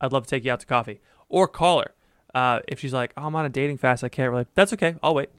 I'd 0.00 0.12
love 0.12 0.24
to 0.24 0.30
take 0.30 0.44
you 0.44 0.52
out 0.52 0.60
to 0.60 0.66
coffee. 0.66 1.00
Or 1.28 1.46
call 1.48 1.80
her. 1.80 1.94
Uh, 2.34 2.60
if 2.68 2.78
she's 2.80 2.92
like, 2.92 3.12
oh, 3.16 3.26
I'm 3.26 3.36
on 3.36 3.44
a 3.44 3.48
dating 3.48 3.78
fast, 3.78 4.04
I 4.04 4.08
can't 4.08 4.30
really. 4.30 4.46
That's 4.54 4.72
okay. 4.74 4.96
I'll 5.02 5.14
wait. 5.14 5.30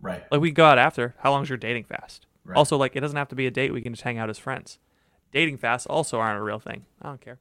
Right. 0.00 0.24
Like, 0.30 0.40
we 0.40 0.50
can 0.50 0.54
go 0.54 0.66
out 0.66 0.78
after. 0.78 1.14
How 1.18 1.30
long's 1.30 1.48
your 1.48 1.58
dating 1.58 1.84
fast? 1.84 2.26
Right. 2.44 2.56
Also, 2.56 2.76
like, 2.76 2.96
it 2.96 3.00
doesn't 3.00 3.16
have 3.16 3.28
to 3.28 3.34
be 3.34 3.46
a 3.46 3.50
date. 3.50 3.72
We 3.72 3.82
can 3.82 3.92
just 3.92 4.02
hang 4.04 4.18
out 4.18 4.30
as 4.30 4.38
friends. 4.38 4.78
Dating 5.32 5.58
fasts 5.58 5.86
also 5.86 6.18
aren't 6.18 6.38
a 6.38 6.42
real 6.42 6.58
thing. 6.58 6.86
I 7.02 7.08
don't 7.08 7.20
care. 7.20 7.38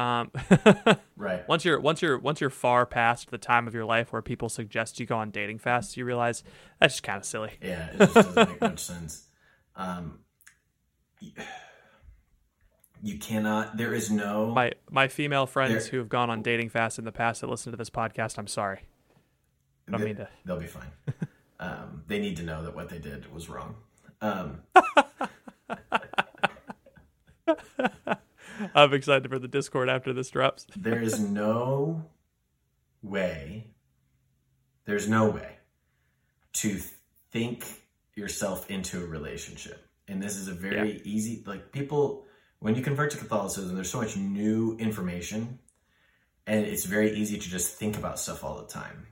Um, 0.00 0.30
Right. 1.16 1.46
once 1.46 1.66
you're 1.66 1.78
once 1.78 2.00
you're 2.00 2.18
once 2.18 2.40
you're 2.40 2.48
far 2.48 2.86
past 2.86 3.30
the 3.30 3.36
time 3.36 3.68
of 3.68 3.74
your 3.74 3.84
life 3.84 4.10
where 4.10 4.22
people 4.22 4.48
suggest 4.48 4.98
you 4.98 5.04
go 5.04 5.18
on 5.18 5.30
dating 5.30 5.58
fasts, 5.58 5.96
you 5.98 6.06
realize 6.06 6.42
that's 6.80 6.94
just 6.94 7.02
kind 7.02 7.18
of 7.18 7.26
silly. 7.26 7.50
Yeah, 7.62 7.90
it 7.92 7.98
just 7.98 8.14
doesn't 8.14 8.48
make 8.48 8.60
much 8.62 8.78
sense. 8.84 9.26
Um, 9.76 10.20
you 13.02 13.18
cannot. 13.18 13.76
There 13.76 13.92
is 13.92 14.10
no. 14.10 14.46
my 14.54 14.72
my 14.90 15.08
female 15.08 15.44
friends 15.46 15.84
There- 15.84 15.90
who 15.90 15.96
have 15.98 16.08
gone 16.08 16.30
on 16.30 16.40
dating 16.40 16.70
fast 16.70 16.98
in 16.98 17.04
the 17.04 17.12
past 17.12 17.42
that 17.42 17.48
listen 17.50 17.70
to 17.72 17.76
this 17.76 17.90
podcast, 17.90 18.38
I'm 18.38 18.46
sorry. 18.46 18.80
I 19.86 19.90
don't 19.92 20.00
they, 20.00 20.06
mean 20.06 20.16
to. 20.16 20.28
They'll 20.46 20.58
be 20.60 20.66
fine. 20.66 20.90
um, 21.60 22.04
they 22.06 22.18
need 22.18 22.38
to 22.38 22.42
know 22.42 22.62
that 22.62 22.74
what 22.74 22.88
they 22.88 22.98
did 22.98 23.30
was 23.34 23.50
wrong. 23.50 23.74
Um, 24.22 24.60
I'm 28.74 28.92
excited 28.92 29.28
for 29.30 29.38
the 29.38 29.48
Discord 29.48 29.88
after 29.88 30.12
this 30.12 30.30
drops. 30.30 30.66
there 30.76 31.00
is 31.00 31.20
no 31.20 32.04
way. 33.02 33.68
There's 34.84 35.08
no 35.08 35.30
way 35.30 35.58
to 36.54 36.78
think 37.30 37.66
yourself 38.14 38.70
into 38.70 39.02
a 39.02 39.06
relationship, 39.06 39.86
and 40.08 40.22
this 40.22 40.36
is 40.36 40.48
a 40.48 40.54
very 40.54 41.00
easy. 41.04 41.42
Like 41.46 41.70
people, 41.72 42.26
when 42.58 42.74
you 42.74 42.82
convert 42.82 43.12
to 43.12 43.18
Catholicism, 43.18 43.74
there's 43.74 43.90
so 43.90 44.00
much 44.00 44.16
new 44.16 44.76
information, 44.78 45.58
and 46.46 46.64
it's 46.64 46.84
very 46.84 47.12
easy 47.12 47.38
to 47.38 47.48
just 47.48 47.76
think 47.76 47.96
about 47.96 48.18
stuff 48.18 48.42
all 48.42 48.60
the 48.60 48.66
time. 48.66 49.06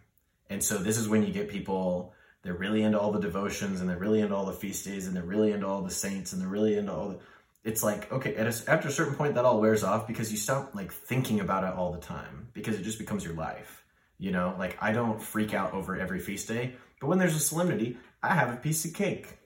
And 0.51 0.63
so 0.63 0.79
this 0.79 0.99
is 0.99 1.09
when 1.09 1.23
you 1.23 1.33
get 1.33 1.49
people. 1.49 2.15
They're 2.43 2.55
really 2.55 2.83
into 2.83 2.99
all 2.99 3.11
the 3.11 3.21
devotions, 3.21 3.81
and 3.81 3.91
they're 3.91 3.99
really 3.99 4.21
into 4.21 4.35
all 4.35 4.47
the 4.47 4.53
feast 4.53 4.85
days, 4.85 5.07
and 5.07 5.15
they're 5.15 5.25
really 5.25 5.53
into 5.53 5.67
all 5.67 5.83
the 5.83 5.91
saints, 5.91 6.33
and 6.33 6.41
they're 6.41 6.49
really 6.49 6.79
into 6.79 6.93
all 6.93 7.09
the. 7.11 7.19
It's 7.65 7.83
like 7.83 8.11
okay, 8.13 8.35
at 8.37 8.47
a, 8.47 8.71
after 8.71 8.89
a 8.89 8.91
certain 8.91 9.15
point, 9.15 9.35
that 9.35 9.45
all 9.45 9.61
wears 9.61 9.83
off 9.85 10.07
because 10.07 10.31
you 10.31 10.39
stop 10.39 10.75
like 10.75 10.93
thinking 10.93 11.41
about 11.41 11.65
it 11.65 11.75
all 11.75 11.93
the 11.93 12.01
time 12.01 12.49
because 12.53 12.79
it 12.79 12.83
just 12.83 12.99
becomes 12.99 13.25
your 13.25 13.35
life. 13.35 13.85
You 14.19 14.31
know, 14.33 14.55
like 14.59 14.77
I 14.81 14.93
don't 14.93 15.21
freak 15.21 15.55
out 15.55 15.73
over 15.75 15.97
every 15.99 16.21
feast 16.21 16.49
day, 16.49 16.75
but 17.01 17.09
when 17.09 17.19
there's 17.19 17.37
a 17.37 17.41
solemnity, 17.41 17.99
I 18.23 18.35
have 18.35 18.53
a 18.53 18.57
piece 18.57 18.85
of 18.85 18.95
cake. 18.95 19.39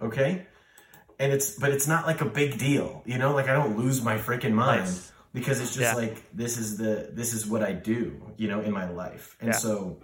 Okay, 0.00 0.46
and 1.18 1.32
it's 1.32 1.58
but 1.58 1.70
it's 1.70 1.86
not 1.86 2.06
like 2.06 2.20
a 2.20 2.24
big 2.26 2.58
deal. 2.58 3.02
You 3.06 3.18
know, 3.18 3.34
like 3.34 3.48
I 3.48 3.52
don't 3.52 3.76
lose 3.78 4.02
my 4.02 4.16
freaking 4.16 4.52
mind 4.52 4.82
Nice. 4.82 5.12
because 5.32 5.60
it's 5.60 5.74
just 5.74 5.80
Yeah. 5.92 5.94
like 5.94 6.22
this 6.32 6.56
is 6.58 6.78
the 6.78 7.10
this 7.12 7.32
is 7.32 7.46
what 7.46 7.62
I 7.62 7.72
do. 7.72 8.20
You 8.38 8.48
know, 8.48 8.60
in 8.60 8.72
my 8.72 8.88
life, 8.88 9.36
and 9.40 9.48
Yeah. 9.48 9.56
so 9.56 10.00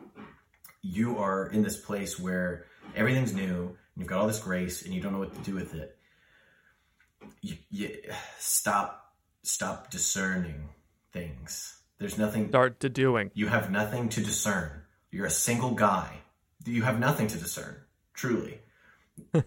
you 0.82 1.18
are 1.18 1.46
in 1.46 1.62
this 1.62 1.76
place 1.78 2.18
where 2.18 2.66
everything's 2.94 3.32
new 3.32 3.68
and 3.68 3.76
you've 3.96 4.06
got 4.08 4.20
all 4.20 4.26
this 4.26 4.38
grace 4.40 4.84
and 4.84 4.92
you 4.94 5.00
don't 5.00 5.12
know 5.12 5.18
what 5.18 5.34
to 5.34 5.40
do 5.40 5.54
with 5.54 5.74
it 5.74 5.96
you, 7.42 7.56
you 7.70 7.96
stop 8.38 9.12
stop 9.42 9.90
discerning 9.90 10.68
things. 11.12 11.78
There's 11.98 12.18
nothing 12.18 12.48
Start 12.48 12.80
to 12.80 12.88
doing. 12.88 13.30
you 13.34 13.46
have 13.48 13.70
nothing 13.70 14.08
to 14.10 14.20
discern. 14.20 14.70
You're 15.10 15.26
a 15.26 15.30
single 15.30 15.70
guy. 15.72 16.18
You 16.66 16.82
have 16.82 16.98
nothing 16.98 17.26
to 17.28 17.38
discern 17.38 17.76
truly. 18.14 18.60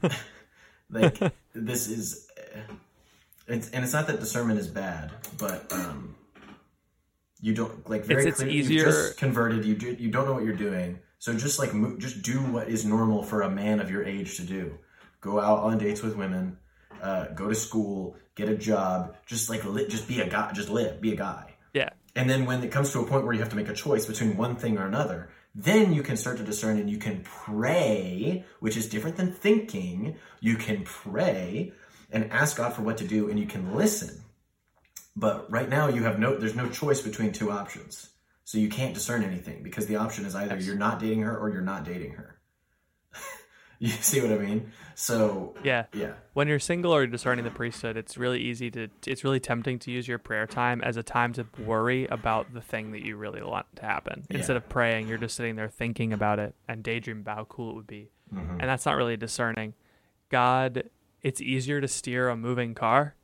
Like 0.89 1.19
this 1.53 1.89
is 1.89 2.27
it's, 3.47 3.69
and 3.71 3.83
it's 3.83 3.91
not 3.93 4.07
that 4.07 4.19
discernment 4.21 4.57
is 4.59 4.67
bad 4.67 5.11
but 5.37 5.69
um 5.73 6.15
you 7.41 7.53
don't 7.53 7.89
like 7.89 8.05
very 8.05 8.21
It's- 8.21 8.33
it's 8.35 8.43
clear 8.43 8.49
easier- 8.51 8.79
you 8.79 8.85
just 8.85 9.17
converted 9.17 9.65
you 9.65 9.75
do, 9.75 9.93
you 9.99 10.09
don't 10.09 10.25
know 10.25 10.33
what 10.33 10.43
you're 10.45 10.55
doing. 10.55 10.99
So 11.19 11.33
just 11.33 11.59
like 11.59 11.73
mo- 11.73 11.97
just 11.97 12.21
do 12.21 12.39
what 12.39 12.69
is 12.69 12.85
normal 12.85 13.21
for 13.23 13.41
a 13.41 13.49
man 13.49 13.79
of 13.81 13.91
your 13.91 14.03
age 14.05 14.37
to 14.37 14.43
do. 14.43 14.77
Go 15.19 15.39
out 15.41 15.59
on 15.59 15.77
dates 15.77 16.01
with 16.01 16.15
women 16.15 16.57
uh, 17.01 17.25
go 17.35 17.47
to 17.47 17.55
school 17.55 18.15
get 18.35 18.49
a 18.49 18.55
job 18.55 19.15
just 19.25 19.49
like 19.49 19.63
li- 19.65 19.87
just 19.87 20.07
be 20.07 20.21
a 20.21 20.27
guy 20.29 20.51
just 20.53 20.69
live 20.69 20.99
be 21.01 21.11
a 21.13 21.15
guy 21.15 21.53
Yeah. 21.73 21.89
and 22.15 22.29
then 22.29 22.45
when 22.45 22.63
it 22.63 22.71
comes 22.71 22.91
to 22.93 22.99
a 22.99 23.05
point 23.05 23.23
where 23.25 23.33
you 23.33 23.39
have 23.39 23.49
to 23.49 23.55
make 23.55 23.69
a 23.69 23.73
choice 23.73 24.05
between 24.05 24.37
one 24.37 24.55
thing 24.55 24.77
or 24.77 24.85
another, 24.87 25.29
then 25.53 25.91
you 25.93 26.03
can 26.03 26.17
start 26.17 26.37
to 26.37 26.43
discern 26.43 26.77
and 26.77 26.87
you 26.89 26.97
can 26.99 27.23
pray, 27.23 28.45
which 28.59 28.77
is 28.77 28.87
different 28.89 29.17
than 29.17 29.31
thinking. 29.33 30.15
You 30.39 30.55
can 30.55 30.83
pray 30.83 31.73
and 32.11 32.31
ask 32.31 32.57
God 32.57 32.73
for 32.73 32.83
what 32.83 32.97
to 32.97 33.07
do 33.07 33.29
and 33.29 33.39
you 33.39 33.47
can 33.47 33.73
listen. 33.75 34.21
But 35.15 35.51
right 35.51 35.67
now 35.67 35.87
you 35.87 36.03
have 36.03 36.19
no 36.19 36.37
there's 36.37 36.55
no 36.55 36.69
choice 36.69 37.01
between 37.01 37.31
two 37.31 37.51
options. 37.51 38.09
So 38.43 38.57
you 38.59 38.69
can't 38.69 38.93
discern 38.93 39.23
anything 39.23 39.63
because 39.63 39.87
the 39.87 39.95
option 39.97 40.25
is 40.25 40.35
either 40.35 40.57
you're 40.57 40.75
not 40.75 40.99
dating 40.99 41.21
her 41.23 41.35
or 41.37 41.49
you're 41.49 41.61
not 41.61 41.83
dating 41.83 42.11
her. 42.13 42.36
you 43.79 43.89
see 43.89 44.21
what 44.21 44.31
I 44.31 44.37
mean? 44.37 44.71
So 44.95 45.55
Yeah. 45.63 45.85
yeah. 45.93 46.13
When 46.33 46.47
you're 46.47 46.59
single 46.59 46.93
or 46.93 47.05
discerning 47.05 47.45
the 47.45 47.51
priesthood, 47.51 47.97
it's 47.97 48.17
really 48.17 48.39
easy 48.39 48.71
to, 48.71 48.87
it's 49.05 49.23
really 49.23 49.39
tempting 49.39 49.77
to 49.79 49.91
use 49.91 50.07
your 50.07 50.17
prayer 50.17 50.47
time 50.47 50.81
as 50.81 50.97
a 50.97 51.03
time 51.03 51.33
to 51.33 51.45
worry 51.63 52.07
about 52.07 52.53
the 52.53 52.61
thing 52.61 52.91
that 52.93 53.05
you 53.05 53.15
really 53.15 53.41
want 53.43 53.67
to 53.75 53.83
happen. 53.83 54.25
Instead 54.29 54.57
of 54.57 54.67
praying, 54.67 55.07
you're 55.07 55.19
just 55.19 55.35
sitting 55.35 55.55
there 55.55 55.69
thinking 55.69 56.13
about 56.13 56.39
it 56.39 56.55
and 56.67 56.83
daydream 56.83 57.19
about 57.19 57.37
how 57.37 57.43
cool 57.45 57.71
it 57.71 57.75
would 57.75 57.87
be. 57.87 58.09
Mm-hmm. 58.33 58.59
And 58.59 58.69
that's 58.69 58.85
not 58.85 58.97
really 58.97 59.17
discerning. 59.17 59.75
God, 60.29 60.89
it's 61.21 61.41
easier 61.41 61.79
to 61.79 61.87
steer 61.87 62.29
a 62.29 62.35
moving 62.35 62.73
car. 62.73 63.15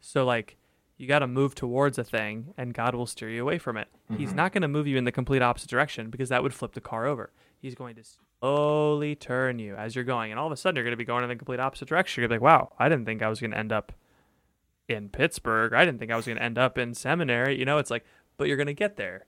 So, 0.00 0.24
like, 0.24 0.56
you 0.96 1.06
got 1.06 1.20
to 1.20 1.26
move 1.26 1.54
towards 1.54 1.96
a 1.96 2.04
thing 2.04 2.52
and 2.58 2.74
God 2.74 2.94
will 2.94 3.06
steer 3.06 3.30
you 3.30 3.42
away 3.42 3.58
from 3.58 3.76
it. 3.76 3.88
He's 4.18 4.34
not 4.34 4.52
going 4.52 4.62
to 4.62 4.68
move 4.68 4.86
you 4.86 4.98
in 4.98 5.04
the 5.04 5.12
complete 5.12 5.40
opposite 5.40 5.70
direction 5.70 6.10
because 6.10 6.28
that 6.28 6.42
would 6.42 6.52
flip 6.52 6.72
the 6.72 6.80
car 6.80 7.06
over. 7.06 7.30
He's 7.58 7.74
going 7.74 7.94
to 7.94 8.02
slowly 8.40 9.14
turn 9.14 9.58
you 9.58 9.74
as 9.76 9.94
you're 9.94 10.04
going. 10.04 10.30
And 10.30 10.40
all 10.40 10.46
of 10.46 10.52
a 10.52 10.56
sudden, 10.56 10.76
you're 10.76 10.84
going 10.84 10.92
to 10.92 10.96
be 10.96 11.04
going 11.04 11.22
in 11.22 11.28
the 11.28 11.36
complete 11.36 11.60
opposite 11.60 11.88
direction. 11.88 12.20
You're 12.20 12.28
going 12.28 12.38
to 12.38 12.40
be 12.40 12.46
like, 12.46 12.60
wow, 12.60 12.72
I 12.78 12.88
didn't 12.88 13.04
think 13.04 13.22
I 13.22 13.28
was 13.28 13.40
going 13.40 13.50
to 13.52 13.58
end 13.58 13.72
up 13.72 13.92
in 14.88 15.08
Pittsburgh. 15.08 15.72
I 15.72 15.84
didn't 15.84 15.98
think 15.98 16.10
I 16.10 16.16
was 16.16 16.26
going 16.26 16.38
to 16.38 16.42
end 16.42 16.58
up 16.58 16.78
in 16.78 16.94
seminary. 16.94 17.58
You 17.58 17.64
know, 17.64 17.78
it's 17.78 17.90
like, 17.90 18.04
but 18.36 18.48
you're 18.48 18.56
going 18.56 18.66
to 18.66 18.74
get 18.74 18.96
there, 18.96 19.26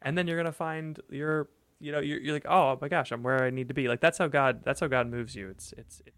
and 0.00 0.16
then 0.16 0.26
you're 0.26 0.36
going 0.36 0.46
to 0.46 0.52
find 0.52 1.00
your, 1.10 1.48
you 1.80 1.90
know, 1.90 1.98
you're, 2.00 2.20
you're 2.20 2.34
like, 2.34 2.46
oh 2.48 2.78
my 2.80 2.88
gosh, 2.88 3.10
I'm 3.10 3.22
where 3.22 3.42
I 3.44 3.50
need 3.50 3.68
to 3.68 3.74
be. 3.74 3.88
Like 3.88 4.00
that's 4.00 4.18
how 4.18 4.28
God, 4.28 4.60
that's 4.64 4.80
how 4.80 4.86
God 4.86 5.10
moves 5.10 5.34
you. 5.34 5.48
It's 5.48 5.74
it's, 5.76 6.00
it's 6.06 6.16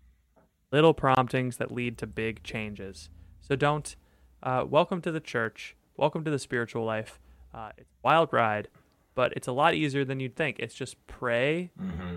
little 0.71 0.93
promptings 0.93 1.57
that 1.57 1.73
lead 1.73 1.97
to 1.99 2.07
big 2.07 2.43
changes. 2.43 3.09
So 3.41 3.57
don't. 3.57 3.97
Uh, 4.43 4.65
welcome 4.69 5.01
to 5.01 5.11
the 5.11 5.21
church. 5.21 5.75
Welcome 5.97 6.23
to 6.25 6.31
the 6.31 6.39
spiritual 6.39 6.85
life. 6.85 7.19
Uh, 7.55 7.71
it's 7.79 7.95
wild 8.03 8.31
ride, 8.33 8.69
but 9.15 9.33
it's 9.35 9.49
a 9.49 9.53
lot 9.53 9.75
easier 9.75 10.05
than 10.05 10.21
you'd 10.21 10.37
think. 10.37 10.59
It's 10.59 10.75
just 10.75 11.05
pray, 11.07 11.71
Mm-hmm. 11.81 12.17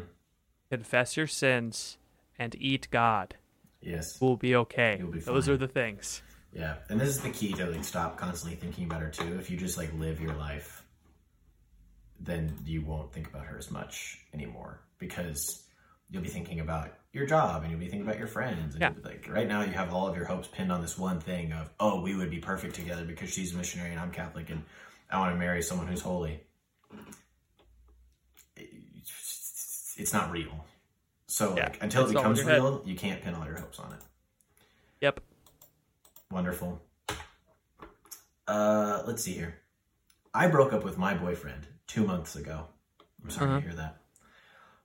Confess 0.70 1.18
your 1.18 1.28
sins, 1.28 1.98
and 2.38 2.56
eat 2.60 2.88
God. 2.92 3.36
Yes. 3.82 4.20
We'll 4.22 4.38
be 4.38 4.56
okay. 4.56 5.02
Be 5.12 5.20
Those 5.20 5.50
are 5.50 5.58
the 5.58 5.68
things. 5.68 6.22
Yeah, 6.54 6.76
and 6.90 7.00
this 7.00 7.10
is 7.10 7.22
the 7.22 7.30
key 7.30 7.54
to 7.54 7.66
like 7.68 7.84
stop 7.84 8.18
constantly 8.18 8.58
thinking 8.58 8.86
about 8.86 9.02
her 9.02 9.10
too. 9.10 9.38
If 9.40 9.50
you 9.50 9.58
just 9.58 9.78
like 9.78 9.94
live 9.94 10.20
your 10.20 10.34
life, 10.34 10.84
then 12.20 12.56
you 12.66 12.82
won't 12.82 13.14
think 13.14 13.28
about 13.28 13.46
her 13.46 13.58
as 13.58 13.70
much 13.70 14.20
anymore 14.34 14.82
because 14.98 15.64
you'll 16.10 16.24
be 16.24 16.30
thinking 16.30 16.60
about 16.60 16.94
your 17.14 17.26
job 17.26 17.62
and 17.62 17.72
you'll 17.72 17.80
be 17.80 17.88
thinking 17.88 18.08
about 18.08 18.18
your 18.18 18.28
friends. 18.28 18.76
And 18.76 18.82
Yeah. 18.82 18.94
like 19.04 19.28
right 19.30 19.48
now, 19.48 19.62
you 19.62 19.72
have 19.74 19.94
all 19.94 20.08
of 20.08 20.16
your 20.16 20.26
hopes 20.26 20.48
pinned 20.48 20.72
on 20.72 20.82
this 20.82 20.98
one 20.98 21.20
thing 21.20 21.52
of 21.52 21.70
oh, 21.80 22.02
we 22.02 22.16
would 22.16 22.32
be 22.32 22.40
perfect 22.40 22.76
together 22.76 23.06
because 23.06 23.30
she's 23.32 23.54
a 23.54 23.58
missionary 23.58 23.92
and 23.92 24.00
I'm 24.00 24.12
Catholic 24.12 24.50
and 24.50 24.64
I 25.12 25.20
want 25.20 25.34
to 25.34 25.40
marry 25.40 25.62
someone 25.62 25.88
who's 25.88 26.02
holy. 26.02 26.42
It's 29.98 30.14
not 30.14 30.32
real. 30.32 30.66
So 31.28 31.56
Yeah, 31.58 31.64
like, 31.64 31.84
until 31.84 32.06
it 32.06 32.14
becomes 32.14 32.44
real, 32.44 32.82
you 32.86 32.96
can't 32.96 33.22
pin 33.22 33.34
all 33.36 33.46
your 33.46 33.60
hopes 33.60 33.80
on 33.80 33.92
it. 33.94 34.00
Yep. 35.02 35.20
Wonderful. 36.32 36.82
Uh, 38.48 39.04
let's 39.06 39.24
see 39.24 39.34
here. 39.34 39.56
I 40.34 40.48
broke 40.48 40.72
up 40.74 40.84
with 40.84 40.98
my 40.98 41.14
boyfriend 41.14 41.68
two 41.88 42.06
months 42.06 42.36
ago. 42.36 42.68
I'm 43.24 43.30
sorry 43.30 43.48
Uh-huh. 43.50 43.60
to 43.60 43.66
hear 43.68 43.76
that. 43.76 43.98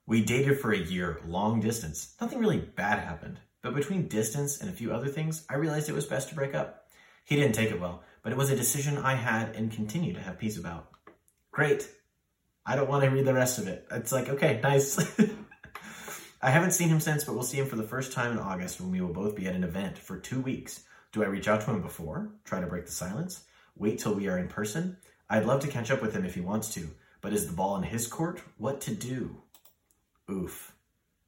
We 0.07 0.25
dated 0.25 0.59
for 0.61 0.73
a 0.73 0.79
year, 0.79 1.21
long 1.27 1.61
distance. 1.61 2.15
Nothing 2.21 2.41
really 2.41 2.59
bad 2.59 2.99
happened, 2.99 3.39
but 3.63 3.75
between 3.75 4.09
distance 4.09 4.61
and 4.61 4.69
a 4.69 4.73
few 4.73 4.93
other 4.93 5.09
things, 5.09 5.45
I 5.49 5.55
realized 5.55 5.89
it 5.89 5.95
was 5.95 6.07
best 6.07 6.29
to 6.31 6.35
break 6.35 6.55
up. 6.55 6.89
He 7.25 7.37
didn't 7.37 7.55
take 7.55 7.71
it 7.71 7.81
well, 7.81 8.03
but 8.23 8.33
it 8.33 8.39
was 8.39 8.51
a 8.51 8.57
decision 8.57 8.99
I 8.99 9.15
had 9.15 9.55
and 9.55 9.71
continue 9.71 10.13
to 10.15 10.21
have 10.21 10.39
peace 10.39 10.59
about. 10.59 10.91
Great. 11.53 11.89
I 12.65 12.77
don't 12.77 12.89
want 12.89 13.05
to 13.05 13.11
read 13.11 13.25
the 13.25 13.35
rest 13.35 13.59
of 13.59 13.67
it. 13.67 13.87
It's 13.91 14.13
like, 14.13 14.29
okay, 14.29 14.61
nice. 14.63 14.99
I 16.43 16.51
haven't 16.51 16.73
seen 16.73 16.89
him 16.89 17.01
since, 17.01 17.25
but 17.25 17.35
we'll 17.35 17.43
see 17.43 17.59
him 17.59 17.67
for 17.67 17.77
the 17.77 17.83
first 17.83 18.13
time 18.13 18.33
in 18.33 18.39
August 18.39 18.81
when 18.81 18.91
we 18.91 19.01
will 19.01 19.13
both 19.13 19.37
be 19.37 19.47
at 19.47 19.55
an 19.55 19.65
event 19.65 19.99
for 19.99 20.19
two 20.19 20.41
weeks. 20.41 20.85
Do 21.13 21.23
I 21.23 21.27
reach 21.27 21.49
out 21.49 21.61
to 21.63 21.71
him 21.71 21.83
before? 21.83 22.31
Try 22.45 22.61
to 22.61 22.67
break 22.67 22.87
the 22.87 22.93
silence? 22.93 23.45
Wait 23.77 23.99
till 23.99 24.15
we 24.15 24.29
are 24.29 24.39
in 24.39 24.49
person? 24.49 24.97
I'd 25.29 25.45
love 25.45 25.61
to 25.61 25.69
catch 25.69 25.91
up 25.91 26.03
with 26.03 26.15
him 26.15 26.25
if 26.25 26.35
he 26.35 26.41
wants 26.41 26.73
to, 26.75 26.89
but 27.21 27.33
is 27.33 27.47
the 27.47 27.53
ball 27.53 27.77
in 27.77 27.83
his 27.83 28.07
court? 28.07 28.43
What 28.59 28.81
to 28.83 28.95
do? 28.95 29.43
Oof. 30.31 30.75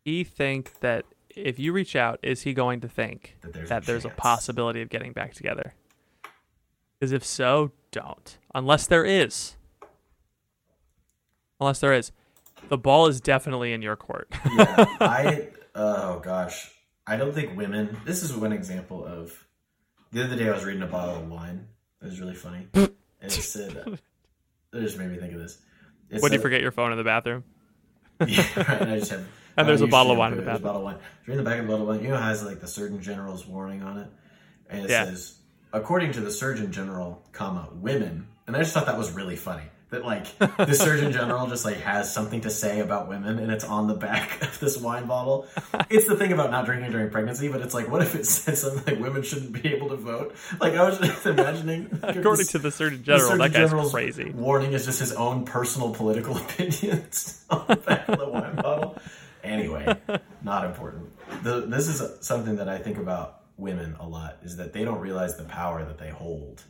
He 0.04 0.24
think 0.24 0.80
that 0.80 1.04
if 1.30 1.58
you 1.58 1.72
reach 1.72 1.96
out, 1.96 2.20
is 2.22 2.42
he 2.42 2.52
going 2.52 2.80
to 2.80 2.88
think 2.88 3.36
That 3.42 3.52
there's 3.52 3.68
that 3.68 3.82
a 3.82 3.86
there's 3.86 4.04
a 4.04 4.10
possibility 4.10 4.82
of 4.82 4.88
getting 4.88 5.12
back 5.12 5.34
together? 5.34 5.74
Because 6.98 7.12
if 7.12 7.24
so, 7.24 7.72
don't. 7.90 8.38
Unless 8.54 8.86
there 8.86 9.04
is. 9.04 9.56
Unless 11.60 11.80
there 11.80 11.92
is. 11.92 12.12
The 12.68 12.78
ball 12.78 13.06
is 13.06 13.20
definitely 13.20 13.72
in 13.72 13.82
your 13.82 13.96
court. 13.96 14.28
yeah, 14.56 14.86
I 15.00 15.48
oh 15.74 16.18
gosh, 16.20 16.70
I 17.06 17.16
don't 17.16 17.34
think 17.34 17.56
women. 17.56 17.96
This 18.04 18.22
is 18.22 18.32
one 18.34 18.52
example 18.52 19.04
of. 19.04 19.32
The 20.12 20.24
other 20.24 20.36
day, 20.36 20.48
I 20.48 20.52
was 20.52 20.64
reading 20.64 20.82
a 20.82 20.86
bottle 20.86 21.16
of 21.16 21.28
wine. 21.28 21.66
It 22.00 22.06
was 22.06 22.20
really 22.20 22.34
funny, 22.34 22.68
and 22.74 22.90
it 23.20 23.30
said, 23.30 23.76
uh, 23.76 23.90
"It 24.72 24.80
just 24.80 24.96
made 24.98 25.10
me 25.10 25.18
think 25.18 25.34
of 25.34 25.40
this." 25.40 25.58
It 26.10 26.22
when 26.22 26.30
do 26.30 26.36
you 26.36 26.42
forget 26.42 26.60
your 26.60 26.70
phone 26.70 26.92
in 26.92 26.98
the 26.98 27.04
bathroom? 27.04 27.44
Yeah, 28.26 28.46
right. 28.56 28.80
And 28.80 28.90
I 28.92 28.98
just 28.98 29.10
have. 29.10 29.26
And 29.56 29.68
there's 29.68 29.82
a 29.82 29.86
bottle 29.86 30.10
of 30.12 30.18
wine 30.18 30.32
in 30.32 30.38
the 30.38 30.44
there's 30.44 30.58
a 30.58 30.62
bathroom. 30.62 30.72
bottle 30.72 30.88
of 30.88 30.94
wine. 30.94 31.02
Reading 31.26 31.44
the 31.44 31.48
back 31.48 31.60
of 31.60 31.66
the 31.66 31.70
bottle 31.72 31.88
of 31.88 31.96
wine, 31.96 32.04
you 32.04 32.10
know, 32.10 32.16
it 32.16 32.22
has 32.22 32.44
like 32.44 32.60
the 32.60 32.66
Surgeon 32.66 33.00
General's 33.00 33.46
warning 33.46 33.82
on 33.82 33.98
it, 33.98 34.08
and 34.68 34.84
it 34.84 34.90
Yeah. 34.90 35.04
says, 35.04 35.36
"According 35.72 36.12
to 36.12 36.20
the 36.20 36.30
Surgeon 36.30 36.72
General, 36.72 37.22
comma 37.32 37.68
women." 37.72 38.26
And 38.48 38.56
I 38.56 38.60
just 38.60 38.72
thought 38.74 38.86
that 38.86 38.98
was 38.98 39.12
really 39.12 39.36
funny. 39.36 39.62
That 39.94 40.04
like 40.04 40.36
the 40.38 40.74
Surgeon 40.74 41.12
General 41.12 41.46
just 41.46 41.64
like 41.64 41.76
has 41.76 42.12
something 42.12 42.40
to 42.40 42.50
say 42.50 42.80
about 42.80 43.08
women, 43.08 43.38
and 43.38 43.52
it's 43.52 43.62
on 43.64 43.86
the 43.86 43.94
back 43.94 44.42
of 44.42 44.58
this 44.58 44.76
wine 44.76 45.06
bottle. 45.06 45.46
It's 45.88 46.08
the 46.08 46.16
thing 46.16 46.32
about 46.32 46.50
not 46.50 46.64
drinking 46.66 46.90
during 46.90 47.10
pregnancy, 47.10 47.46
but 47.46 47.60
it's 47.60 47.74
like, 47.74 47.88
what 47.88 48.02
if 48.02 48.16
it 48.16 48.26
says 48.26 48.62
something 48.62 48.94
like 48.96 49.02
women 49.02 49.22
shouldn't 49.22 49.52
be 49.52 49.72
able 49.72 49.90
to 49.90 49.96
vote? 49.96 50.34
Like 50.60 50.74
I 50.74 50.82
was 50.82 50.98
just 50.98 51.24
imagining. 51.26 51.96
According 52.02 52.46
to 52.46 52.58
the 52.58 52.72
Surgeon 52.72 52.98
the 52.98 53.04
General, 53.04 53.28
Surgeon 53.28 53.38
that 53.38 53.52
guy's 53.52 53.70
General's 53.70 53.92
crazy. 53.92 54.30
Warning 54.30 54.72
is 54.72 54.84
just 54.84 54.98
his 54.98 55.12
own 55.12 55.44
personal 55.44 55.94
political 55.94 56.36
opinions 56.44 57.44
on 57.48 57.64
the 57.68 57.76
back 57.76 58.08
of 58.08 58.18
the 58.18 58.28
wine 58.28 58.56
bottle. 58.56 58.98
Anyway, 59.44 59.96
not 60.42 60.64
important. 60.64 61.12
The, 61.44 61.60
this 61.60 61.86
is 61.86 62.02
something 62.26 62.56
that 62.56 62.68
I 62.68 62.78
think 62.78 62.98
about 62.98 63.42
women 63.56 63.94
a 64.00 64.08
lot 64.08 64.38
is 64.42 64.56
that 64.56 64.72
they 64.72 64.84
don't 64.84 65.00
realize 65.00 65.36
the 65.36 65.44
power 65.44 65.84
that 65.84 65.98
they 65.98 66.10
hold. 66.10 66.64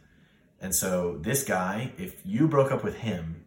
And 0.65 0.75
so 0.75 1.19
this 1.21 1.45
guy, 1.45 1.93
if 1.99 2.23
you 2.25 2.49
broke 2.49 2.73
up 2.73 2.83
with 2.83 2.97
him, 2.97 3.45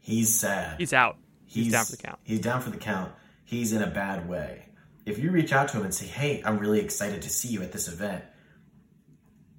he's 0.00 0.34
sad. 0.34 0.76
He's 0.76 0.92
out. 0.92 1.18
He's, 1.44 1.70
down 1.70 1.84
for 1.84 1.92
the 1.92 1.98
count. 1.98 2.18
He's 2.24 2.40
down 2.40 2.60
for 2.62 2.70
the 2.70 2.78
count. 2.78 3.12
He's 3.44 3.72
in 3.72 3.80
a 3.80 3.86
bad 3.86 4.28
way. 4.28 4.64
If 5.04 5.20
you 5.20 5.30
reach 5.30 5.52
out 5.52 5.68
to 5.68 5.76
him 5.76 5.84
and 5.84 5.94
say, 5.94 6.06
"Hey, 6.06 6.42
I'm 6.44 6.58
really 6.58 6.80
excited 6.80 7.22
to 7.22 7.30
see 7.30 7.46
you 7.46 7.62
at 7.62 7.70
this 7.70 7.86
event," 7.86 8.24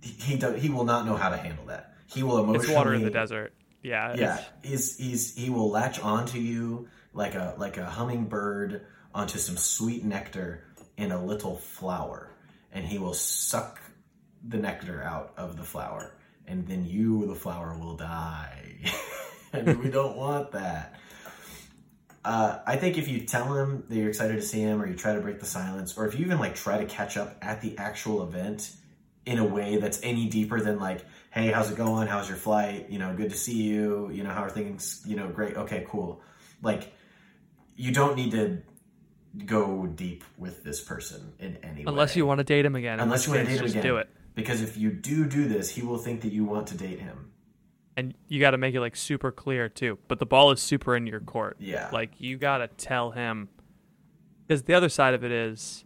he 0.01 0.36
he, 0.36 0.59
he 0.59 0.70
will 0.70 0.84
not 0.84 1.05
know 1.05 1.15
how 1.15 1.30
to 1.30 1.38
handle 1.38 1.68
that. 1.68 1.93
He 2.05 2.22
will 2.22 2.38
emotionally. 2.39 2.65
It's 2.65 2.76
water 2.76 2.93
in 2.93 3.03
the 3.03 3.11
desert. 3.11 3.53
Yeah. 3.82 4.13
Yeah, 4.18 4.43
he's 4.61 4.97
he's 4.97 5.34
he 5.36 5.49
will 5.49 5.70
latch 5.70 6.01
onto 6.01 6.38
you 6.38 6.89
like 7.13 7.36
a 7.36 7.55
like 7.57 7.78
a 7.78 7.86
hummingbird 7.86 8.86
onto 9.15 9.39
some 9.39 9.55
sweet 9.55 10.03
nectar 10.03 10.65
in 10.97 11.13
a 11.13 11.24
little 11.24 11.55
flower, 11.55 12.30
and 12.74 12.86
he 12.86 12.97
will 12.97 13.13
suck 13.13 13.80
the 14.45 14.57
nectar 14.57 15.01
out 15.01 15.32
of 15.38 15.55
the 15.55 15.63
flower, 15.63 16.11
and 16.47 16.67
then 16.67 16.85
you, 16.85 17.25
the 17.27 17.35
flower, 17.35 17.77
will 17.77 17.95
die, 17.95 18.75
and 19.53 19.77
we 19.83 19.89
don't 19.89 20.15
want 20.17 20.51
that. 20.51 20.95
Uh, 22.23 22.59
I 22.67 22.75
think 22.75 22.97
if 22.97 23.07
you 23.07 23.21
tell 23.21 23.53
him 23.55 23.83
that 23.87 23.95
you're 23.95 24.09
excited 24.09 24.35
to 24.35 24.41
see 24.41 24.59
him, 24.59 24.81
or 24.81 24.87
you 24.87 24.95
try 24.95 25.13
to 25.13 25.21
break 25.21 25.39
the 25.39 25.45
silence, 25.45 25.97
or 25.97 26.07
if 26.07 26.17
you 26.19 26.25
even 26.25 26.39
like 26.39 26.55
try 26.55 26.77
to 26.77 26.85
catch 26.85 27.15
up 27.17 27.37
at 27.41 27.61
the 27.61 27.77
actual 27.77 28.23
event 28.23 28.71
in 29.25 29.39
a 29.39 29.45
way 29.45 29.77
that's 29.77 29.99
any 30.03 30.27
deeper 30.27 30.59
than 30.59 30.79
like, 30.79 31.05
"Hey, 31.31 31.47
how's 31.47 31.71
it 31.71 31.77
going? 31.77 32.07
How's 32.07 32.27
your 32.27 32.37
flight? 32.37 32.89
You 32.89 32.99
know, 32.99 33.13
good 33.15 33.29
to 33.31 33.37
see 33.37 33.61
you. 33.63 34.09
You 34.11 34.23
know, 34.23 34.31
how 34.31 34.43
are 34.43 34.49
things? 34.49 35.01
You 35.05 35.15
know, 35.15 35.27
great. 35.29 35.55
Okay, 35.55 35.85
cool." 35.87 36.21
Like, 36.61 36.91
you 37.75 37.91
don't 37.93 38.15
need 38.15 38.31
to 38.31 38.61
go 39.45 39.85
deep 39.85 40.23
with 40.37 40.63
this 40.63 40.81
person 40.81 41.33
in 41.39 41.57
any 41.63 41.85
way, 41.85 41.91
Unless 41.91 42.15
you 42.15 42.25
want 42.25 42.39
to 42.39 42.43
date 42.43 42.65
him 42.65 42.75
again. 42.75 42.95
in 42.95 42.99
unless 43.01 43.27
you 43.27 43.33
want 43.33 43.45
to 43.45 43.51
date 43.51 43.59
him 43.59 43.65
just 43.65 43.75
again. 43.75 43.83
do 43.85 43.97
it. 43.97 44.09
Because 44.38 44.61
if 44.61 44.77
you 44.77 44.91
do 44.91 45.25
do 45.25 45.47
this, 45.49 45.71
he 45.71 45.81
will 45.81 45.97
think 45.97 46.21
that 46.21 46.31
you 46.31 46.45
want 46.45 46.67
to 46.67 46.77
date 46.77 46.99
him. 46.99 47.31
and 47.97 48.13
you 48.27 48.39
got 48.39 48.51
to 48.51 48.57
make 48.59 48.75
it 48.75 48.79
like 48.79 48.95
super 48.95 49.31
clear 49.31 49.67
too. 49.67 49.97
But 50.07 50.19
the 50.19 50.25
ball 50.25 50.51
is 50.51 50.61
super 50.61 50.95
in 50.95 51.07
your 51.07 51.19
court. 51.19 51.57
Yeah. 51.59 51.89
Like 51.91 52.11
you 52.19 52.38
got 52.38 52.59
to 52.59 52.67
tell 52.67 53.11
him 53.11 53.49
because 54.47 54.63
the 54.63 54.75
other 54.75 54.88
side 54.89 55.13
of 55.15 55.23
it 55.25 55.31
is 55.31 55.83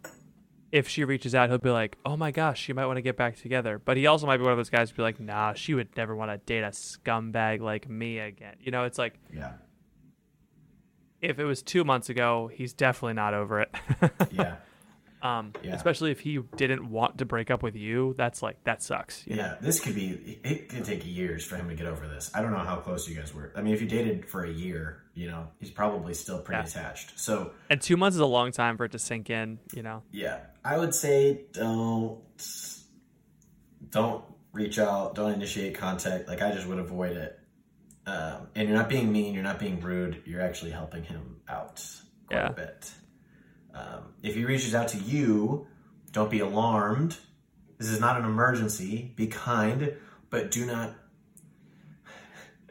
if 0.74 0.88
she 0.90 1.04
reaches 1.06 1.34
out, 1.34 1.50
he'll 1.50 1.58
be 1.58 1.70
like, 1.70 1.98
"Oh 2.06 2.16
my 2.18 2.32
gosh, 2.32 2.60
she 2.60 2.74
might 2.74 2.86
want 2.86 2.98
to 2.98 3.02
get 3.02 3.16
back 3.18 3.38
together." 3.38 3.80
But 3.84 3.96
he 3.98 4.06
also 4.08 4.28
might 4.28 4.38
be 4.38 4.44
one 4.44 4.52
of 4.52 4.58
those 4.58 4.70
guys 4.70 4.90
who 4.90 4.98
be 4.98 5.02
like, 5.04 5.20
"Nah, 5.22 5.54
she 5.54 5.74
would 5.74 5.96
never 5.98 6.14
want 6.16 6.32
to 6.32 6.38
date 6.38 6.64
a 6.64 6.72
scumbag 6.72 7.62
like 7.62 7.90
me 7.90 8.20
again." 8.20 8.56
You 8.60 8.72
know, 8.72 8.84
it's 8.84 8.98
like 8.98 9.14
Yeah, 9.34 9.54
if 11.22 11.40
it 11.40 11.46
was 11.46 11.62
2 11.62 11.84
months 11.86 12.10
ago, 12.10 12.50
he's 12.54 12.74
definitely 12.74 13.14
not 13.14 13.34
over 13.34 13.62
it. 13.62 13.74
yeah. 14.32 14.56
Um 15.24 15.54
Yeah. 15.64 15.76
especially 15.76 16.12
if 16.12 16.20
he 16.20 16.40
didn't 16.56 16.90
want 16.90 17.18
to 17.20 17.26
break 17.26 17.52
up 17.52 17.62
with 17.64 17.76
you, 17.76 18.14
that's 18.18 18.42
like 18.42 18.64
that 18.64 18.82
sucks. 18.82 19.26
you 19.28 19.36
know? 19.36 19.44
Yeah, 19.44 19.56
this 19.62 19.80
could 19.80 19.96
be. 19.96 20.40
It 20.44 20.70
could 20.70 20.84
take 20.86 21.06
years 21.06 21.46
for 21.46 21.56
him 21.58 21.70
to 21.70 21.76
get 21.76 21.86
over 21.88 22.08
this. 22.08 22.32
I 22.34 22.42
don't 22.42 22.52
know 22.52 22.60
how 22.60 22.78
close 22.78 23.08
you 23.08 23.16
guys 23.16 23.34
were. 23.34 23.52
I 23.56 23.62
mean, 23.62 23.74
if 23.74 23.82
you 23.82 23.88
dated 23.88 24.28
for 24.28 24.44
a 24.44 24.50
year, 24.52 25.04
you 25.14 25.28
know, 25.28 25.48
he's 25.60 25.72
probably 25.72 26.14
still 26.14 26.40
pretty 26.40 26.62
Yeah. 26.62 26.68
attached. 26.68 27.20
So, 27.20 27.52
And 27.70 27.82
2 27.82 27.98
months 27.98 28.16
is 28.16 28.22
a 28.22 28.26
long 28.26 28.52
time 28.52 28.78
for 28.78 28.86
it 28.86 28.92
to 28.94 29.00
sink 29.00 29.30
in, 29.30 29.60
you 29.74 29.84
know. 29.84 30.04
yeah, 30.12 30.40
I 30.64 30.78
would 30.78 30.96
say 30.96 31.46
don't 31.54 32.22
don't 33.90 34.24
reach 34.54 34.80
out, 34.80 35.16
don't 35.16 35.34
initiate 35.34 35.76
contact. 35.76 36.28
Like 36.28 36.42
I 36.42 36.52
just 36.52 36.68
would 36.68 36.80
avoid 36.80 37.16
it. 37.18 37.38
Um, 38.06 38.48
and 38.56 38.68
you're 38.68 38.78
not 38.78 38.90
being 38.90 39.12
mean, 39.12 39.34
you're 39.34 39.44
not 39.44 39.60
being 39.60 39.80
rude. 39.80 40.24
You're 40.26 40.42
actually 40.42 40.72
helping 40.72 41.04
him 41.04 41.38
out 41.48 41.86
quite 42.28 42.38
Yeah. 42.38 42.50
a 42.50 42.54
bit. 42.54 42.92
Um, 43.74 44.14
if 44.22 44.36
he 44.36 44.46
reaches 44.46 44.76
out 44.76 44.90
to 44.90 44.98
you, 44.98 45.68
don't 46.12 46.30
be 46.30 46.40
alarmed. 46.40 47.18
This 47.78 47.90
is 47.90 48.00
not 48.00 48.20
an 48.20 48.26
emergency. 48.26 49.14
Be 49.16 49.28
kind, 49.28 49.94
but 50.30 50.52
do 50.52 50.66
not 50.66 50.92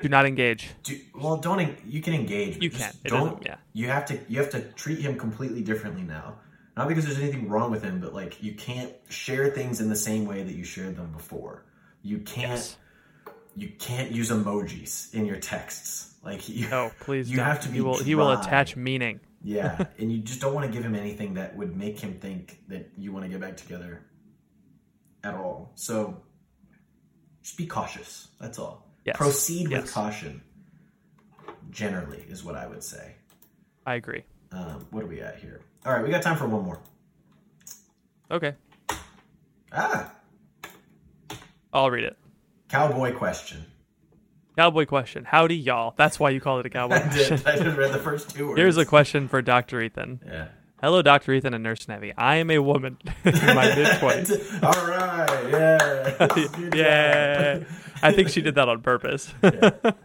Do 0.01 0.09
not 0.09 0.25
engage. 0.27 0.71
Do, 0.83 0.99
well, 1.15 1.37
don't 1.37 1.61
en- 1.61 1.77
you 1.87 2.01
can 2.01 2.15
engage. 2.15 2.63
You 2.63 2.71
can. 2.71 2.93
Don't. 3.05 3.43
yeah. 3.45 3.57
You 3.73 3.89
have 3.89 4.07
to. 4.07 4.19
You 4.29 4.39
have 4.39 4.51
to 4.51 4.61
treat 4.73 4.99
him 5.01 5.17
completely 5.19 5.63
differently 5.63 6.03
now. 6.03 6.37
Not 6.77 6.89
because 6.89 7.05
there's 7.05 7.19
anything 7.19 7.49
wrong 7.49 7.71
with 7.71 7.83
him, 7.83 8.01
but 8.01 8.15
like 8.15 8.43
you 8.43 8.55
can't 8.55 8.93
share 9.09 9.51
things 9.51 9.81
in 9.81 9.89
the 9.91 9.97
same 9.97 10.25
way 10.25 10.43
that 10.43 10.55
you 10.55 10.65
shared 10.65 10.97
them 10.97 11.13
before. 11.13 11.65
You 12.03 12.19
can't 12.19 12.53
Yes. 12.53 12.77
you 13.57 13.69
can't 13.79 14.11
use 14.13 14.31
emojis 14.31 15.13
in 15.13 15.27
your 15.27 15.37
texts. 15.37 16.15
Like 16.23 16.49
you, 16.49 16.69
No, 16.69 16.93
please 17.01 17.31
you 17.31 17.37
don't. 17.39 17.47
have 17.47 17.61
to 17.63 17.69
be 17.69 17.75
he 17.75 17.81
will 17.81 17.99
he 17.99 18.15
will 18.15 18.31
attach 18.31 18.77
meaning. 18.77 19.21
Yeah, 19.43 19.87
and 19.99 20.13
you 20.13 20.19
just 20.19 20.41
don't 20.41 20.55
want 20.55 20.67
to 20.67 20.73
give 20.73 20.85
him 20.85 20.95
anything 20.95 21.35
that 21.35 21.57
would 21.57 21.77
make 21.77 21.99
him 21.99 22.15
think 22.21 22.61
that 22.69 22.91
you 22.97 23.13
want 23.13 23.25
to 23.25 23.29
get 23.31 23.41
back 23.41 23.57
together 23.57 24.03
at 25.25 25.35
all. 25.35 25.73
So 25.75 26.23
just 27.43 27.57
be 27.57 27.67
cautious. 27.67 28.29
That's 28.41 28.59
all. 28.59 28.87
Yes. 29.05 29.17
Proceed 29.17 29.69
with 29.69 29.81
Yes. 29.87 29.91
caution. 29.93 30.43
Generally, 31.71 32.25
is 32.29 32.43
what 32.45 32.57
I 32.57 32.67
would 32.67 32.83
say. 32.83 33.15
I 33.87 33.95
agree. 33.95 34.25
Um, 34.53 34.87
what 34.91 35.05
are 35.05 35.07
we 35.07 35.21
at 35.21 35.37
here? 35.39 35.61
All 35.87 35.93
right, 35.93 36.03
we 36.03 36.11
got 36.11 36.23
time 36.23 36.37
for 36.37 36.47
one 36.47 36.65
more. 36.65 36.81
Okay. 38.31 38.55
Ah, 39.73 40.13
I'll 41.73 41.91
read 41.91 42.05
it. 42.05 42.17
cowboy 42.69 43.15
question. 43.15 43.65
Cowboy 44.61 44.85
question. 44.85 45.25
Howdy 45.25 45.57
y'all. 45.57 45.95
That's 45.97 46.21
why 46.21 46.29
you 46.29 46.39
call 46.39 46.59
it 46.59 46.67
a 46.67 46.69
cowboy 46.79 46.97
I 46.97 47.01
question. 47.01 47.39
did. 47.39 47.47
I 47.47 47.57
just 47.57 47.79
read 47.79 47.93
the 47.95 47.99
first 47.99 48.29
two 48.29 48.49
words. 48.49 48.59
Here's 48.61 48.77
a 48.77 48.85
question 48.85 49.27
for 49.27 49.41
Dr. 49.41 49.81
Ethan. 49.81 50.21
Yeah. 50.27 50.49
Hello, 50.83 51.01
Dr. 51.01 51.33
Ethan 51.33 51.55
and 51.55 51.65
Nurse 51.65 51.87
Nevi. 51.87 52.13
I 52.19 52.37
am 52.37 52.51
a 52.51 52.59
woman 52.59 52.99
in 53.25 53.33
my 53.55 53.75
mid 53.75 53.99
twenties. 53.99 54.33
All 54.63 54.71
right. 54.87 55.49
Yeah. 55.51 56.75
Yeah. 56.75 57.65
I 58.03 58.13
think 58.13 58.29
she 58.29 58.43
did 58.43 58.55
that 58.57 58.69
on 58.69 58.83
purpose. 58.83 59.33
That's 59.41 59.97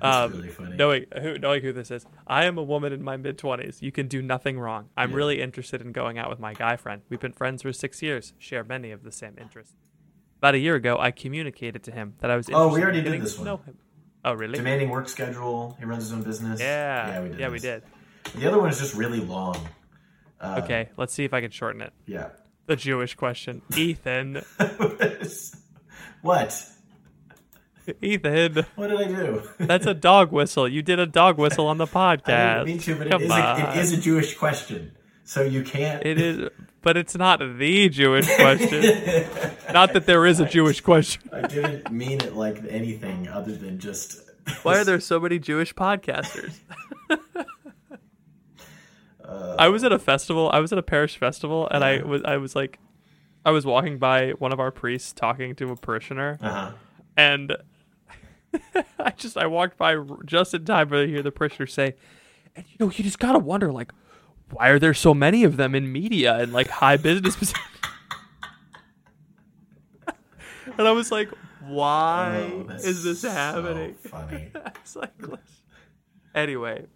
Um, 0.00 0.32
really 0.32 0.48
funny. 0.48 0.76
knowing 0.76 1.04
who 1.20 1.38
knowing 1.38 1.60
who 1.62 1.72
this 1.74 1.90
is. 1.90 2.06
I 2.26 2.46
am 2.46 2.56
a 2.56 2.62
woman 2.62 2.94
in 2.94 3.02
my 3.02 3.18
mid 3.18 3.36
twenties. 3.36 3.82
You 3.82 3.92
can 3.92 4.08
do 4.08 4.22
nothing 4.22 4.58
wrong. 4.58 4.88
I'm 4.96 5.10
Yeah. 5.10 5.16
really 5.16 5.42
interested 5.42 5.82
in 5.82 5.92
going 5.92 6.16
out 6.16 6.30
with 6.30 6.38
my 6.38 6.54
guy 6.54 6.76
friend. 6.76 7.02
We've 7.10 7.20
been 7.20 7.32
friends 7.34 7.60
for 7.62 7.72
six 7.74 8.00
years, 8.00 8.32
share 8.38 8.64
many 8.64 8.92
of 8.92 9.02
the 9.04 9.12
same 9.12 9.34
interests. 9.38 9.74
About 10.38 10.54
a 10.54 10.58
year 10.58 10.76
ago, 10.76 10.96
I 10.98 11.10
communicated 11.10 11.82
to 11.84 11.90
him 11.92 12.14
that 12.20 12.30
I 12.30 12.36
was 12.36 12.48
in 12.48 12.54
Oh, 12.54 12.68
we 12.72 12.82
already 12.82 13.02
did 13.02 13.20
this 13.20 13.38
one. 13.38 13.58
Oh, 14.24 14.32
really? 14.32 14.56
Demanding 14.56 14.88
work 14.90 15.08
schedule. 15.08 15.76
He 15.78 15.84
runs 15.84 16.04
his 16.04 16.12
own 16.12 16.22
business. 16.22 16.60
Yeah. 16.60 17.08
Yeah, 17.08 17.20
we 17.22 17.28
did. 17.28 17.38
Yeah, 17.40 17.48
we 17.48 17.58
did. 17.58 17.82
The 18.36 18.46
other 18.46 18.58
one 18.58 18.68
is 18.68 18.78
just 18.78 18.94
really 18.94 19.20
long. 19.20 19.56
Uh, 20.40 20.60
Okay, 20.62 20.90
let's 20.96 21.12
see 21.12 21.24
if 21.24 21.34
I 21.34 21.40
can 21.40 21.50
shorten 21.50 21.80
it. 21.80 21.92
Yeah. 22.06 22.28
The 22.66 22.76
Jewish 22.76 23.14
question. 23.14 23.62
Ethan. 23.76 24.42
what? 26.22 26.64
Ethan. 28.02 28.66
What 28.76 28.88
did 28.88 29.00
I 29.00 29.04
do? 29.08 29.42
That's 29.58 29.86
a 29.86 29.94
dog 29.94 30.30
whistle. 30.30 30.68
You 30.68 30.82
did 30.82 30.98
a 30.98 31.06
dog 31.06 31.38
whistle 31.38 31.66
on 31.66 31.78
the 31.78 31.86
I 31.94 32.16
podcast. 32.16 32.64
didn't 32.66 32.66
mean 32.66 32.78
to, 32.80 32.94
but 32.96 33.06
it 33.08 33.20
is, 33.22 33.30
a, 33.30 33.70
it 33.72 33.76
is 33.78 33.92
a 33.92 33.96
Jewish 34.00 34.36
question. 34.36 34.92
So 35.24 35.42
you 35.42 35.62
can't. 35.62 36.04
It 36.06 36.20
is, 36.20 36.50
but 36.82 36.96
it's 36.96 37.16
not 37.16 37.38
the 37.40 37.88
Jewish 37.88 38.26
question. 38.36 38.80
not 39.72 39.92
that 39.94 40.06
there 40.06 40.24
is 40.26 40.40
a 40.40 40.46
Jewish 40.46 40.80
question. 40.80 41.22
I 41.32 41.42
didn't 41.46 41.90
mean 41.90 42.20
it 42.20 42.34
like 42.36 42.62
anything 42.68 43.28
other 43.28 43.54
than 43.54 43.78
just. 43.78 44.20
Why 44.62 44.78
are 44.78 44.84
there 44.84 45.00
so 45.00 45.20
many 45.20 45.38
Jewish 45.38 45.74
podcasters? 45.74 46.54
I 49.58 49.68
was 49.68 49.84
at 49.84 49.92
a 49.92 49.98
festival. 49.98 50.50
I 50.52 50.60
was 50.60 50.72
at 50.72 50.78
a 50.78 50.82
parish 50.82 51.16
festival, 51.18 51.68
and 51.70 51.84
I 51.84 52.02
was 52.02 52.22
I 52.24 52.36
was 52.38 52.56
like, 52.56 52.78
I 53.44 53.50
was 53.50 53.66
walking 53.66 53.98
by 53.98 54.30
one 54.38 54.52
of 54.52 54.60
our 54.60 54.70
priests 54.70 55.12
talking 55.12 55.54
to 55.56 55.70
a 55.70 55.76
parishioner, 55.76 56.38
Uh 56.40 56.48
huh. 56.50 56.72
and 57.16 57.56
I 58.98 59.10
just 59.16 59.36
I 59.36 59.46
walked 59.46 59.76
by 59.76 59.96
just 60.24 60.54
in 60.54 60.64
time 60.64 60.88
to 60.90 61.06
hear 61.06 61.22
the 61.22 61.32
parishioner 61.32 61.66
say, 61.66 61.94
and 62.56 62.64
you 62.68 62.76
know 62.80 62.90
you 62.90 63.04
just 63.04 63.18
gotta 63.18 63.38
wonder 63.38 63.70
like, 63.70 63.92
why 64.50 64.68
are 64.68 64.78
there 64.78 64.94
so 64.94 65.12
many 65.14 65.44
of 65.44 65.56
them 65.56 65.74
in 65.74 65.90
media 65.92 66.36
and 66.38 66.52
like 66.52 66.68
high 66.68 66.96
business 66.96 67.36
positions? 67.38 67.58
and 70.78 70.86
I 70.88 70.92
was 70.92 71.10
like, 71.10 71.28
why 71.66 72.50
Oh, 72.52 72.70
is 72.72 73.02
this 73.04 73.20
so 73.22 73.30
happening? 73.30 73.94
funny. 73.94 74.50
It's 74.80 74.96
like, 74.96 75.12
anyway, 76.34 76.86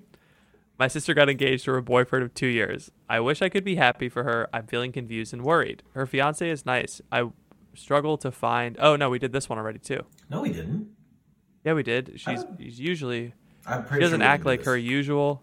my 0.78 0.88
sister 0.88 1.12
got 1.14 1.28
engaged 1.28 1.64
to 1.66 1.72
her 1.72 1.80
boyfriend 1.82 2.24
of 2.24 2.32
two 2.34 2.46
years. 2.46 2.90
I 3.08 3.20
wish 3.20 3.42
I 3.42 3.48
could 3.48 3.64
be 3.64 3.76
happy 3.76 4.08
for 4.08 4.24
her. 4.24 4.48
I'm 4.52 4.66
feeling 4.66 4.92
confused 4.92 5.32
and 5.32 5.42
worried. 5.42 5.82
Her 5.94 6.06
fiance 6.06 6.48
is 6.48 6.64
nice. 6.64 7.00
I 7.10 7.28
struggle 7.74 8.16
to 8.18 8.30
find. 8.30 8.76
Oh 8.80 8.96
no, 8.96 9.10
we 9.10 9.18
did 9.18 9.32
this 9.32 9.48
one 9.48 9.58
already 9.58 9.78
too. 9.78 10.00
No, 10.30 10.40
we 10.42 10.52
didn't. 10.52 10.88
Yeah, 11.64 11.74
we 11.74 11.82
did. 11.82 12.14
She's, 12.16 12.44
she's 12.58 12.80
usually 12.80 13.34
I'm 13.66 13.84
she 13.92 14.00
doesn't 14.00 14.20
sure 14.20 14.28
act 14.28 14.44
like 14.46 14.60
this. 14.60 14.66
her 14.66 14.76
usual. 14.76 15.42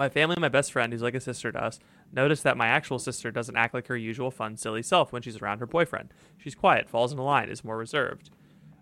My 0.00 0.08
family 0.08 0.32
and 0.32 0.40
my 0.40 0.48
best 0.48 0.72
friend, 0.72 0.90
who's 0.90 1.02
like 1.02 1.14
a 1.14 1.20
sister 1.20 1.52
to 1.52 1.62
us, 1.62 1.78
noticed 2.10 2.42
that 2.44 2.56
my 2.56 2.68
actual 2.68 2.98
sister 2.98 3.30
doesn't 3.30 3.54
act 3.58 3.74
like 3.74 3.86
her 3.88 3.96
usual 3.98 4.30
fun, 4.30 4.56
silly 4.56 4.82
self 4.82 5.12
when 5.12 5.20
she's 5.20 5.36
around 5.42 5.58
her 5.58 5.66
boyfriend. 5.66 6.14
She's 6.38 6.54
quiet, 6.54 6.88
falls 6.88 7.12
in 7.12 7.18
a 7.18 7.22
line, 7.22 7.50
is 7.50 7.62
more 7.62 7.76
reserved. 7.76 8.30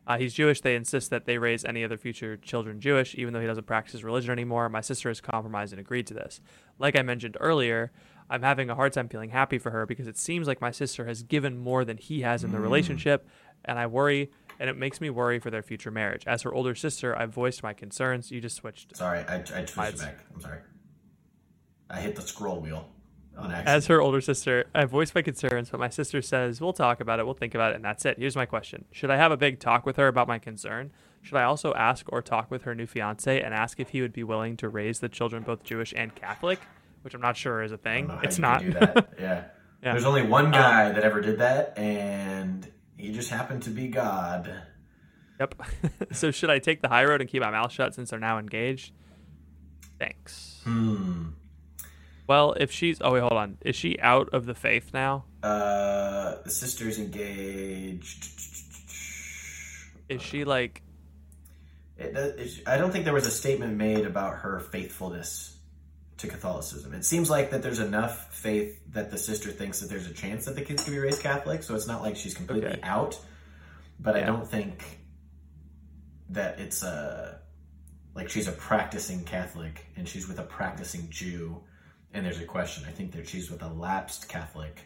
Uh, 0.07 0.16
he's 0.16 0.33
Jewish. 0.33 0.61
They 0.61 0.77
insist 0.77 1.11
that 1.11 1.25
they 1.25 1.37
raise 1.37 1.64
any 1.64 1.83
other 1.83 1.97
future 1.97 2.37
children 2.37 2.79
Jewish, 2.81 3.16
even 3.16 3.35
though 3.35 3.41
he 3.41 3.49
doesn't 3.49 3.66
practice 3.66 3.95
his 3.95 4.05
religion 4.05 4.31
anymore. 4.31 4.69
My 4.69 4.81
sister 4.81 5.09
has 5.09 5.21
compromised 5.21 5.73
and 5.73 5.81
agreed 5.81 6.07
to 6.07 6.14
this. 6.14 6.41
Like 6.79 6.97
I 6.97 7.03
mentioned 7.03 7.37
earlier, 7.41 7.91
I'm 8.31 8.43
having 8.43 8.71
a 8.71 8.77
hard 8.77 8.93
time 8.93 9.09
feeling 9.09 9.31
happy 9.31 9.59
for 9.59 9.71
her 9.71 9.87
because 9.87 10.07
it 10.07 10.19
seems 10.19 10.47
like 10.47 10.61
my 10.61 10.71
sister 10.71 11.07
has 11.07 11.25
given 11.25 11.59
more 11.59 11.85
than 11.85 11.97
he 11.97 12.21
has 12.21 12.45
in 12.45 12.53
the 12.53 12.61
relationship, 12.61 13.27
and 13.64 13.77
I 13.77 13.89
worry, 13.89 14.31
and 14.61 14.71
it 14.71 14.77
makes 14.77 15.01
me 15.01 15.11
worry 15.11 15.41
for 15.41 15.51
their 15.51 15.64
future 15.64 15.91
marriage. 15.91 16.23
As 16.29 16.43
her 16.43 16.55
older 16.55 16.77
sister, 16.77 17.19
I've 17.19 17.35
voiced 17.35 17.64
my 17.64 17.73
concerns. 17.73 18.31
You 18.31 18.41
just 18.41 18.55
switched. 18.55 18.97
Sorry, 18.97 19.25
I, 19.27 19.39
I 19.39 19.41
twitched 19.41 19.77
Mine's- 19.77 20.01
back. 20.01 20.19
I'm 20.33 20.41
sorry. 20.41 20.61
I 21.91 22.01
hit 22.01 22.16
the 22.16 22.22
scroll 22.22 22.61
wheel 22.61 22.89
on 23.36 23.51
accident. 23.51 23.68
As 23.68 23.86
her 23.86 24.01
older 24.01 24.20
sister, 24.20 24.66
I 24.74 24.84
voiced 24.84 25.14
my 25.14 25.22
concerns, 25.22 25.70
but 25.70 25.80
my 25.80 25.89
sister 25.89 26.20
says, 26.20 26.61
We'll 26.61 26.72
talk 26.72 27.01
about 27.01 27.18
it, 27.18 27.24
we'll 27.24 27.34
think 27.34 27.55
about 27.55 27.72
it, 27.72 27.76
and 27.76 27.84
that's 27.84 28.05
it. 28.05 28.18
Here's 28.18 28.36
my 28.36 28.47
question 28.47 28.84
Should 28.93 29.11
I 29.11 29.16
have 29.16 29.32
a 29.32 29.36
big 29.36 29.61
talk 29.61 29.86
with 29.86 29.97
her 29.97 30.09
about 30.09 30.28
my 30.28 30.39
concern? 30.39 30.91
Should 31.22 31.36
I 31.36 31.45
also 31.45 31.74
ask 31.74 32.07
or 32.11 32.22
talk 32.22 32.51
with 32.51 32.62
her 32.62 32.74
new 32.74 32.86
fiance 32.86 33.41
and 33.41 33.53
ask 33.53 33.80
if 33.80 33.91
he 33.91 34.01
would 34.01 34.12
be 34.12 34.22
willing 34.24 34.57
to 34.59 34.68
raise 34.68 35.01
the 35.01 35.09
children 35.09 35.43
both 35.43 35.64
Jewish 35.64 35.93
and 35.97 36.14
Catholic? 36.14 36.61
Which 37.03 37.14
I'm 37.14 37.20
not 37.20 37.36
sure 37.36 37.62
is 37.62 37.72
a 37.72 37.76
thing. 37.76 38.07
don't 38.07 38.16
know 38.16 38.20
how 38.20 38.22
It's 38.22 38.39
not. 38.39 38.62
Yeah. 39.18 39.45
Yeah. 39.82 39.93
There's 39.93 40.05
only 40.05 40.22
one 40.22 40.51
guy 40.51 40.91
that 40.91 41.05
ever 41.05 41.20
did 41.20 41.39
that, 41.39 41.78
and 41.78 42.68
he 42.97 43.12
just 43.12 43.30
happened 43.30 43.62
to 43.62 43.70
be 43.70 43.86
God. 43.86 44.62
yep. 45.39 45.55
so 46.12 46.32
should 46.32 46.51
I 46.51 46.59
take 46.59 46.82
the 46.82 46.89
high 46.89 47.05
road 47.05 47.20
and 47.20 47.30
keep 47.30 47.43
my 47.43 47.51
mouth 47.51 47.70
shut 47.70 47.95
since 47.95 48.11
they're 48.11 48.18
now 48.18 48.39
engaged? 48.39 48.93
Thanks. 49.99 50.61
Hmm. 50.64 51.28
Well, 52.29 52.53
if 52.53 52.70
she's. 52.70 52.99
Oh, 53.01 53.12
wait, 53.14 53.20
hold 53.20 53.33
on. 53.33 53.59
Is 53.62 53.74
she 53.74 53.99
out 54.01 54.29
of 54.33 54.47
the 54.47 54.55
faith 54.55 54.91
now? 54.93 55.24
Uh, 55.43 56.37
the 56.45 56.51
sister's 56.51 56.99
engaged. 56.99 58.29
Is 60.09 60.22
she 60.22 60.45
like. 60.45 60.83
It, 61.97 62.16
it, 62.16 62.62
I 62.66 62.76
don't 62.79 62.93
think 62.93 63.05
there 63.05 63.14
was 63.14 63.26
a 63.26 63.31
statement 63.31 63.76
made 63.76 64.07
about 64.07 64.37
her 64.39 64.61
faithfulness 64.61 65.57
to 66.18 66.29
Catholicism. 66.29 66.95
It 66.95 67.05
seems 67.05 67.31
like 67.31 67.51
that 67.51 67.62
there's 67.62 67.79
enough 67.81 68.33
faith 68.35 68.79
that 68.93 69.11
the 69.11 69.18
sister 69.18 69.51
thinks 69.51 69.81
that 69.81 69.89
there's 69.89 70.07
a 70.07 70.12
chance 70.12 70.45
that 70.45 70.55
the 70.55 70.62
kids 70.62 70.85
can 70.85 70.93
be 70.93 70.99
raised 70.99 71.22
Catholic, 71.22 71.62
so 71.62 71.74
it's 71.74 71.87
not 71.87 72.03
like 72.03 72.16
she's 72.16 72.35
completely 72.35 72.70
Okay. 72.70 72.81
out. 72.83 73.18
But 74.01 74.16
I 74.16 74.20
don't 74.22 74.47
think 74.47 74.85
that 76.31 76.61
it's 76.61 76.83
a 76.83 77.41
like 78.14 78.29
she's 78.29 78.49
a 78.49 78.53
practicing 78.53 79.24
Catholic 79.24 79.85
and 79.97 80.09
she's 80.09 80.29
with 80.29 80.39
a 80.39 80.43
practicing 80.45 81.09
Jew, 81.11 81.62
and 82.15 82.25
there's 82.25 82.41
a 82.41 82.45
question. 82.45 82.85
I 82.87 82.91
think 82.93 83.13
they're 83.13 83.25
she's 83.25 83.51
with 83.51 83.63
a 83.63 83.69
lapsed 83.69 84.29
Catholic 84.29 84.81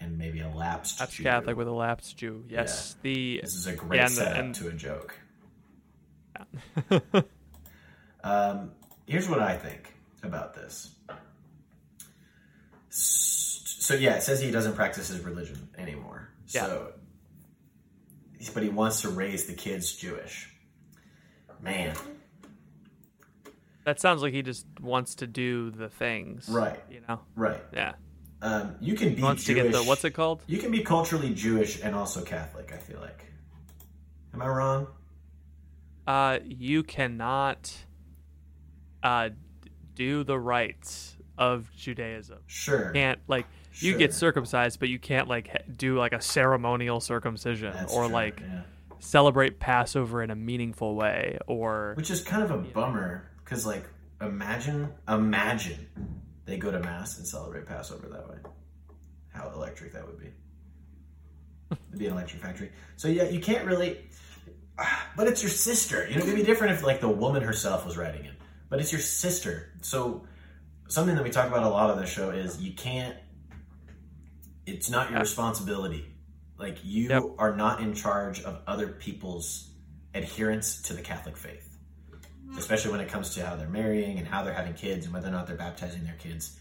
and 0.00 0.18
maybe 0.18 0.40
a 0.40 0.48
lapsed 0.48 1.00
Lapsed 1.00 1.16
Jew. 1.16 1.22
Catholic 1.22 1.56
with 1.56 1.68
a 1.68 1.72
lapsed 1.72 2.16
Jew. 2.16 2.44
Yes. 2.48 2.96
The 3.02 3.40
This 3.42 3.54
is 3.54 3.66
a 3.66 3.72
great 3.74 3.98
Yeah, 3.98 4.06
setup 4.08 4.36
and- 4.38 4.54
to 4.56 4.68
a 4.68 4.72
joke. 4.72 5.18
um, 8.24 8.72
here's 9.06 9.28
what 9.28 9.40
I 9.40 9.56
think 9.56 9.94
about 10.22 10.54
this. 10.54 10.90
So 12.90 13.94
yeah, 13.94 14.14
it 14.16 14.22
says 14.22 14.40
he 14.40 14.50
doesn't 14.50 14.74
practice 14.74 15.08
his 15.08 15.20
religion 15.20 15.68
anymore. 15.78 16.28
Yeah. 16.48 16.66
So, 16.66 16.92
but 18.52 18.62
he 18.62 18.68
wants 18.68 19.00
to 19.02 19.08
raise 19.10 19.46
the 19.46 19.52
kids 19.54 19.94
Jewish. 19.94 20.50
Man, 21.62 21.94
That 23.86 24.00
sounds 24.00 24.20
like 24.20 24.34
he 24.34 24.42
just 24.42 24.66
wants 24.80 25.14
to 25.16 25.28
do 25.28 25.70
the 25.70 25.88
things. 25.88 26.48
Right. 26.48 26.80
You 26.90 27.02
know? 27.08 27.20
right? 27.36 27.62
Yeah. 27.72 27.92
Um, 28.42 28.74
you 28.80 28.96
can 28.96 29.14
be 29.14 29.22
wants 29.22 29.44
Jewish. 29.44 29.56
to 29.58 29.62
get 29.62 29.72
the 29.72 29.84
what's 29.84 30.04
it 30.04 30.10
called? 30.10 30.42
You 30.48 30.58
can 30.58 30.72
be 30.72 30.82
culturally 30.82 31.32
Jewish 31.32 31.80
and 31.80 31.94
also 31.94 32.22
Catholic. 32.22 32.72
I 32.74 32.78
feel 32.78 33.00
like. 33.00 33.24
Am 34.34 34.42
I 34.42 34.48
wrong? 34.48 34.88
Uh 36.04 36.40
you 36.44 36.82
cannot 36.82 37.72
uh 39.04 39.30
do 39.94 40.24
the 40.24 40.38
rites 40.38 41.16
of 41.38 41.70
Judaism. 41.76 42.38
Sure. 42.46 42.88
You 42.88 42.92
can't 42.92 43.20
like 43.28 43.46
you 43.74 43.96
get 43.96 44.12
circumcised 44.12 44.80
but 44.80 44.88
you 44.88 44.98
can't 44.98 45.28
like 45.28 45.64
do 45.76 45.96
like 45.96 46.12
a 46.12 46.20
ceremonial 46.20 46.98
circumcision 46.98 47.72
That's 47.72 47.94
or 47.94 48.06
true, 48.06 48.12
like 48.12 48.40
yeah. 48.40 48.62
celebrate 48.98 49.60
Passover 49.60 50.24
in 50.24 50.30
a 50.32 50.36
meaningful 50.36 50.96
way 50.96 51.38
or 51.46 51.94
Which 51.96 52.10
is 52.10 52.22
kind 52.22 52.42
of 52.42 52.50
a 52.50 52.58
bummer 52.58 53.30
because, 53.46 53.64
like, 53.64 53.86
imagine, 54.20 54.92
imagine 55.08 55.86
they 56.44 56.58
go 56.58 56.70
to 56.70 56.80
mass 56.80 57.16
and 57.16 57.26
celebrate 57.26 57.64
Passover 57.64 58.08
that 58.08 58.28
way. 58.28 58.36
How 59.32 59.50
electric 59.54 59.92
that 59.94 60.06
would 60.06 60.18
be. 60.18 60.30
It'd 61.70 61.98
be 61.98 62.06
an 62.06 62.12
electric 62.12 62.42
factory. 62.42 62.72
So 62.96 63.08
yeah, 63.08 63.24
you 63.24 63.40
can't 63.40 63.64
really. 63.66 63.98
But 65.16 65.28
it's 65.28 65.42
your 65.42 65.50
sister. 65.50 66.06
You 66.06 66.16
know, 66.16 66.24
it'd 66.24 66.34
be 66.36 66.42
different 66.42 66.74
if 66.74 66.82
like 66.82 67.00
the 67.00 67.08
woman 67.08 67.42
herself 67.42 67.86
was 67.86 67.96
writing 67.96 68.26
it. 68.26 68.34
But 68.68 68.80
it's 68.80 68.92
your 68.92 69.00
sister. 69.00 69.72
So 69.80 70.26
something 70.88 71.14
that 71.14 71.24
we 71.24 71.30
talk 71.30 71.48
about 71.48 71.62
a 71.62 71.68
lot 71.70 71.88
on 71.90 71.96
the 71.96 72.04
show 72.04 72.30
is 72.30 72.60
you 72.60 72.74
can't. 72.74 73.16
It's 74.66 74.90
not 74.90 75.10
your 75.10 75.20
responsibility. 75.20 76.04
Like 76.58 76.78
you 76.84 77.08
Yep. 77.08 77.22
are 77.38 77.56
not 77.56 77.80
in 77.80 77.94
charge 77.94 78.42
of 78.42 78.60
other 78.66 78.88
people's 78.88 79.70
adherence 80.14 80.82
to 80.82 80.92
the 80.92 81.02
Catholic 81.02 81.36
faith, 81.36 81.75
especially 82.58 82.90
when 82.92 83.00
it 83.00 83.08
comes 83.08 83.34
to 83.34 83.44
how 83.46 83.56
they're 83.56 83.68
marrying 83.68 84.18
and 84.18 84.26
how 84.26 84.42
they're 84.42 84.54
having 84.54 84.74
kids 84.74 85.04
and 85.06 85.14
whether 85.14 85.28
or 85.28 85.32
not 85.32 85.46
they're 85.46 85.56
baptizing 85.56 86.04
their 86.04 86.14
kids. 86.14 86.58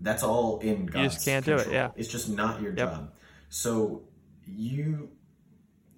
That's 0.00 0.22
all 0.22 0.58
in 0.60 0.86
God's 0.86 1.14
just 1.14 1.24
can't 1.26 1.44
do 1.44 1.54
it, 1.54 1.56
control. 1.58 1.74
yeah. 1.74 1.90
It's 1.96 2.08
just 2.08 2.28
not 2.28 2.60
your 2.60 2.72
Yep. 2.74 2.90
job. 2.90 3.12
So 3.48 4.02
you 4.46 5.10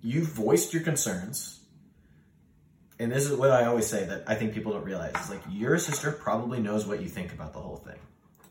you 0.03 0.25
voiced 0.25 0.75
your 0.75 0.83
concerns. 0.83 1.61
And 2.99 3.11
this 3.11 3.25
is 3.29 3.37
what 3.37 3.51
I 3.51 3.65
always 3.65 3.87
say 3.87 4.05
that 4.05 4.25
I 4.27 4.35
think 4.35 4.53
people 4.55 4.73
don't 4.73 4.85
realize. 4.85 5.12
Is 5.25 5.31
like 5.31 5.43
your 5.51 5.79
sister 5.79 6.12
probably 6.12 6.61
knows 6.61 6.87
what 6.87 7.01
you 7.03 7.09
think 7.09 7.33
about 7.33 7.53
the 7.55 7.61
whole 7.61 7.77
thing. 7.79 7.99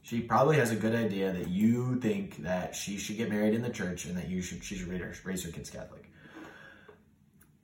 She 0.02 0.20
probably 0.20 0.58
has 0.58 0.72
a 0.72 0.76
good 0.76 0.96
idea 0.96 1.32
that 1.32 1.48
you 1.48 1.98
think 2.02 2.44
that 2.44 2.76
she 2.76 2.98
should 2.98 3.16
get 3.18 3.30
married 3.30 3.54
in 3.54 3.62
the 3.62 3.70
church 3.70 4.04
and 4.06 4.18
that 4.18 4.28
you 4.30 4.42
should 4.42 4.64
she 4.64 4.76
should 4.76 4.88
raise 4.88 5.02
her, 5.02 5.14
raise 5.24 5.44
her 5.46 5.52
kids 5.52 5.70
Catholic. 5.70 6.10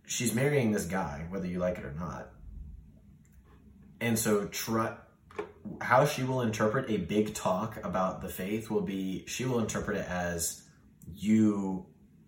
She's 0.06 0.34
marrying 0.34 0.72
this 0.72 0.86
guy, 0.86 1.26
whether 1.30 1.48
you 1.48 1.60
like 1.60 1.78
it 1.78 1.86
or 1.86 1.94
not. 1.94 2.30
And 4.02 4.18
so 4.18 4.46
try 4.46 4.96
how 5.82 6.06
she 6.06 6.24
will 6.24 6.42
interpret 6.42 6.90
a 6.90 6.98
big 6.98 7.34
talk 7.34 7.84
about 7.84 8.22
the 8.22 8.30
faith 8.30 8.70
will 8.70 8.82
be 8.82 9.26
she 9.28 9.46
will 9.46 9.60
interpret 9.60 9.98
it 9.98 10.08
as 10.08 10.64
you 11.16 11.86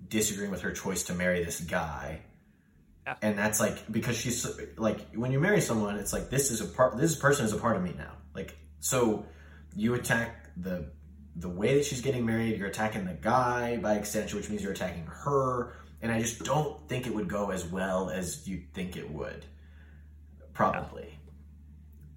disagreeing 0.07 0.51
with 0.51 0.61
her 0.61 0.71
choice 0.71 1.03
to 1.03 1.13
marry 1.13 1.43
this 1.43 1.59
guy. 1.59 2.21
Yeah. 3.07 3.15
and 3.23 3.35
that's 3.35 3.59
like 3.59 3.91
because 3.91 4.15
she's 4.15 4.45
like 4.77 5.15
when 5.15 5.31
you 5.31 5.39
marry 5.39 5.59
someone 5.59 5.95
it's 5.95 6.13
like 6.13 6.29
this 6.29 6.51
is 6.51 6.61
a 6.61 6.65
part 6.65 6.97
this 6.97 7.15
person 7.15 7.45
is 7.45 7.53
a 7.53 7.57
part 7.57 7.75
of 7.75 7.83
me 7.83 7.93
now. 7.97 8.13
Like 8.35 8.55
so 8.79 9.25
you 9.75 9.95
attack 9.95 10.49
the 10.55 10.91
the 11.35 11.49
way 11.49 11.75
that 11.75 11.85
she's 11.85 12.01
getting 12.01 12.25
married 12.25 12.59
you're 12.59 12.67
attacking 12.67 13.05
the 13.05 13.13
guy 13.13 13.77
by 13.77 13.95
extension 13.95 14.37
which 14.37 14.49
means 14.49 14.61
you're 14.61 14.73
attacking 14.73 15.05
her. 15.07 15.73
And 16.03 16.11
i 16.11 16.19
just 16.19 16.43
don't 16.43 16.87
think 16.89 17.05
it 17.05 17.13
would 17.13 17.27
go 17.27 17.51
as 17.51 17.63
well 17.63 18.09
as 18.09 18.47
you 18.47 18.63
think 18.73 18.97
it 18.97 19.09
would. 19.09 19.45
Probably 20.53 21.17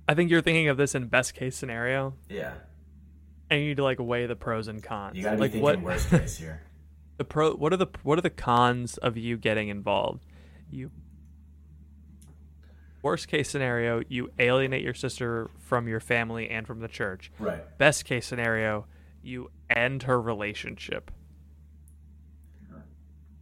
I 0.09 0.15
think 0.15 0.31
you're 0.31 0.43
thinking 0.43 0.69
of 0.69 0.77
this 0.77 0.95
in 0.95 1.09
best 1.09 1.35
case 1.35 1.57
scenario, 1.57 2.15
yeah, 2.29 2.55
and 3.51 3.61
you 3.61 3.69
need 3.69 3.77
to 3.79 3.85
like 3.85 3.99
weigh 3.99 4.27
the 4.27 4.37
pros 4.37 4.69
and 4.69 4.83
cons. 4.83 5.17
you 5.17 5.23
gotta 5.23 5.37
be 5.37 5.41
like 5.41 5.53
thinking 5.53 5.63
what 5.63 5.81
worst 5.81 6.09
case 6.11 6.37
here 6.37 6.63
the 7.17 7.25
pro 7.25 7.55
what 7.55 7.73
are 7.73 7.77
the 7.77 7.87
what 8.03 8.19
are 8.19 8.23
the 8.23 8.31
cons 8.31 8.97
of 8.99 9.17
you 9.17 9.37
getting 9.37 9.69
involved? 9.69 10.25
You 10.71 10.91
worst 13.03 13.29
case 13.29 13.51
scenario, 13.51 14.03
you 14.09 14.31
alienate 14.39 14.83
your 14.83 14.95
sister 14.95 15.51
from 15.59 15.87
your 15.87 16.01
family 16.01 16.49
and 16.49 16.67
from 16.67 16.81
the 16.81 16.89
church. 16.89 17.31
right 17.39 17.63
Best 17.79 18.05
case 18.05 18.27
scenario, 18.27 18.87
you 19.23 19.51
end 19.71 20.05
her 20.05 20.21
relationship. 20.21 21.11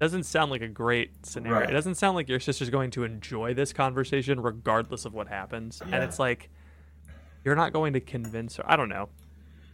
Doesn't 0.02 0.24
sound 0.24 0.50
like 0.50 0.62
a 0.62 0.68
great 0.68 1.24
scenario. 1.24 1.60
Right. 1.60 1.70
It 1.70 1.72
doesn't 1.74 1.94
sound 1.94 2.16
like 2.16 2.28
your 2.28 2.40
sister's 2.40 2.70
going 2.70 2.90
to 2.90 3.04
enjoy 3.04 3.54
this 3.54 3.72
conversation 3.72 4.40
regardless 4.40 5.04
of 5.04 5.14
what 5.14 5.28
happens. 5.28 5.80
And 5.80 5.94
it's 6.02 6.18
like 6.18 6.50
you're 7.44 7.54
not 7.54 7.72
going 7.72 7.92
to 7.92 8.00
convince 8.00 8.56
her. 8.56 8.64
I 8.66 8.74
don't 8.74 8.88
know. 8.88 9.10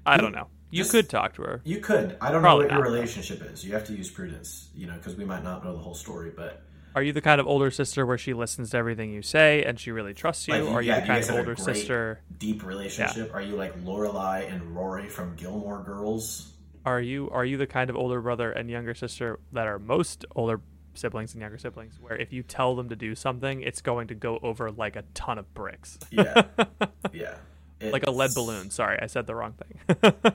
I 0.04 0.16
You- 0.16 0.20
don't 0.20 0.32
know. 0.32 0.48
You 0.70 0.84
could 0.84 1.08
talk 1.08 1.32
to 1.36 1.42
her. 1.44 1.62
You 1.64 1.78
could. 1.80 2.18
I 2.20 2.30
don't 2.30 2.42
Probably 2.42 2.66
know 2.66 2.74
what 2.74 2.74
your 2.74 2.84
though. 2.84 2.94
relationship 2.96 3.40
is. 3.50 3.64
You 3.64 3.72
have 3.72 3.84
to 3.86 3.94
use 3.94 4.10
prudence, 4.10 4.68
you 4.74 4.86
know, 4.86 4.92
because 4.98 5.16
we 5.16 5.24
might 5.24 5.42
not 5.42 5.64
know 5.64 5.72
the 5.72 5.78
whole 5.78 5.94
story. 5.94 6.30
But 6.36 6.62
Are 6.94 7.02
you 7.02 7.14
the 7.14 7.22
kind 7.22 7.40
of 7.40 7.46
older 7.46 7.70
sister 7.70 8.04
where 8.04 8.18
she 8.18 8.34
listens 8.34 8.68
to 8.72 8.76
everything 8.76 9.10
you 9.10 9.22
say 9.22 9.64
and 9.64 9.80
she 9.80 9.92
really 9.92 10.12
trusts 10.12 10.46
you? 10.46 10.52
like, 10.52 10.64
or 10.64 10.74
are 10.74 10.82
you 10.82 10.88
yeah, 10.88 11.00
the 11.00 11.06
kind 11.06 11.20
guys 11.22 11.30
of 11.30 11.36
older 11.36 11.56
sister? 11.56 12.20
deep 12.36 12.66
relationship. 12.66 13.32
Are 13.34 13.40
you 13.40 13.56
like 13.56 13.82
Lorelai 13.82 14.52
and 14.52 14.76
Rory 14.76 15.08
from 15.08 15.34
Gilmore 15.36 15.82
Girls? 15.82 16.52
Are 16.88 17.02
you 17.02 17.28
are 17.30 17.44
you 17.44 17.58
the 17.58 17.66
kind 17.66 17.90
of 17.90 17.96
older 17.96 18.18
brother 18.22 18.50
and 18.50 18.70
younger 18.70 18.94
sister 18.94 19.38
that 19.52 19.66
are 19.66 19.78
most 19.78 20.24
older 20.34 20.62
siblings 20.94 21.34
and 21.34 21.42
younger 21.42 21.58
siblings 21.58 22.00
where 22.00 22.16
if 22.16 22.32
you 22.32 22.42
tell 22.42 22.74
them 22.76 22.88
to 22.88 22.96
do 22.96 23.14
something, 23.14 23.60
it's 23.60 23.82
going 23.82 24.08
to 24.08 24.14
go 24.14 24.38
over 24.42 24.70
like 24.70 24.96
a 24.96 25.02
ton 25.12 25.36
of 25.36 25.52
bricks, 25.52 25.98
Yeah, 26.10 26.44
yeah. 27.12 27.34
like 27.80 28.06
a 28.06 28.10
lead 28.10 28.30
balloon. 28.34 28.70
Sorry, 28.70 28.98
I 29.02 29.06
said 29.06 29.26
the 29.26 29.34
wrong 29.34 29.52
thing. 29.52 30.12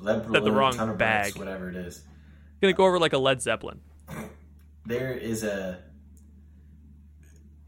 Lead 0.00 0.22
the 0.24 0.28
balloon, 0.28 0.52
wrong 0.54 0.72
ton 0.74 0.90
of 0.90 0.98
bag. 0.98 1.22
bricks, 1.32 1.38
whatever 1.38 1.70
it 1.70 1.76
is. 1.76 2.02
gonna 2.60 2.74
go 2.74 2.84
over 2.84 2.98
like 2.98 3.14
a 3.14 3.18
Led 3.18 3.40
Zeppelin. 3.40 3.80
There 4.84 5.12
is 5.14 5.42
a 5.44 5.78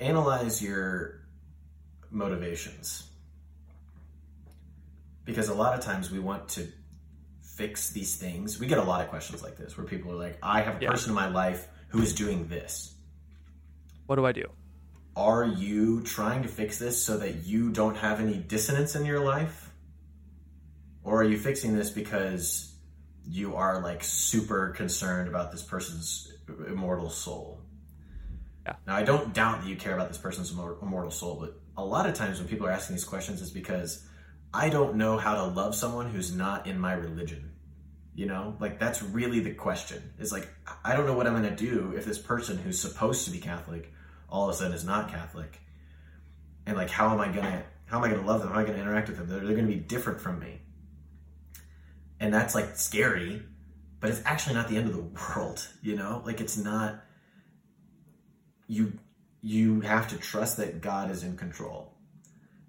analyze 0.00 0.62
your 0.62 1.22
motivations 2.12 3.10
because 5.24 5.48
a 5.48 5.54
lot 5.54 5.76
of 5.76 5.84
times 5.84 6.10
we 6.12 6.18
want 6.20 6.48
to 6.50 6.68
fix 7.58 7.90
these 7.90 8.16
things. 8.16 8.58
We 8.60 8.66
get 8.66 8.78
a 8.78 8.82
lot 8.92 9.00
of 9.02 9.08
questions 9.08 9.42
like 9.42 9.56
this 9.56 9.76
where 9.76 9.86
people 9.86 10.12
are 10.12 10.16
like, 10.26 10.38
"I 10.42 10.62
have 10.62 10.76
a 10.78 10.82
Yeah. 10.84 10.90
person 10.90 11.10
in 11.10 11.14
my 11.16 11.28
life 11.28 11.68
who 11.88 12.00
is 12.00 12.14
doing 12.14 12.48
this." 12.48 12.94
What 14.06 14.16
do 14.16 14.24
I 14.24 14.32
do? 14.32 14.46
are 15.16 15.44
you 15.44 16.00
trying 16.02 16.42
to 16.42 16.48
fix 16.48 16.78
this 16.78 17.04
so 17.04 17.18
that 17.18 17.44
you 17.44 17.70
don't 17.72 17.96
have 17.96 18.20
any 18.20 18.36
dissonance 18.38 18.94
in 18.94 19.04
your 19.04 19.18
life? 19.18 19.68
Or 21.02 21.22
are 21.22 21.24
you 21.24 21.36
fixing 21.36 21.74
this 21.74 21.90
because 21.90 22.72
you 23.26 23.56
are 23.56 23.82
like 23.82 24.04
super 24.04 24.68
concerned 24.68 25.26
about 25.28 25.50
this 25.50 25.62
person's 25.64 26.32
immortal 26.68 27.10
soul? 27.10 27.60
Yeah. 28.64 28.76
Now, 28.86 28.94
I 28.94 29.02
don't 29.02 29.34
doubt 29.34 29.62
that 29.62 29.68
you 29.68 29.74
care 29.74 29.94
about 29.94 30.06
this 30.06 30.18
person's 30.18 30.52
immortal 30.52 31.10
soul, 31.10 31.34
but 31.40 31.60
a 31.76 31.84
lot 31.84 32.08
of 32.08 32.14
times 32.14 32.38
when 32.38 32.46
people 32.46 32.68
are 32.68 32.70
asking 32.70 32.94
these 32.94 33.04
questions, 33.04 33.42
it's 33.42 33.50
because 33.50 34.06
I 34.52 34.68
don't 34.68 34.96
know 34.96 35.18
how 35.18 35.34
to 35.34 35.44
love 35.44 35.74
someone 35.74 36.10
who's 36.10 36.34
not 36.34 36.66
in 36.66 36.78
my 36.78 36.92
religion. 36.92 37.52
You 38.14 38.26
know, 38.26 38.56
like 38.58 38.80
that's 38.80 39.02
really 39.02 39.40
the 39.40 39.54
question. 39.54 40.14
It's 40.18 40.32
like, 40.32 40.48
I 40.84 40.96
don't 40.96 41.06
know 41.06 41.14
what 41.14 41.26
I'm 41.26 41.40
going 41.40 41.54
to 41.54 41.56
do 41.56 41.94
if 41.96 42.04
this 42.04 42.18
person 42.18 42.58
who's 42.58 42.80
supposed 42.80 43.24
to 43.26 43.30
be 43.30 43.38
Catholic 43.38 43.92
all 44.28 44.48
of 44.48 44.54
a 44.54 44.58
sudden 44.58 44.72
is 44.72 44.84
not 44.84 45.10
Catholic. 45.10 45.58
And 46.66 46.76
like, 46.76 46.90
how 46.90 47.12
am 47.12 47.20
I 47.20 47.28
gonna 47.28 47.64
how 47.86 47.98
am 47.98 48.04
I 48.04 48.10
gonna 48.10 48.26
love 48.26 48.40
them? 48.40 48.50
How 48.50 48.56
am 48.56 48.64
I 48.64 48.66
gonna 48.66 48.78
interact 48.78 49.08
with 49.08 49.18
them? 49.18 49.28
They're, 49.28 49.40
they're 49.40 49.56
gonna 49.56 49.68
be 49.68 49.76
different 49.76 50.20
from 50.20 50.38
me. 50.38 50.60
And 52.20 52.32
that's 52.32 52.54
like 52.54 52.76
scary, 52.76 53.42
but 54.00 54.10
it's 54.10 54.20
actually 54.24 54.54
not 54.54 54.68
the 54.68 54.76
end 54.76 54.88
of 54.88 54.96
the 54.96 55.02
world, 55.36 55.66
you 55.82 55.96
know? 55.96 56.22
Like 56.24 56.40
it's 56.40 56.56
not 56.56 57.02
you 58.66 58.92
you 59.40 59.80
have 59.80 60.08
to 60.08 60.18
trust 60.18 60.58
that 60.58 60.80
God 60.80 61.10
is 61.10 61.22
in 61.22 61.36
control 61.36 61.94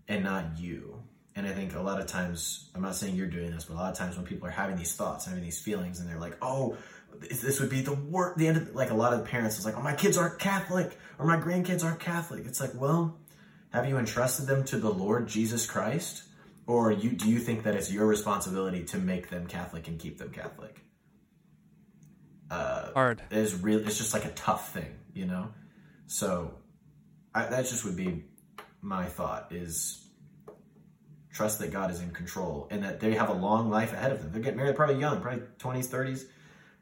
and 0.08 0.24
not 0.24 0.60
you. 0.60 0.99
And 1.36 1.48
I 1.48 1.54
think 1.54 1.76
a 1.76 1.82
lot 1.82 2.02
of 2.02 2.08
times, 2.08 2.70
I'm 2.76 2.82
not 2.82 2.96
saying 2.96 3.16
you're 3.16 3.28
doing 3.28 3.52
this, 3.52 3.66
but 3.66 3.76
a 3.76 3.78
lot 3.78 3.92
of 3.92 3.98
times 3.98 4.18
when 4.18 4.26
people 4.26 4.48
are 4.48 4.52
having 4.52 4.76
these 4.76 4.96
thoughts, 4.96 5.26
having 5.26 5.44
these 5.44 5.60
feelings, 5.60 6.00
and 6.00 6.10
they're 6.10 6.20
like, 6.20 6.38
"Oh, 6.42 6.78
this 7.20 7.60
would 7.60 7.70
be 7.70 7.82
the 7.82 7.94
worst." 7.94 8.38
The 8.38 8.48
end 8.48 8.58
of 8.58 8.76
like 8.76 8.90
a 8.90 8.96
lot 8.96 9.14
of 9.14 9.20
the 9.20 9.26
parents 9.26 9.58
is 9.58 9.66
like, 9.66 9.78
"Oh, 9.78 9.82
my 9.82 9.96
kids 9.96 10.18
aren't 10.18 10.40
Catholic, 10.40 10.98
or 11.18 11.26
my 11.26 11.38
grandkids 11.38 11.84
aren't 11.84 12.00
Catholic." 12.00 12.46
It's 12.46 12.60
like, 12.60 12.72
well, 12.76 13.18
have 13.72 13.88
you 13.88 13.98
entrusted 13.98 14.48
them 14.48 14.64
to 14.66 14.78
the 14.78 14.90
Lord 14.90 15.28
Jesus 15.28 15.66
Christ, 15.66 16.24
or 16.66 16.92
you 16.92 17.12
do 17.12 17.30
you 17.30 17.40
think 17.40 17.64
that 17.64 17.76
it's 17.76 17.92
your 17.92 18.08
responsibility 18.08 18.84
to 18.86 18.98
make 18.98 19.30
them 19.30 19.48
Catholic 19.48 19.88
and 19.88 20.00
keep 20.00 20.18
them 20.18 20.32
Catholic? 20.32 20.82
Uh, 22.50 22.92
Hard. 22.94 23.22
It's 23.30 23.54
real. 23.54 23.80
It's 23.80 23.98
just 23.98 24.14
like 24.14 24.26
a 24.26 24.32
tough 24.32 24.74
thing, 24.74 24.96
you 25.14 25.26
know. 25.26 25.50
So 26.08 26.56
I, 27.34 27.46
that 27.46 27.68
just 27.68 27.86
would 27.86 27.96
be 27.96 28.26
my 28.82 29.06
thought: 29.06 29.52
is 29.52 30.04
trust 31.32 31.60
that 31.60 31.72
God 31.72 31.92
is 31.92 32.02
in 32.02 32.12
control 32.12 32.68
and 32.72 32.84
that 32.84 33.00
they 33.00 33.14
have 33.14 33.30
a 33.30 33.34
long 33.34 33.70
life 33.70 33.94
ahead 33.94 34.12
of 34.12 34.22
them. 34.22 34.32
They're 34.32 34.42
getting 34.42 34.58
married 34.58 34.76
probably 34.76 35.00
young, 35.00 35.22
probably 35.22 35.44
twenties, 35.58 35.88
thirties. 35.88 36.26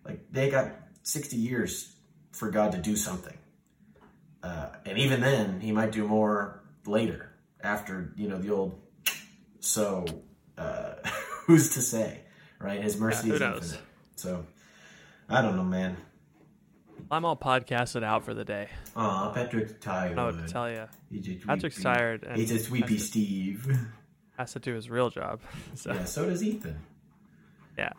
Like 0.05 0.31
they 0.31 0.49
got 0.49 0.71
sixty 1.03 1.37
years 1.37 1.95
for 2.31 2.49
God 2.51 2.71
to 2.73 2.77
do 2.77 2.95
something, 2.95 3.37
uh, 4.43 4.69
and 4.85 4.97
even 4.97 5.21
then, 5.21 5.59
He 5.59 5.71
might 5.71 5.91
do 5.91 6.07
more 6.07 6.63
later 6.85 7.33
after 7.61 8.13
you 8.15 8.27
know 8.27 8.37
the 8.37 8.51
old. 8.51 8.79
So 9.59 10.05
uh, 10.57 10.93
who's 11.45 11.73
to 11.75 11.81
say, 11.81 12.21
right? 12.59 12.81
His 12.81 12.97
mercy 12.97 13.31
is 13.31 13.39
knows? 13.39 13.63
infinite. 13.63 13.81
So 14.15 14.45
I 15.29 15.41
don't 15.41 15.55
know, 15.55 15.63
man. 15.63 15.97
I'm 17.11 17.25
all 17.25 17.37
podcasted 17.37 18.03
out 18.03 18.25
for 18.25 18.33
the 18.33 18.43
day. 18.43 18.69
Aw, 18.95 19.31
Patrick's 19.31 19.73
tired. 19.79 20.13
I 20.13 20.15
don't 20.15 20.15
know 20.15 20.41
what 20.41 20.47
to 20.47 20.53
tell 20.53 20.69
you. 20.69 21.39
Patrick's 21.45 21.81
tired 21.81 22.23
and 22.23 22.37
He's 22.37 22.51
a 22.51 22.59
sweepy 22.59 22.97
Steve. 22.97 23.77
Has 24.37 24.53
to 24.53 24.59
do 24.59 24.73
his 24.75 24.89
real 24.89 25.09
job. 25.09 25.41
So 25.75 25.93
yeah, 25.93 26.05
so 26.05 26.25
does 26.25 26.43
Ethan. 26.43 26.77
yeah. 27.77 27.91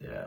Yeah. 0.00 0.26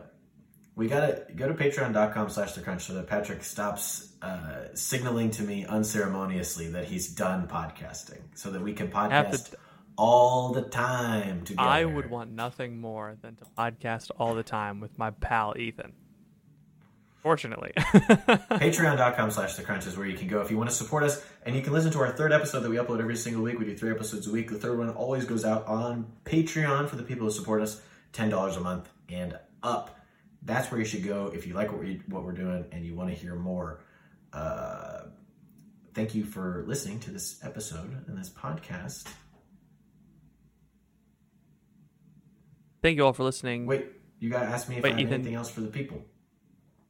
We 0.76 0.86
gotta 0.88 1.24
go 1.34 1.48
to 1.48 1.54
patreon.com 1.54 2.30
slash 2.30 2.52
the 2.52 2.60
crunch 2.60 2.84
so 2.84 2.94
that 2.94 3.08
Patrick 3.08 3.42
stops 3.42 4.12
uh, 4.22 4.74
signaling 4.74 5.30
to 5.32 5.42
me 5.42 5.66
unceremoniously 5.66 6.68
that 6.70 6.84
he's 6.84 7.08
done 7.08 7.48
podcasting 7.48 8.20
so 8.34 8.50
that 8.50 8.62
we 8.62 8.72
can 8.72 8.88
podcast 8.88 9.50
to 9.50 9.56
all 9.96 10.52
the 10.52 10.62
time 10.62 11.44
together. 11.44 11.68
I 11.68 11.84
would 11.84 12.08
want 12.08 12.30
nothing 12.30 12.80
more 12.80 13.16
than 13.20 13.34
to 13.36 13.44
podcast 13.58 14.10
all 14.18 14.34
the 14.36 14.44
time 14.44 14.78
with 14.78 14.96
my 14.96 15.10
pal 15.10 15.54
Ethan. 15.58 15.92
Fortunately. 17.28 17.72
Patreon.com 17.76 19.30
slash 19.30 19.56
the 19.56 19.62
crunch 19.62 19.86
is 19.86 19.98
where 19.98 20.06
you 20.06 20.16
can 20.16 20.28
go 20.28 20.40
if 20.40 20.50
you 20.50 20.56
want 20.56 20.70
to 20.70 20.74
support 20.74 21.02
us. 21.04 21.22
And 21.44 21.54
you 21.54 21.60
can 21.60 21.74
listen 21.74 21.90
to 21.92 21.98
our 21.98 22.10
third 22.10 22.32
episode 22.32 22.60
that 22.60 22.70
we 22.70 22.76
upload 22.76 23.00
every 23.00 23.16
single 23.16 23.42
week. 23.42 23.58
We 23.58 23.66
do 23.66 23.76
three 23.76 23.90
episodes 23.90 24.26
a 24.26 24.30
week. 24.32 24.48
The 24.48 24.56
third 24.56 24.78
one 24.78 24.88
always 24.88 25.26
goes 25.26 25.44
out 25.44 25.66
on 25.66 26.06
Patreon 26.24 26.88
for 26.88 26.96
the 26.96 27.02
people 27.02 27.26
who 27.26 27.30
support 27.30 27.60
us, 27.60 27.82
$10 28.14 28.56
a 28.56 28.60
month 28.60 28.88
and 29.10 29.38
up. 29.62 30.00
That's 30.40 30.70
where 30.70 30.80
you 30.80 30.86
should 30.86 31.04
go 31.04 31.26
if 31.34 31.46
you 31.46 31.52
like 31.52 31.70
what, 31.70 31.82
we, 31.82 32.00
what 32.06 32.24
we're 32.24 32.32
doing 32.32 32.64
and 32.72 32.86
you 32.86 32.94
want 32.94 33.10
to 33.10 33.14
hear 33.14 33.34
more. 33.34 33.80
Uh, 34.32 35.00
thank 35.92 36.14
you 36.14 36.24
for 36.24 36.64
listening 36.66 36.98
to 37.00 37.10
this 37.10 37.44
episode 37.44 38.06
and 38.08 38.16
this 38.16 38.30
podcast. 38.30 39.06
Thank 42.80 42.96
you 42.96 43.04
all 43.04 43.12
for 43.12 43.24
listening. 43.24 43.66
Wait, 43.66 43.84
you 44.18 44.30
got 44.30 44.40
to 44.40 44.46
ask 44.46 44.66
me 44.70 44.78
if 44.78 44.82
Wait, 44.82 44.90
I 44.90 44.92
have 44.92 45.00
Ethan. 45.00 45.14
anything 45.14 45.34
else 45.34 45.50
for 45.50 45.60
the 45.60 45.68
people. 45.68 46.06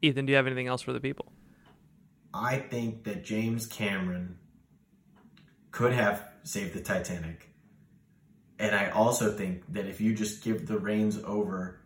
Ethan, 0.02 0.26
do 0.26 0.30
you 0.30 0.36
have 0.36 0.46
anything 0.46 0.66
else 0.66 0.82
for 0.82 0.92
the 0.92 1.00
people? 1.00 1.32
I 2.32 2.58
think 2.58 3.04
that 3.04 3.24
James 3.24 3.66
Cameron 3.66 4.38
could 5.70 5.92
have 5.92 6.22
saved 6.44 6.74
the 6.74 6.80
Titanic. 6.80 7.48
And 8.58 8.74
I 8.74 8.90
also 8.90 9.32
think 9.32 9.62
that 9.72 9.86
if 9.86 10.00
you 10.00 10.14
just 10.14 10.42
give 10.42 10.66
the 10.66 10.78
reins 10.78 11.18
over, 11.24 11.80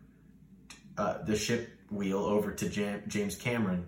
uh, 0.97 1.23
the 1.23 1.35
ship 1.35 1.69
wheel 1.91 2.19
over 2.19 2.51
to 2.51 2.69
Jam- 2.69 3.03
James 3.07 3.35
Cameron, 3.35 3.87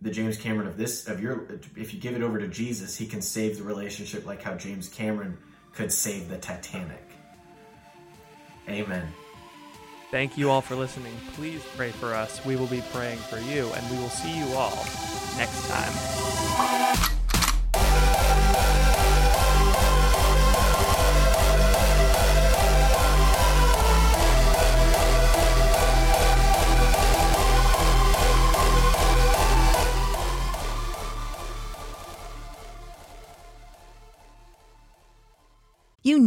the 0.00 0.10
James 0.10 0.36
Cameron 0.36 0.68
of 0.68 0.76
this, 0.76 1.08
of 1.08 1.20
your, 1.20 1.46
if 1.76 1.92
you 1.92 2.00
give 2.00 2.14
it 2.14 2.22
over 2.22 2.38
to 2.38 2.48
Jesus, 2.48 2.96
he 2.96 3.06
can 3.06 3.22
save 3.22 3.58
the 3.58 3.64
relationship 3.64 4.26
like 4.26 4.42
how 4.42 4.54
James 4.54 4.88
Cameron 4.88 5.38
could 5.72 5.92
save 5.92 6.28
the 6.28 6.38
Titanic. 6.38 7.02
Amen. 8.68 9.06
Thank 10.10 10.38
you 10.38 10.50
all 10.50 10.60
for 10.60 10.76
listening. 10.76 11.14
Please 11.34 11.64
pray 11.76 11.90
for 11.90 12.14
us. 12.14 12.44
We 12.44 12.56
will 12.56 12.68
be 12.68 12.82
praying 12.92 13.18
for 13.18 13.38
you, 13.38 13.70
and 13.72 13.90
we 13.90 13.98
will 13.98 14.08
see 14.08 14.36
you 14.38 14.46
all 14.54 14.76
next 15.36 15.68
time. 15.68 16.45